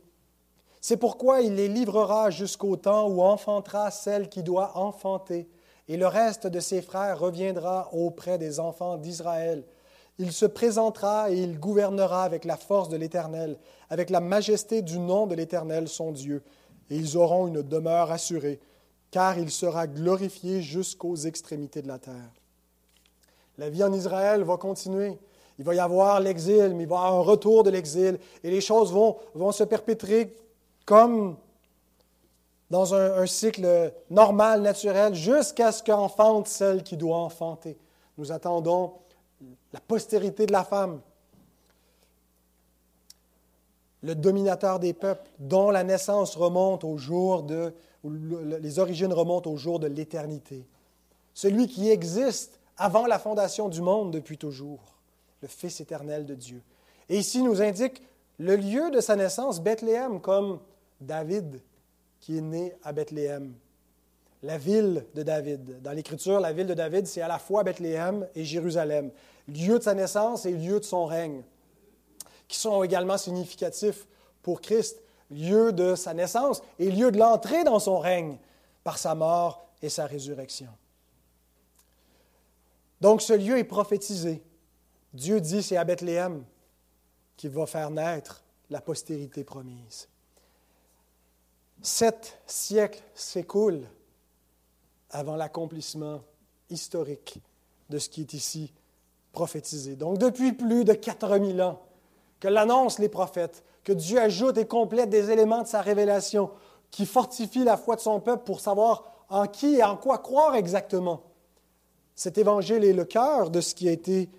C'est 0.79 0.97
pourquoi 0.97 1.41
il 1.41 1.55
les 1.55 1.67
livrera 1.67 2.29
jusqu'au 2.29 2.77
temps 2.77 3.07
où 3.07 3.21
enfantera 3.21 3.91
celle 3.91 4.29
qui 4.29 4.43
doit 4.43 4.77
enfanter, 4.77 5.49
et 5.88 5.97
le 5.97 6.07
reste 6.07 6.47
de 6.47 6.59
ses 6.59 6.81
frères 6.81 7.19
reviendra 7.19 7.89
auprès 7.91 8.38
des 8.38 8.59
enfants 8.59 8.97
d'Israël. 8.97 9.65
Il 10.17 10.31
se 10.31 10.45
présentera 10.45 11.31
et 11.31 11.38
il 11.38 11.59
gouvernera 11.59 12.23
avec 12.23 12.45
la 12.45 12.55
force 12.55 12.88
de 12.88 12.97
l'Éternel, 12.97 13.57
avec 13.89 14.09
la 14.09 14.21
majesté 14.21 14.81
du 14.81 14.99
nom 14.99 15.27
de 15.27 15.36
l'Éternel 15.36 15.89
son 15.89 16.11
Dieu, 16.11 16.43
et 16.89 16.95
ils 16.95 17.17
auront 17.17 17.47
une 17.47 17.61
demeure 17.61 18.11
assurée, 18.11 18.59
car 19.16 19.39
il 19.39 19.49
sera 19.49 19.88
glorifié 19.88 20.61
jusqu'aux 20.61 21.16
extrémités 21.16 21.82
de 21.82 21.88
la 21.88 21.99
terre. 21.99 22.34
La 23.57 23.70
vie 23.70 23.82
en 23.82 23.93
Israël 23.93 24.43
va 24.43 24.57
continuer. 24.57 25.18
Il 25.57 25.63
va 25.63 25.74
y 25.74 25.80
avoir 25.80 26.20
l'exil, 26.20 26.74
mais 26.76 26.84
il 26.84 26.89
va 26.89 26.95
y 26.95 26.99
avoir 26.99 27.13
un 27.13 27.22
retour 27.22 27.63
de 27.63 27.70
l'exil. 27.70 28.20
Et 28.43 28.51
les 28.51 28.59
choses 28.59 28.91
vont, 28.91 29.16
vont 29.34 29.53
se 29.53 29.63
perpétrer 29.63 30.36
comme 30.84 31.38
dans 32.70 32.93
un, 32.93 33.26
cycle 33.26 33.93
normal, 34.09 34.61
naturel, 34.61 35.16
jusqu'à 35.16 35.72
ce 35.72 35.82
qu'enfante 35.82 36.49
celle 36.49 36.84
qui 36.84 36.97
doit 36.97 37.16
enfanter. 37.16 37.78
Nous 38.18 38.34
attendons 38.34 38.95
la 39.72 39.80
postérité 39.80 40.45
de 40.45 40.51
la 40.51 40.66
femme, 40.66 40.99
le 44.05 44.13
dominateur 44.13 44.79
des 44.79 44.93
peuples, 44.93 45.27
dont 45.39 45.71
la 45.71 45.83
naissance 45.83 46.35
remonte 46.35 46.83
au 46.83 46.95
jour 46.95 47.41
de, 47.41 47.73
les 48.03 48.77
origines 48.77 49.11
remontent 49.11 49.49
au 49.49 49.57
jour 49.57 49.79
de 49.79 49.87
l'éternité. 49.87 50.63
Celui 51.33 51.67
qui 51.67 51.89
existe 51.89 52.59
avant 52.77 53.07
la 53.07 53.17
fondation 53.17 53.67
du 53.67 53.81
monde 53.81 54.11
depuis 54.11 54.37
toujours 54.37 54.79
le 55.41 55.47
Fils 55.47 55.81
éternel 55.81 56.27
de 56.27 56.35
Dieu. 56.35 56.61
Et 57.09 57.17
ici 57.17 57.41
nous 57.41 57.63
indique 57.63 58.03
le 58.37 58.55
lieu 58.55 58.91
de 58.91 59.01
sa 59.01 59.15
naissance, 59.15 59.59
Bethléem, 59.59 60.21
comme 60.21 60.59
David, 61.01 61.59
qui 62.19 62.37
est 62.37 62.41
né 62.41 62.73
à 62.83 62.93
Bethléem. 62.93 63.55
La 64.43 64.59
ville 64.59 65.03
de 65.15 65.23
David. 65.23 65.81
Dans 65.81 65.93
l'Écriture, 65.93 66.39
la 66.39 66.53
ville 66.53 66.67
de 66.67 66.75
David, 66.75 67.07
c'est 67.07 67.21
à 67.21 67.27
la 67.27 67.39
fois 67.39 67.63
Bethléem 67.63 68.27
et 68.35 68.45
Jérusalem. 68.45 69.09
Lieu 69.47 69.79
de 69.79 69.83
sa 69.83 69.95
naissance 69.95 70.45
et 70.45 70.51
lieu 70.51 70.79
de 70.79 70.85
son 70.85 71.05
règne, 71.05 71.41
qui 72.47 72.57
sont 72.57 72.83
également 72.83 73.17
significatifs 73.17 74.07
pour 74.41 74.61
Christ. 74.61 75.01
Lieu 75.31 75.73
de 75.73 75.95
sa 75.95 76.13
naissance 76.13 76.61
et 76.77 76.91
lieu 76.91 77.11
de 77.11 77.17
l'entrée 77.17 77.63
dans 77.63 77.79
son 77.79 77.97
règne 77.97 78.37
par 78.83 78.99
sa 78.99 79.15
mort 79.15 79.67
et 79.81 79.89
sa 79.89 80.05
résurrection. 80.05 80.69
Donc 83.01 83.23
ce 83.23 83.33
lieu 83.33 83.57
est 83.57 83.63
prophétisé 83.63 84.43
Dieu 85.15 85.39
dit 85.39 85.63
c'est 85.63 85.77
à 85.77 85.85
Bethléem 85.85 86.43
qu'il 87.37 87.49
va 87.51 87.65
faire 87.65 87.89
naître 87.89 88.43
la 88.69 88.81
postérité 88.81 89.45
promise. 89.45 90.09
Sept 91.81 92.37
siècles 92.45 93.01
s'écoulent 93.13 93.87
avant 95.09 95.37
l'accomplissement 95.37 96.21
historique 96.69 97.39
de 97.89 97.97
ce 97.97 98.09
qui 98.09 98.21
est 98.21 98.33
ici 98.33 98.73
prophétisé. 99.31 99.95
Donc 99.95 100.17
depuis 100.17 100.51
plus 100.51 100.83
de 100.83 100.93
4000 100.93 101.61
ans 101.61 101.81
que 102.45 102.49
l'annoncent 102.51 103.01
les 103.01 103.09
prophètes, 103.09 103.63
que 103.83 103.91
Dieu 103.91 104.19
ajoute 104.19 104.59
et 104.59 104.67
complète 104.67 105.09
des 105.09 105.31
éléments 105.31 105.63
de 105.63 105.67
sa 105.67 105.81
révélation 105.81 106.51
qui 106.91 107.07
fortifient 107.07 107.63
la 107.63 107.75
foi 107.75 107.95
de 107.95 108.01
son 108.01 108.19
peuple 108.19 108.43
pour 108.43 108.59
savoir 108.59 109.25
en 109.29 109.47
qui 109.47 109.77
et 109.77 109.83
en 109.83 109.97
quoi 109.97 110.19
croire 110.19 110.53
exactement. 110.53 111.23
Cet 112.13 112.37
évangile 112.37 112.83
est 112.83 112.93
le 112.93 113.03
cœur 113.03 113.49
de 113.49 113.61
ce 113.61 113.73
qui 113.73 113.89
a 113.89 113.91
été 113.91 114.29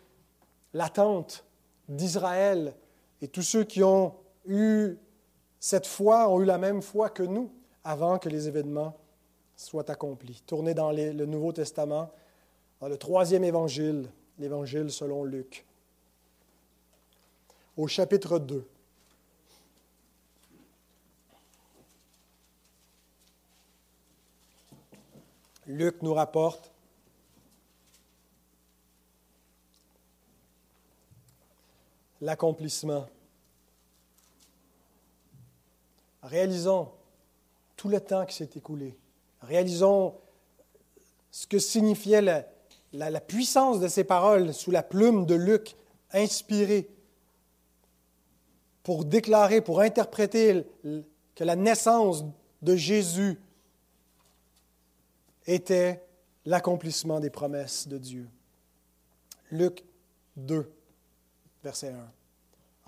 l'attente 0.73 1.45
d'Israël 1.89 2.77
et 3.23 3.27
tous 3.27 3.43
ceux 3.43 3.65
qui 3.65 3.83
ont 3.83 4.15
eu 4.47 4.95
cette 5.59 5.89
foi 5.89 6.29
ont 6.29 6.41
eu 6.41 6.45
la 6.45 6.59
même 6.59 6.83
foi 6.83 7.11
que 7.11 7.25
nous 7.25 7.51
avant 7.83 8.21
que 8.21 8.29
les 8.29 8.47
événements 8.47 8.95
soient 9.57 9.91
accomplis. 9.91 10.45
Tournez 10.47 10.75
dans 10.75 10.93
le 10.93 11.27
Nouveau 11.27 11.51
Testament, 11.51 12.13
dans 12.79 12.87
le 12.87 12.99
troisième 12.99 13.43
évangile, 13.43 14.09
l'évangile 14.39 14.93
selon 14.93 15.25
Luc, 15.25 15.66
au 17.77 17.87
chapitre 17.87 18.39
2. 18.39 18.67
Luc 25.67 26.01
nous 26.03 26.15
rapporte 26.15 26.71
l'accomplissement. 32.21 33.09
Réalisons 36.23 36.91
tout 37.77 37.89
le 37.89 38.01
temps 38.01 38.25
qui 38.27 38.35
s'est 38.35 38.51
écoulé. 38.57 38.97
Réalisons 39.43 40.15
ce 41.31 41.47
que 41.47 41.59
signifiait 41.59 42.23
la, 42.93 43.21
puissance 43.21 43.81
de 43.81 43.89
ces 43.89 44.05
paroles 44.05 44.55
sous 44.55 44.71
la 44.71 44.83
plume 44.83 45.27
de 45.27 45.35
Luc, 45.35 45.77
inspiré 46.13 46.89
pour 48.87 49.05
déclarer, 49.05 49.63
pour 49.63 49.81
interpréter 49.81 50.65
que 51.35 51.43
la 51.43 51.57
naissance 51.57 52.25
de 52.63 52.77
Jésus 52.77 53.37
était 55.45 56.07
l'accomplissement 56.45 57.19
des 57.19 57.29
promesses 57.29 57.89
de 57.89 57.99
Dieu. 57.99 58.29
Luc 59.51 59.85
2 60.37 60.71
verset 61.65 61.89
1. 61.89 61.95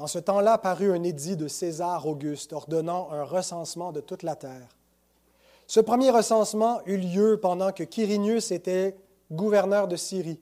En 0.00 0.06
ce 0.06 0.20
temps-là 0.20 0.56
parut 0.56 0.92
un 0.92 1.02
édit 1.02 1.36
de 1.36 1.48
César 1.48 2.06
Auguste 2.06 2.52
ordonnant 2.52 3.10
un 3.10 3.24
recensement 3.24 3.90
de 3.90 4.00
toute 4.00 4.22
la 4.22 4.36
terre. 4.36 4.68
Ce 5.66 5.80
premier 5.80 6.10
recensement 6.10 6.80
eut 6.86 6.98
lieu 6.98 7.40
pendant 7.42 7.72
que 7.72 7.82
Quirinius 7.82 8.52
était 8.52 8.96
gouverneur 9.32 9.88
de 9.88 9.96
Syrie. 9.96 10.38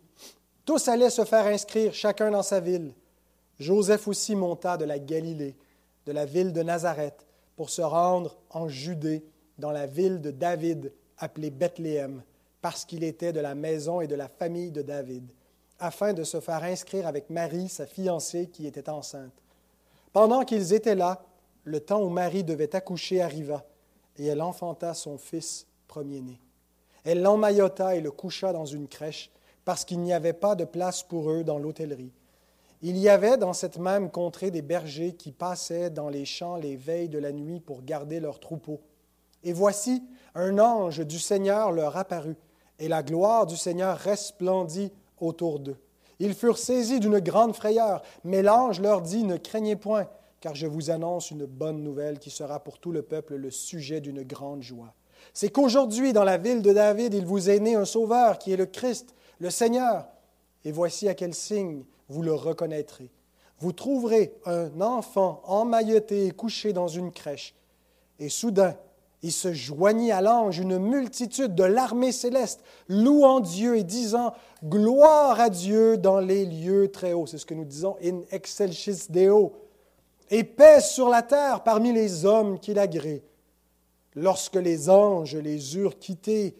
Tous 0.66 0.86
allaient 0.86 1.08
se 1.08 1.24
faire 1.24 1.46
inscrire, 1.46 1.94
chacun 1.94 2.30
dans 2.30 2.42
sa 2.42 2.60
ville. 2.60 2.92
Joseph 3.58 4.06
aussi 4.08 4.34
monta 4.34 4.76
de 4.76 4.84
la 4.84 4.98
Galilée, 4.98 5.56
de 6.04 6.12
la 6.12 6.24
ville 6.24 6.52
de 6.52 6.62
Nazareth, 6.62 7.26
pour 7.56 7.70
se 7.70 7.82
rendre 7.82 8.36
en 8.50 8.68
Judée, 8.68 9.24
dans 9.58 9.70
la 9.70 9.86
ville 9.86 10.20
de 10.20 10.30
David, 10.30 10.92
appelée 11.18 11.50
Bethléem, 11.50 12.22
parce 12.60 12.84
qu'il 12.84 13.04
était 13.04 13.32
de 13.32 13.40
la 13.40 13.54
maison 13.54 14.00
et 14.00 14.06
de 14.06 14.14
la 14.14 14.28
famille 14.28 14.70
de 14.70 14.82
David, 14.82 15.32
afin 15.78 16.12
de 16.12 16.24
se 16.24 16.40
faire 16.40 16.62
inscrire 16.62 17.06
avec 17.06 17.30
Marie, 17.30 17.68
sa 17.68 17.86
fiancée, 17.86 18.48
qui 18.48 18.66
était 18.66 18.90
enceinte. 18.90 19.32
Pendant 20.12 20.44
qu'ils 20.44 20.72
étaient 20.74 20.94
là, 20.94 21.22
le 21.64 21.80
temps 21.80 22.02
où 22.02 22.08
Marie 22.08 22.44
devait 22.44 22.74
accoucher 22.76 23.22
arriva, 23.22 23.64
et 24.18 24.26
elle 24.26 24.42
enfanta 24.42 24.94
son 24.94 25.18
fils 25.18 25.66
premier-né. 25.88 26.40
Elle 27.04 27.22
l'emmaillota 27.22 27.96
et 27.96 28.00
le 28.00 28.10
coucha 28.10 28.52
dans 28.52 28.66
une 28.66 28.88
crèche, 28.88 29.30
parce 29.64 29.84
qu'il 29.84 30.00
n'y 30.00 30.12
avait 30.12 30.32
pas 30.32 30.54
de 30.54 30.64
place 30.64 31.02
pour 31.02 31.30
eux 31.30 31.44
dans 31.44 31.58
l'hôtellerie. 31.58 32.12
Il 32.82 32.98
y 32.98 33.08
avait 33.08 33.38
dans 33.38 33.54
cette 33.54 33.78
même 33.78 34.10
contrée 34.10 34.50
des 34.50 34.62
bergers 34.62 35.14
qui 35.14 35.32
passaient 35.32 35.90
dans 35.90 36.08
les 36.08 36.24
champs 36.24 36.56
les 36.56 36.76
veilles 36.76 37.08
de 37.08 37.18
la 37.18 37.32
nuit 37.32 37.60
pour 37.60 37.82
garder 37.82 38.20
leurs 38.20 38.38
troupeaux. 38.38 38.80
Et 39.42 39.52
voici, 39.52 40.02
un 40.34 40.58
ange 40.58 41.00
du 41.00 41.18
Seigneur 41.18 41.72
leur 41.72 41.96
apparut, 41.96 42.36
et 42.78 42.88
la 42.88 43.02
gloire 43.02 43.46
du 43.46 43.56
Seigneur 43.56 43.96
resplendit 43.96 44.92
autour 45.18 45.58
d'eux. 45.58 45.78
Ils 46.18 46.34
furent 46.34 46.58
saisis 46.58 47.00
d'une 47.00 47.20
grande 47.20 47.54
frayeur, 47.54 48.02
mais 48.24 48.42
l'ange 48.42 48.80
leur 48.80 49.00
dit, 49.00 49.24
Ne 49.24 49.36
craignez 49.36 49.76
point, 49.76 50.08
car 50.40 50.54
je 50.54 50.66
vous 50.66 50.90
annonce 50.90 51.30
une 51.30 51.46
bonne 51.46 51.82
nouvelle 51.82 52.18
qui 52.18 52.30
sera 52.30 52.60
pour 52.60 52.78
tout 52.78 52.92
le 52.92 53.02
peuple 53.02 53.36
le 53.36 53.50
sujet 53.50 54.00
d'une 54.00 54.22
grande 54.22 54.62
joie. 54.62 54.94
C'est 55.32 55.50
qu'aujourd'hui, 55.50 56.12
dans 56.12 56.24
la 56.24 56.36
ville 56.36 56.62
de 56.62 56.72
David, 56.72 57.14
il 57.14 57.24
vous 57.24 57.50
est 57.50 57.58
né 57.58 57.74
un 57.74 57.84
sauveur 57.84 58.38
qui 58.38 58.52
est 58.52 58.56
le 58.56 58.66
Christ, 58.66 59.14
le 59.38 59.50
Seigneur. 59.50 60.06
Et 60.64 60.72
voici 60.72 61.08
à 61.08 61.14
quel 61.14 61.34
signe 61.34 61.84
vous 62.08 62.22
le 62.22 62.34
reconnaîtrez. 62.34 63.10
Vous 63.58 63.72
trouverez 63.72 64.34
un 64.44 64.80
enfant 64.80 65.42
emmailloté 65.44 66.26
et 66.26 66.30
couché 66.30 66.72
dans 66.72 66.88
une 66.88 67.10
crèche. 67.10 67.54
Et 68.18 68.28
soudain, 68.28 68.76
il 69.22 69.32
se 69.32 69.52
joignit 69.52 70.12
à 70.12 70.20
l'ange 70.20 70.58
une 70.58 70.78
multitude 70.78 71.54
de 71.54 71.64
l'armée 71.64 72.12
céleste, 72.12 72.62
louant 72.88 73.40
Dieu 73.40 73.76
et 73.76 73.82
disant 73.82 74.34
Gloire 74.64 75.40
à 75.40 75.48
Dieu 75.48 75.96
dans 75.96 76.20
les 76.20 76.44
lieux 76.44 76.90
très 76.92 77.12
hauts. 77.12 77.26
C'est 77.26 77.38
ce 77.38 77.46
que 77.46 77.54
nous 77.54 77.64
disons 77.64 77.96
in 78.02 78.20
excelsis 78.30 79.10
Deo. 79.10 79.54
Et 80.30 80.44
paix 80.44 80.80
sur 80.80 81.08
la 81.08 81.22
terre 81.22 81.62
parmi 81.62 81.92
les 81.92 82.24
hommes 82.24 82.58
qui 82.58 82.74
l'agréent. 82.74 83.22
Lorsque 84.14 84.56
les 84.56 84.90
anges 84.90 85.36
les 85.36 85.76
eurent 85.76 85.98
quittés 85.98 86.56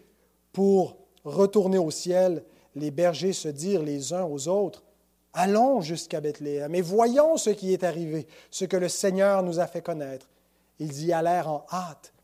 pour 0.53 0.97
retourner 1.24 1.78
au 1.78 1.90
ciel, 1.90 2.44
les 2.74 2.90
bergers 2.90 3.32
se 3.32 3.49
dirent 3.49 3.82
les 3.82 4.12
uns 4.12 4.24
aux 4.24 4.49
autres 4.49 4.86
Allons 5.39 5.82
jusqu'à 5.82 6.22
Bethléem 6.22 6.74
et 6.74 6.80
voyons 6.80 7.37
ce 7.37 7.51
qui 7.51 7.74
est 7.74 7.84
arrivé, 7.84 8.26
ce 8.51 8.64
que 8.64 8.78
le 8.78 8.89
Seigneur 8.89 9.43
nous 9.43 9.61
a 9.61 9.66
fait 9.66 9.82
connaître. 9.82 10.30
Ils 10.78 11.05
y 11.05 11.12
allèrent 11.12 11.51
en 11.51 11.66
hâte, 11.70 12.14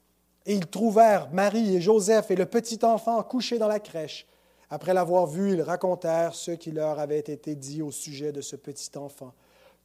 et 0.46 0.54
ils 0.54 0.66
trouvèrent 0.66 1.30
Marie 1.30 1.76
et 1.76 1.80
Joseph 1.82 2.30
et 2.30 2.36
le 2.36 2.46
petit 2.46 2.82
enfant 2.82 3.22
couchés 3.22 3.58
dans 3.58 3.68
la 3.68 3.80
crèche. 3.80 4.26
Après 4.70 4.94
l'avoir 4.94 5.26
vu, 5.26 5.52
ils 5.52 5.60
racontèrent 5.60 6.34
ce 6.34 6.52
qui 6.52 6.70
leur 6.70 6.98
avait 6.98 7.18
été 7.18 7.54
dit 7.54 7.82
au 7.82 7.90
sujet 7.90 8.32
de 8.32 8.40
ce 8.40 8.56
petit 8.56 8.96
enfant. 8.96 9.34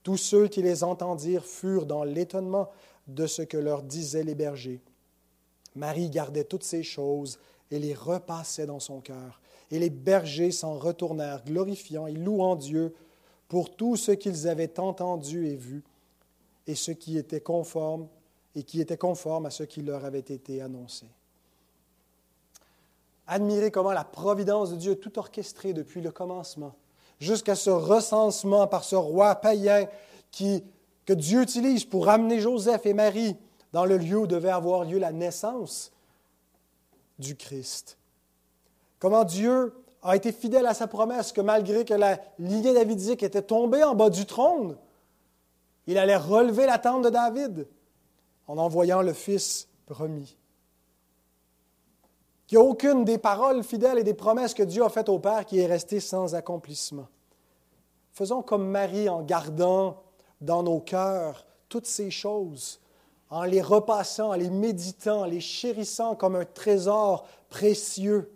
Tous 0.04 0.16
ceux 0.16 0.48
qui 0.48 0.62
les 0.62 0.86
entendirent 0.86 1.44
furent 1.44 1.86
dans 1.86 2.06
l'étonnement 2.06 2.70
de 3.10 3.28
ce 3.28 3.42
que 3.42 3.58
leur 3.58 3.84
disaient 3.84 4.24
les 4.24 4.36
bergers. 4.36 4.80
Marie 5.76 6.10
gardait 6.10 6.46
toutes 6.46 6.64
ces 6.64 6.82
choses 6.82 7.40
et 7.72 7.80
les 7.80 7.94
repassait 7.94 8.68
dans 8.68 8.80
son 8.80 9.02
cœur. 9.02 9.42
Et 9.70 9.80
les 9.80 9.90
bergers 9.90 10.52
s'en 10.52 10.78
retournèrent, 10.78 11.44
glorifiant 11.44 12.08
et 12.08 12.14
louant 12.14 12.56
Dieu 12.56 12.96
pour 13.48 13.76
tout 13.76 13.95
ce 13.95 14.12
qu'ils 14.12 14.48
avaient 14.48 14.80
entendu 14.80 15.48
et 15.48 15.56
vu, 15.56 15.84
et 16.68 16.76
ce 16.76 16.91
qui 16.91 17.18
était 17.18 17.41
conforme 17.41 18.08
et 18.56 18.64
qui 18.64 18.82
était 18.82 18.98
conforme 18.98 19.45
à 19.45 19.52
ce 19.52 19.64
qui 19.64 19.84
leur 19.84 20.04
avait 20.04 20.20
été 20.20 20.62
annoncé. 20.62 21.06
Admirez 23.28 23.72
comment 23.72 23.91
la 23.91 24.04
providence 24.04 24.72
de 24.72 24.78
Dieu, 24.78 24.95
tout 24.95 25.20
orchestrée 25.20 25.74
depuis 25.74 26.02
le 26.02 26.12
commencement, 26.12 26.74
jusqu'à 27.20 27.56
ce 27.56 27.70
recensement 27.70 28.66
par 28.66 28.84
ce 28.84 28.95
roi 28.95 29.36
païen 29.36 29.88
qui, 30.32 30.64
que 31.06 31.14
Dieu 31.14 31.43
utilise 31.43 31.86
pour 31.86 32.06
ramener 32.06 32.39
Joseph 32.39 32.86
et 32.86 32.93
Marie 32.93 33.36
dans 33.74 33.86
le 33.86 33.98
lieu 33.98 34.18
où 34.18 34.28
devait 34.28 34.50
avoir 34.50 34.86
lieu 34.86 34.98
la 34.98 35.12
naissance 35.12 35.91
du 37.20 37.36
Christ. 37.36 37.98
Comment 38.98 39.24
Dieu 39.24 39.74
a 40.04 40.16
été 40.16 40.32
fidèle 40.32 40.66
à 40.66 40.74
sa 40.74 40.88
promesse 40.88 41.32
que 41.32 41.41
malgré 41.41 41.86
que 41.86 41.93
la 41.93 42.20
lignée 42.39 42.74
davidique 42.74 43.24
était 43.24 43.41
tombée 43.41 43.84
en 43.84 43.95
bas 43.95 44.10
du 44.10 44.26
trône, 44.26 44.78
il 45.88 45.98
allait 45.98 46.18
relever 46.18 46.66
la 46.66 46.78
tente 46.78 47.04
de 47.04 47.10
David 47.10 47.68
en 48.48 48.58
envoyant 48.58 49.02
le 49.02 49.14
Fils 49.14 49.68
promis. 49.86 50.38
Qu'il 52.45 52.58
n'y 52.58 52.64
a 52.64 52.68
aucune 52.68 53.04
des 53.04 53.18
paroles 53.18 53.64
fidèles 53.64 53.98
et 53.98 54.04
des 54.04 54.14
promesses 54.14 54.54
que 54.54 54.64
Dieu 54.64 54.84
a 54.84 54.89
faites 54.89 55.10
au 55.10 55.20
Père 55.20 55.45
qui 55.45 55.60
est 55.60 55.66
restée 55.66 56.00
sans 56.00 56.36
accomplissement. 56.36 57.08
Faisons 58.12 58.41
comme 58.41 58.68
Marie 58.68 59.10
en 59.10 59.22
gardant 59.22 60.02
dans 60.39 60.64
nos 60.64 60.80
cœurs 60.80 61.45
toutes 61.70 61.86
ces 61.86 62.10
choses, 62.10 62.80
en 63.30 63.43
les 63.43 63.62
repassant, 63.62 64.30
en 64.30 64.36
les 64.36 64.50
méditant, 64.50 65.22
en 65.22 65.26
les 65.26 65.41
chérissant 65.41 66.16
comme 66.16 66.36
un 66.36 66.45
trésor 66.45 67.28
précieux 67.50 68.32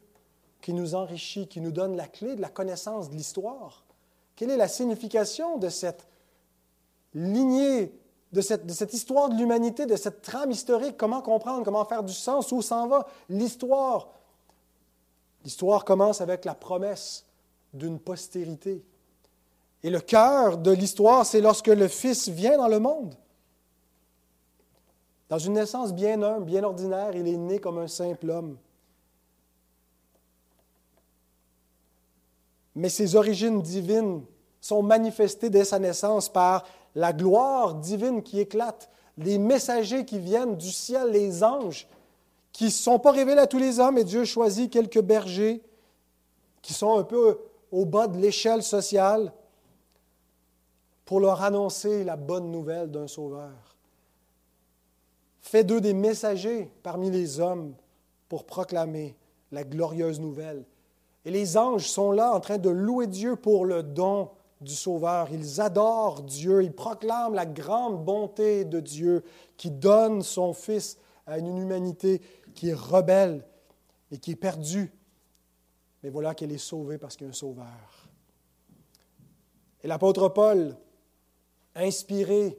qui 0.62 0.74
nous 0.74 0.96
enrichit, 0.96 1.48
qui 1.48 1.60
nous 1.60 1.72
donne 1.72 1.96
la 1.96 2.08
clé 2.08 2.36
de 2.36 2.42
la 2.42 2.50
connaissance 2.50 3.10
de 3.10 3.16
l'histoire. 3.16 3.84
Quelle 4.36 4.52
est 4.52 4.58
la 4.58 4.68
signification 4.68 5.58
de 5.58 5.70
cette 5.70 6.08
lignée, 7.14 7.94
de 8.32 8.42
cette, 8.42 8.94
histoire 8.94 9.30
de 9.30 9.36
l'humanité, 9.36 9.86
de 9.86 9.96
cette 9.96 10.22
trame 10.22 10.52
historique? 10.52 10.98
Comment 10.98 11.22
comprendre, 11.22 11.64
comment 11.64 11.86
faire 11.86 12.04
du 12.04 12.14
sens, 12.14 12.52
où 12.52 12.62
s'en 12.62 12.88
va 12.88 13.08
l'histoire? 13.30 14.10
L'histoire 15.44 15.84
commence 15.84 16.22
avec 16.22 16.46
la 16.46 16.54
promesse 16.54 17.26
d'une 17.74 18.00
postérité. 18.00 18.84
Et 19.84 19.90
le 19.90 20.00
cœur 20.00 20.58
de 20.60 20.72
l'histoire, 20.72 21.26
c'est 21.26 21.42
lorsque 21.42 21.68
le 21.68 21.88
Fils 21.88 22.30
vient 22.30 22.58
dans 22.58 22.68
le 22.68 22.80
monde. 22.80 23.16
Dans 25.30 25.40
une 25.40 25.54
naissance 25.54 25.94
bien 25.94 26.22
humble, 26.22 26.46
bien 26.46 26.64
ordinaire, 26.64 27.16
il 27.16 27.28
est 27.28 27.38
né 27.38 27.60
comme 27.60 27.80
un 27.80 27.88
simple 27.88 28.30
homme. 28.30 28.58
Mais 32.76 32.90
ses 32.90 33.16
origines 33.16 33.62
divines 33.62 34.24
sont 34.60 34.84
manifestées 34.84 35.50
dès 35.50 35.66
sa 35.66 35.80
naissance 35.80 36.30
par 36.30 36.66
la 36.96 37.14
gloire 37.14 37.76
divine 37.76 38.22
qui 38.22 38.40
éclate, 38.40 38.90
les 39.18 39.38
messagers 39.38 40.06
qui 40.06 40.20
viennent 40.20 40.56
du 40.56 40.72
ciel, 40.72 41.12
les 41.12 41.44
anges, 41.44 41.88
qui 42.52 42.66
ne 42.66 42.70
sont 42.70 43.00
pas 43.00 43.12
révélés 43.12 43.42
à 43.42 43.48
tous 43.48 43.58
les 43.58 43.80
hommes, 43.80 43.98
et 43.98 44.04
Dieu 44.04 44.26
choisit 44.26 44.72
quelques 44.72 45.02
bergers 45.02 45.62
qui 46.62 46.74
sont 46.74 46.98
un 46.98 47.04
peu 47.04 47.40
au 47.72 47.86
bas 47.86 48.08
de 48.08 48.18
l'échelle 48.18 48.64
sociale 48.64 49.34
pour 51.06 51.20
leur 51.20 51.42
annoncer 51.42 52.04
la 52.04 52.16
bonne 52.16 52.52
nouvelle 52.52 52.92
d'un 52.92 53.08
sauveur. 53.08 53.76
Fait 55.42 55.64
d'eux 55.64 55.82
des 55.82 55.94
messagers 55.94 56.70
parmi 56.84 57.10
les 57.10 57.40
hommes 57.40 57.74
pour 58.30 58.46
proclamer 58.46 59.18
la 59.52 59.64
glorieuse 59.64 60.20
nouvelle 60.20 60.64
et 61.26 61.32
les 61.32 61.58
anges 61.58 61.88
sont 61.88 62.12
là 62.12 62.34
en 62.34 62.40
train 62.40 62.58
de 62.58 62.70
louer 62.70 63.08
Dieu 63.08 63.36
pour 63.36 63.66
le 63.66 63.84
don 63.84 64.32
du 64.60 64.74
Sauveur. 64.74 65.30
Ils 65.32 65.62
adorent 65.62 66.24
Dieu, 66.24 66.64
ils 66.64 66.74
proclament 66.74 67.36
la 67.36 67.46
grande 67.46 68.04
bonté 68.04 68.66
de 68.66 68.80
Dieu 68.80 69.24
qui 69.58 69.70
donne 69.72 70.22
son 70.22 70.54
Fils 70.54 70.98
à 71.28 71.38
une 71.38 71.58
humanité 71.58 72.22
qui 72.56 72.70
est 72.70 72.76
rebelle 72.76 73.46
et 74.12 74.18
qui 74.18 74.32
est 74.32 74.36
perdue. 74.36 74.92
Mais 76.04 76.10
voilà 76.10 76.34
qu'elle 76.34 76.52
est 76.52 76.58
sauvée 76.58 76.98
parce 76.98 77.16
qu'il 77.16 77.26
y 77.26 77.30
a 77.30 77.32
un 77.32 77.34
Sauveur. 77.34 78.10
Et 79.84 79.88
l'apôtre 79.88 80.30
Paul, 80.30 80.76
inspiré, 81.76 82.58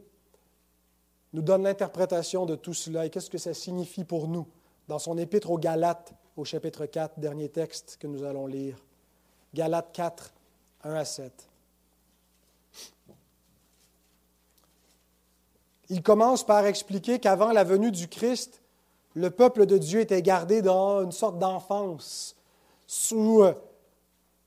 nous 1.33 1.43
donne 1.43 1.65
l'interprétation 1.65 2.47
de 2.47 2.57
tout 2.57 2.75
cela 2.75 3.07
et 3.07 3.11
qu'est-ce 3.11 3.31
que 3.31 3.39
ça 3.39 3.55
signifie 3.55 4.05
pour 4.05 4.29
nous? 4.29 4.47
Dans 4.89 4.99
son 4.99 5.17
épître 5.19 5.51
aux 5.51 5.59
Galates 5.59 6.15
au 6.37 6.45
chapitre 6.45 6.87
4, 6.87 7.19
dernier 7.19 7.49
texte 7.49 7.99
que 8.01 8.07
nous 8.07 8.25
allons 8.25 8.47
lire. 8.47 8.77
Galates 9.55 9.91
4, 9.93 10.33
1 10.85 10.95
à 10.95 11.05
7. 11.05 11.49
Il 15.91 16.03
commence 16.03 16.45
par 16.45 16.65
expliquer 16.65 17.19
qu'avant 17.19 17.53
la 17.53 17.65
venue 17.65 17.91
du 17.91 18.09
Christ, 18.09 18.63
le 19.15 19.31
peuple 19.31 19.67
de 19.67 19.77
Dieu 19.77 20.01
était 20.01 20.23
gardé 20.23 20.63
dans 20.63 21.03
une 21.03 21.13
sorte 21.13 21.39
d'enfance, 21.39 22.35
sous 22.87 23.43
euh, 23.43 23.53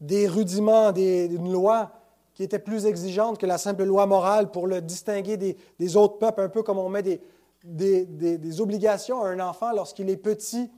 des 0.01 0.27
rudiments, 0.27 0.91
des, 0.91 1.25
une 1.25 1.51
loi 1.51 1.91
qui 2.33 2.43
était 2.43 2.59
plus 2.59 2.87
exigeante 2.87 3.37
que 3.37 3.45
la 3.45 3.59
simple 3.59 3.83
loi 3.83 4.07
morale 4.07 4.49
pour 4.49 4.65
le 4.65 4.81
distinguer 4.81 5.37
des, 5.37 5.97
autres 5.97 6.17
peuples, 6.17 6.41
un 6.41 6.49
peu 6.49 6.63
comme 6.63 6.79
on 6.79 6.89
met 6.89 7.03
des, 7.03 7.21
des 7.63 8.61
obligations 8.61 9.21
à 9.21 9.29
un 9.29 9.39
enfant 9.39 9.71
lorsqu'il 9.71 10.09
est 10.09 10.17
petit 10.17 10.69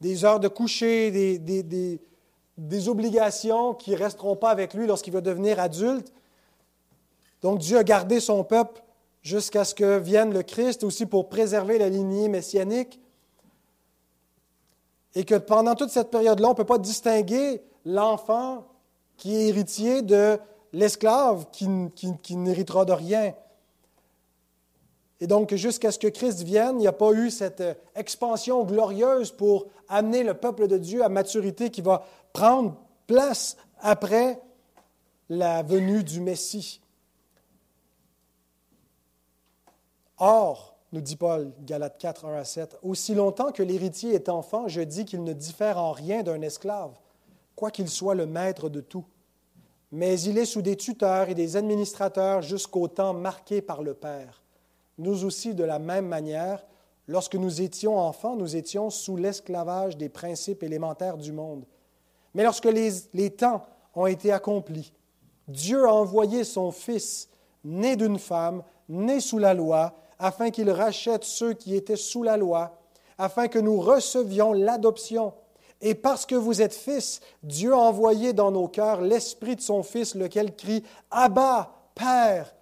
des 0.00 0.24
heures 0.24 0.40
de 0.40 0.48
coucher, 0.48 1.10
des, 1.10 2.88
obligations 2.88 3.74
qui 3.74 3.92
ne 3.92 3.96
resteront 3.96 4.36
pas 4.36 4.50
avec 4.50 4.74
lui 4.74 4.86
lorsqu'il 4.86 5.12
va 5.12 5.20
devenir 5.20 5.60
adulte. 5.60 6.12
Donc 7.42 7.58
Dieu 7.58 7.78
a 7.78 7.84
gardé 7.84 8.20
son 8.20 8.44
peuple 8.44 8.82
jusqu'à 9.22 9.64
ce 9.64 9.74
que 9.74 9.98
vienne 9.98 10.32
le 10.32 10.42
Christ, 10.42 10.84
aussi 10.84 11.06
pour 11.06 11.28
préserver 11.28 11.78
la 11.78 11.88
lignée 11.88 12.28
messianique. 12.28 13.00
Et 15.14 15.24
que 15.24 15.34
pendant 15.34 15.74
toute 15.74 15.90
cette 15.90 16.10
période-là, 16.10 16.48
on 16.48 16.52
ne 16.52 16.56
peut 16.56 16.64
pas 16.64 16.78
distinguer 16.78 17.62
l'enfant 17.84 18.66
qui 19.16 19.34
est 19.34 19.48
héritier 19.48 20.02
de 20.02 20.38
l'esclave 20.72 21.46
qui 21.50 22.36
n'héritera 22.36 22.84
de 22.84 22.92
rien. 22.92 23.34
Et 25.20 25.26
donc, 25.26 25.54
jusqu'à 25.54 25.92
ce 25.92 25.98
que 25.98 26.08
Christ 26.08 26.42
vienne, 26.42 26.76
il 26.76 26.80
n'y 26.80 26.86
a 26.86 26.92
pas 26.92 27.12
eu 27.12 27.30
cette 27.30 27.62
expansion 27.94 28.64
glorieuse 28.64 29.32
pour 29.32 29.66
amener 29.88 30.22
le 30.22 30.34
peuple 30.34 30.66
de 30.66 30.78
Dieu 30.78 31.04
à 31.04 31.10
maturité 31.10 31.70
qui 31.70 31.82
va 31.82 32.06
prendre 32.32 32.76
place 33.06 33.56
après 33.80 34.40
la 35.28 35.62
venue 35.62 36.02
du 36.04 36.20
Messie. 36.20 36.80
Or, 40.16 40.76
nous 40.92 41.00
dit 41.00 41.16
Paul, 41.16 41.52
Galates 41.60 41.98
4, 41.98 42.26
1 42.26 42.36
à 42.36 42.44
7, 42.44 42.78
Aussi 42.82 43.14
longtemps 43.14 43.52
que 43.52 43.62
l'héritier 43.62 44.14
est 44.14 44.28
enfant, 44.28 44.68
je 44.68 44.80
dis 44.80 45.04
qu'il 45.04 45.22
ne 45.22 45.32
diffère 45.32 45.78
en 45.78 45.92
rien 45.92 46.22
d'un 46.22 46.40
esclave, 46.40 46.98
quoiqu'il 47.54 47.88
soit 47.88 48.14
le 48.14 48.26
maître 48.26 48.68
de 48.68 48.80
tout. 48.80 49.04
Mais 49.92 50.20
il 50.20 50.38
est 50.38 50.46
sous 50.46 50.62
des 50.62 50.76
tuteurs 50.76 51.28
et 51.28 51.34
des 51.34 51.56
administrateurs 51.56 52.42
jusqu'au 52.42 52.88
temps 52.88 53.12
marqué 53.12 53.60
par 53.60 53.82
le 53.82 53.94
Père. 53.94 54.42
Nous 54.98 55.24
aussi, 55.24 55.54
de 55.54 55.64
la 55.64 55.78
même 55.78 56.06
manière, 56.06 56.64
lorsque 57.06 57.36
nous 57.36 57.62
étions 57.62 57.98
enfants, 57.98 58.36
nous 58.36 58.56
étions 58.56 58.90
sous 58.90 59.16
l'esclavage 59.16 59.96
des 59.96 60.08
principes 60.08 60.62
élémentaires 60.62 61.16
du 61.16 61.32
monde. 61.32 61.64
Mais 62.34 62.44
lorsque 62.44 62.66
les, 62.66 62.90
les 63.14 63.30
temps 63.30 63.64
ont 63.94 64.06
été 64.06 64.32
accomplis, 64.32 64.92
Dieu 65.48 65.84
a 65.86 65.92
envoyé 65.92 66.44
son 66.44 66.70
Fils, 66.70 67.28
né 67.64 67.96
d'une 67.96 68.18
femme, 68.18 68.62
né 68.88 69.20
sous 69.20 69.38
la 69.38 69.54
loi, 69.54 69.94
afin 70.18 70.50
qu'il 70.50 70.70
rachète 70.70 71.24
ceux 71.24 71.54
qui 71.54 71.74
étaient 71.74 71.96
sous 71.96 72.22
la 72.22 72.36
loi, 72.36 72.78
afin 73.18 73.48
que 73.48 73.58
nous 73.58 73.80
recevions 73.80 74.52
l'adoption. 74.52 75.32
Et 75.80 75.94
parce 75.94 76.26
que 76.26 76.34
vous 76.34 76.60
êtes 76.60 76.74
fils, 76.74 77.20
Dieu 77.42 77.72
a 77.72 77.78
envoyé 77.78 78.32
dans 78.32 78.50
nos 78.50 78.68
cœurs 78.68 79.00
l'Esprit 79.00 79.56
de 79.56 79.60
son 79.62 79.82
Fils, 79.82 80.14
lequel 80.14 80.54
crie 80.54 80.84
Abba, 81.10 81.72
Père. 81.94 82.54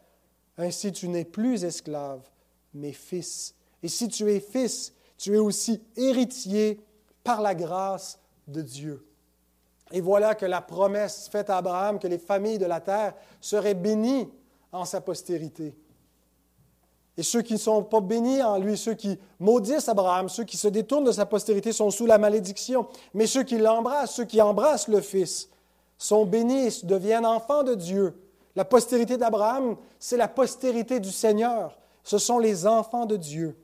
Ainsi 0.58 0.92
tu 0.92 1.08
n'es 1.08 1.24
plus 1.24 1.64
esclave, 1.64 2.20
mais 2.74 2.92
fils. 2.92 3.54
Et 3.82 3.88
si 3.88 4.08
tu 4.08 4.30
es 4.30 4.40
fils, 4.40 4.92
tu 5.16 5.34
es 5.34 5.38
aussi 5.38 5.80
héritier 5.96 6.80
par 7.24 7.40
la 7.40 7.54
grâce 7.54 8.18
de 8.48 8.60
Dieu. 8.60 9.06
Et 9.92 10.00
voilà 10.00 10.34
que 10.34 10.46
la 10.46 10.60
promesse 10.60 11.28
faite 11.30 11.48
à 11.48 11.58
Abraham 11.58 11.98
que 11.98 12.08
les 12.08 12.18
familles 12.18 12.58
de 12.58 12.66
la 12.66 12.80
terre 12.80 13.14
seraient 13.40 13.74
bénies 13.74 14.28
en 14.72 14.84
sa 14.84 15.00
postérité. 15.00 15.74
Et 17.16 17.22
ceux 17.22 17.42
qui 17.42 17.54
ne 17.54 17.58
sont 17.58 17.82
pas 17.82 18.00
bénis 18.00 18.42
en 18.42 18.58
lui, 18.58 18.76
ceux 18.76 18.94
qui 18.94 19.18
maudissent 19.40 19.88
Abraham, 19.88 20.28
ceux 20.28 20.44
qui 20.44 20.56
se 20.56 20.68
détournent 20.68 21.04
de 21.04 21.12
sa 21.12 21.26
postérité 21.26 21.72
sont 21.72 21.90
sous 21.90 22.06
la 22.06 22.18
malédiction. 22.18 22.86
Mais 23.12 23.26
ceux 23.26 23.42
qui 23.42 23.58
l'embrassent, 23.58 24.14
ceux 24.14 24.24
qui 24.24 24.40
embrassent 24.40 24.86
le 24.86 25.00
Fils, 25.00 25.48
sont 25.98 26.24
bénis, 26.24 26.84
deviennent 26.84 27.26
enfants 27.26 27.64
de 27.64 27.74
Dieu. 27.74 28.14
La 28.58 28.64
postérité 28.64 29.16
d'Abraham, 29.16 29.76
c'est 30.00 30.16
la 30.16 30.26
postérité 30.26 30.98
du 30.98 31.12
Seigneur. 31.12 31.78
Ce 32.02 32.18
sont 32.18 32.40
les 32.40 32.66
enfants 32.66 33.06
de 33.06 33.16
Dieu. 33.16 33.56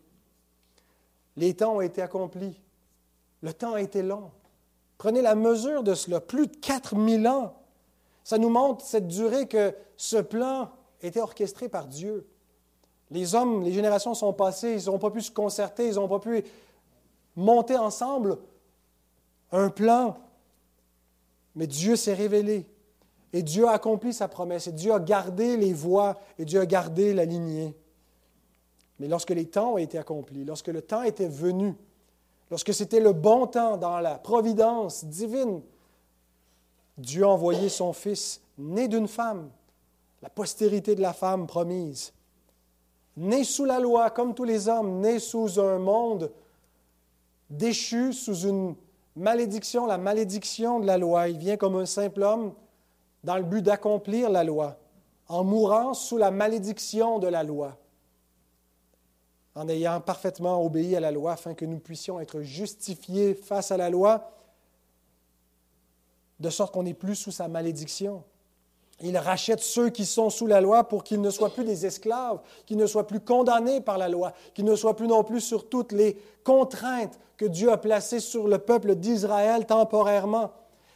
Les 1.37 1.53
temps 1.55 1.75
ont 1.75 1.81
été 1.81 2.01
accomplis. 2.01 2.61
Le 3.43 3.53
temps 3.53 3.75
a 3.75 3.81
été 3.81 4.05
long. 4.05 4.31
Prenez 4.97 5.21
la 5.21 5.35
mesure 5.35 5.83
de 5.83 5.95
cela, 5.95 6.21
plus 6.21 6.47
de 6.47 6.55
4000 6.59 7.27
ans. 7.27 7.57
Ça 8.23 8.39
nous 8.39 8.51
montre 8.51 8.85
cette 8.85 9.09
durée 9.09 9.49
que 9.49 9.75
ce 9.97 10.19
plan 10.19 10.71
était 11.03 11.21
orchestré 11.21 11.69
par 11.69 11.89
Dieu. 11.89 12.29
Les 13.11 13.35
hommes, 13.35 13.65
les 13.65 13.73
générations 13.73 14.15
sont 14.15 14.33
passées, 14.33 14.81
ils 14.81 14.87
n'ont 14.89 15.01
pas 15.01 15.11
pu 15.11 15.23
se 15.23 15.33
concerter, 15.33 15.89
ils 15.89 15.97
n'ont 15.97 16.07
pas 16.07 16.21
pu 16.21 16.45
monter 17.35 17.77
ensemble 17.77 18.39
un 19.51 19.71
plan. 19.71 20.17
Mais 21.57 21.67
Dieu 21.67 21.97
s'est 21.97 22.15
révélé. 22.15 22.69
Et 23.35 23.43
Dieu 23.43 23.67
a 23.67 23.73
accompli 23.73 24.13
sa 24.15 24.29
promesse. 24.29 24.69
Et 24.69 24.73
Dieu 24.73 24.93
a 24.93 25.01
gardé 25.01 25.57
les 25.57 25.73
voies. 25.73 26.15
Et 26.39 26.45
Dieu 26.45 26.61
a 26.61 26.67
gardé 26.67 27.13
la 27.13 27.25
lignée. 27.25 27.77
Mais 29.01 29.09
lorsque 29.09 29.31
les 29.31 29.47
temps 29.47 29.73
ont 29.73 29.79
été 29.79 29.99
accomplis, 29.99 30.45
lorsque 30.45 30.69
le 30.69 30.81
temps 30.81 31.03
était 31.03 31.27
venu, 31.27 31.75
lorsque 32.49 32.73
c'était 32.73 33.01
le 33.01 33.13
bon 33.13 33.49
temps 33.49 33.77
dans 33.77 33.99
la 33.99 34.19
providence 34.19 35.05
divine, 35.05 35.61
Dieu 36.97 37.25
a 37.25 37.29
envoyé 37.29 37.69
son 37.69 37.93
Fils, 37.93 38.41
né 38.57 38.87
d'une 38.87 39.09
femme, 39.09 39.51
la 40.23 40.31
postérité 40.31 40.95
de 40.95 41.03
la 41.03 41.13
femme 41.13 41.49
promise, 41.49 42.13
né 43.17 43.43
sous 43.43 43.65
la 43.65 43.81
loi 43.81 44.11
comme 44.11 44.33
tous 44.33 44.45
les 44.45 44.69
hommes, 44.69 45.01
né 45.01 45.19
sous 45.19 45.59
un 45.59 45.81
monde 45.81 46.31
déchu, 47.51 48.13
sous 48.13 48.47
une 48.47 48.77
malédiction, 49.17 49.87
la 49.87 49.99
malédiction 49.99 50.79
de 50.79 50.87
la 50.87 50.99
loi. 50.99 51.29
Il 51.29 51.39
vient 51.39 51.57
comme 51.57 51.75
un 51.75 51.87
simple 51.87 52.23
homme 52.23 52.55
dans 53.25 53.37
le 53.37 53.43
but 53.43 53.63
d'accomplir 53.63 54.31
la 54.31 54.45
loi, 54.45 54.79
en 55.29 55.43
mourant 55.43 55.95
sous 55.95 56.19
la 56.19 56.31
malédiction 56.31 57.19
de 57.19 57.27
la 57.27 57.43
loi, 57.43 57.77
en 59.55 59.69
ayant 59.69 60.01
parfaitement 60.01 60.63
obéi 60.63 60.95
à 60.95 61.01
la 61.01 61.11
loi 61.11 61.33
afin 61.33 61.55
que 61.55 61.65
nous 61.65 61.79
puissions 61.79 62.21
être 62.21 62.43
justifiés 62.43 63.35
face 63.35 63.73
à 63.73 63.77
la 63.77 63.89
loi, 63.89 64.31
de 66.39 66.51
sorte 66.51 66.75
qu'on 66.75 66.83
n'est 66.83 66.95
plus 66.95 67.15
sous 67.15 67.31
sa 67.31 67.49
malédiction. 67.49 68.23
Il 69.01 69.17
rachète 69.17 69.61
ceux 69.61 69.89
qui 69.89 70.05
sont 70.05 70.29
sous 70.29 70.47
la 70.47 70.61
loi 70.61 70.85
pour 70.85 71.03
qu'ils 71.03 71.21
ne 71.21 71.31
soient 71.31 71.53
plus 71.53 71.65
des 71.65 71.87
esclaves, 71.87 72.41
qu'ils 72.67 72.77
ne 72.77 72.87
soient 72.87 73.07
plus 73.07 73.21
condamnés 73.21 73.81
par 73.81 73.99
la 73.99 74.09
loi, 74.09 74.33
qu'ils 74.53 74.65
ne 74.65 74.77
soient 74.77 74.97
plus 74.97 75.09
non 75.09 75.25
plus 75.25 75.41
sur 75.41 75.69
toutes 75.69 75.93
les 75.93 76.19
contraintes 76.45 77.19
que 77.37 77.45
Dieu 77.47 77.73
a 77.73 77.79
placées 77.79 78.21
sur 78.21 78.47
le 78.47 78.59
peuple 78.59 78.95
d'Israël 78.95 79.67
temporairement, 79.67 80.53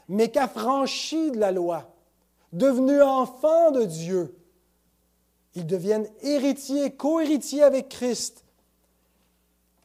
mais 0.08 0.28
qu'affranchis 0.28 1.30
de 1.32 1.38
la 1.38 1.50
loi, 1.50 1.86
devenus 2.52 3.02
enfants 3.02 3.70
de 3.70 3.84
Dieu, 3.84 4.34
ils 5.54 5.66
deviennent 5.66 6.08
héritiers, 6.22 6.94
co-héritiers 6.94 7.62
avec 7.62 7.88
Christ, 7.88 8.44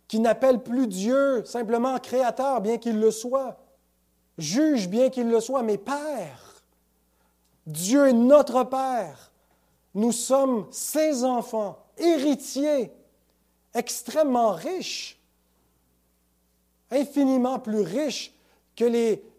qui 0.07 0.19
n'appelle 0.19 0.61
plus 0.61 0.87
Dieu 0.87 1.43
simplement 1.45 1.97
créateur, 1.99 2.61
bien 2.61 2.77
qu'il 2.77 2.99
le 2.99 3.11
soit, 3.11 3.57
juge, 4.37 4.87
bien 4.87 5.09
qu'il 5.09 5.29
le 5.29 5.39
soit, 5.39 5.63
mais 5.63 5.77
Père 5.77 6.43
Dieu 7.65 8.07
est 8.07 8.13
notre 8.13 8.63
Père. 8.63 9.31
Nous 9.93 10.11
sommes 10.11 10.67
ses 10.71 11.23
enfants, 11.23 11.77
héritiers, 11.97 12.91
extrêmement 13.73 14.51
riches, 14.51 15.19
infiniment 16.91 17.59
plus 17.59 17.81
riches 17.81 18.33
que 18.75 18.85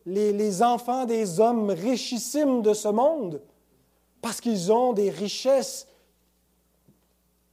les, 0.06 0.62
enfants 0.62 1.06
des 1.06 1.40
hommes 1.40 1.70
richissimes 1.70 2.62
de 2.62 2.74
ce 2.74 2.88
monde, 2.88 3.40
parce 4.20 4.40
qu'ils 4.40 4.72
ont 4.72 4.92
des 4.92 5.10
richesses 5.10 5.86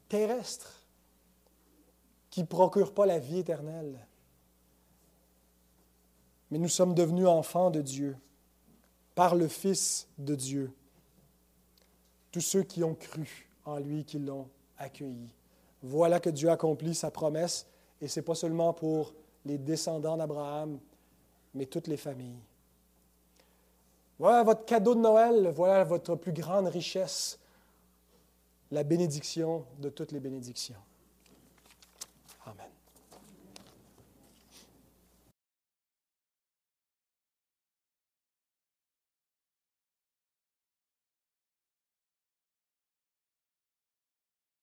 terrestres 0.10 0.86
qui 2.30 2.41
ne 2.41 2.47
procurent 2.47 2.93
pas 2.93 3.06
la 3.06 3.20
vie 3.20 3.39
éternelle. 3.39 4.08
Mais 6.49 6.58
nous 6.58 6.70
sommes 6.70 6.93
devenus 6.93 7.28
enfants 7.28 7.70
de 7.72 7.82
Dieu 7.82 8.18
par 9.16 9.36
le 9.36 9.47
Fils 9.47 10.08
de 10.18 10.36
Dieu. 10.36 10.74
Tous 12.32 12.41
ceux 12.41 12.64
qui 12.64 12.84
ont 12.84 12.95
cru 12.95 13.49
en 13.66 13.78
lui, 13.78 14.04
qui 14.06 14.20
l'ont 14.20 14.49
accueilli. 14.78 15.30
Voilà 15.84 16.20
que 16.20 16.30
Dieu 16.30 16.49
accomplit 16.49 16.95
sa 16.95 17.12
promesse, 17.12 17.68
et 18.02 18.08
ce 18.08 18.20
n'est 18.20 18.26
pas 18.26 18.36
seulement 18.36 18.74
pour 18.74 19.14
les 19.45 19.58
descendants 19.58 20.18
d'Abraham, 20.18 20.80
mais 21.54 21.66
toutes 21.66 21.88
les 21.88 21.97
familles. 21.97 22.39
Voilà 24.20 24.43
votre 24.43 24.66
cadeau 24.66 24.93
de 24.95 24.99
Noël, 24.99 25.52
voilà 25.56 25.84
votre 25.84 26.16
plus 26.16 26.32
grande 26.32 26.68
richesse, 26.68 27.39
la 28.70 28.84
bénédiction 28.84 29.66
de 29.80 29.89
toutes 29.89 30.12
les 30.12 30.20
bénédictions. 30.20 30.76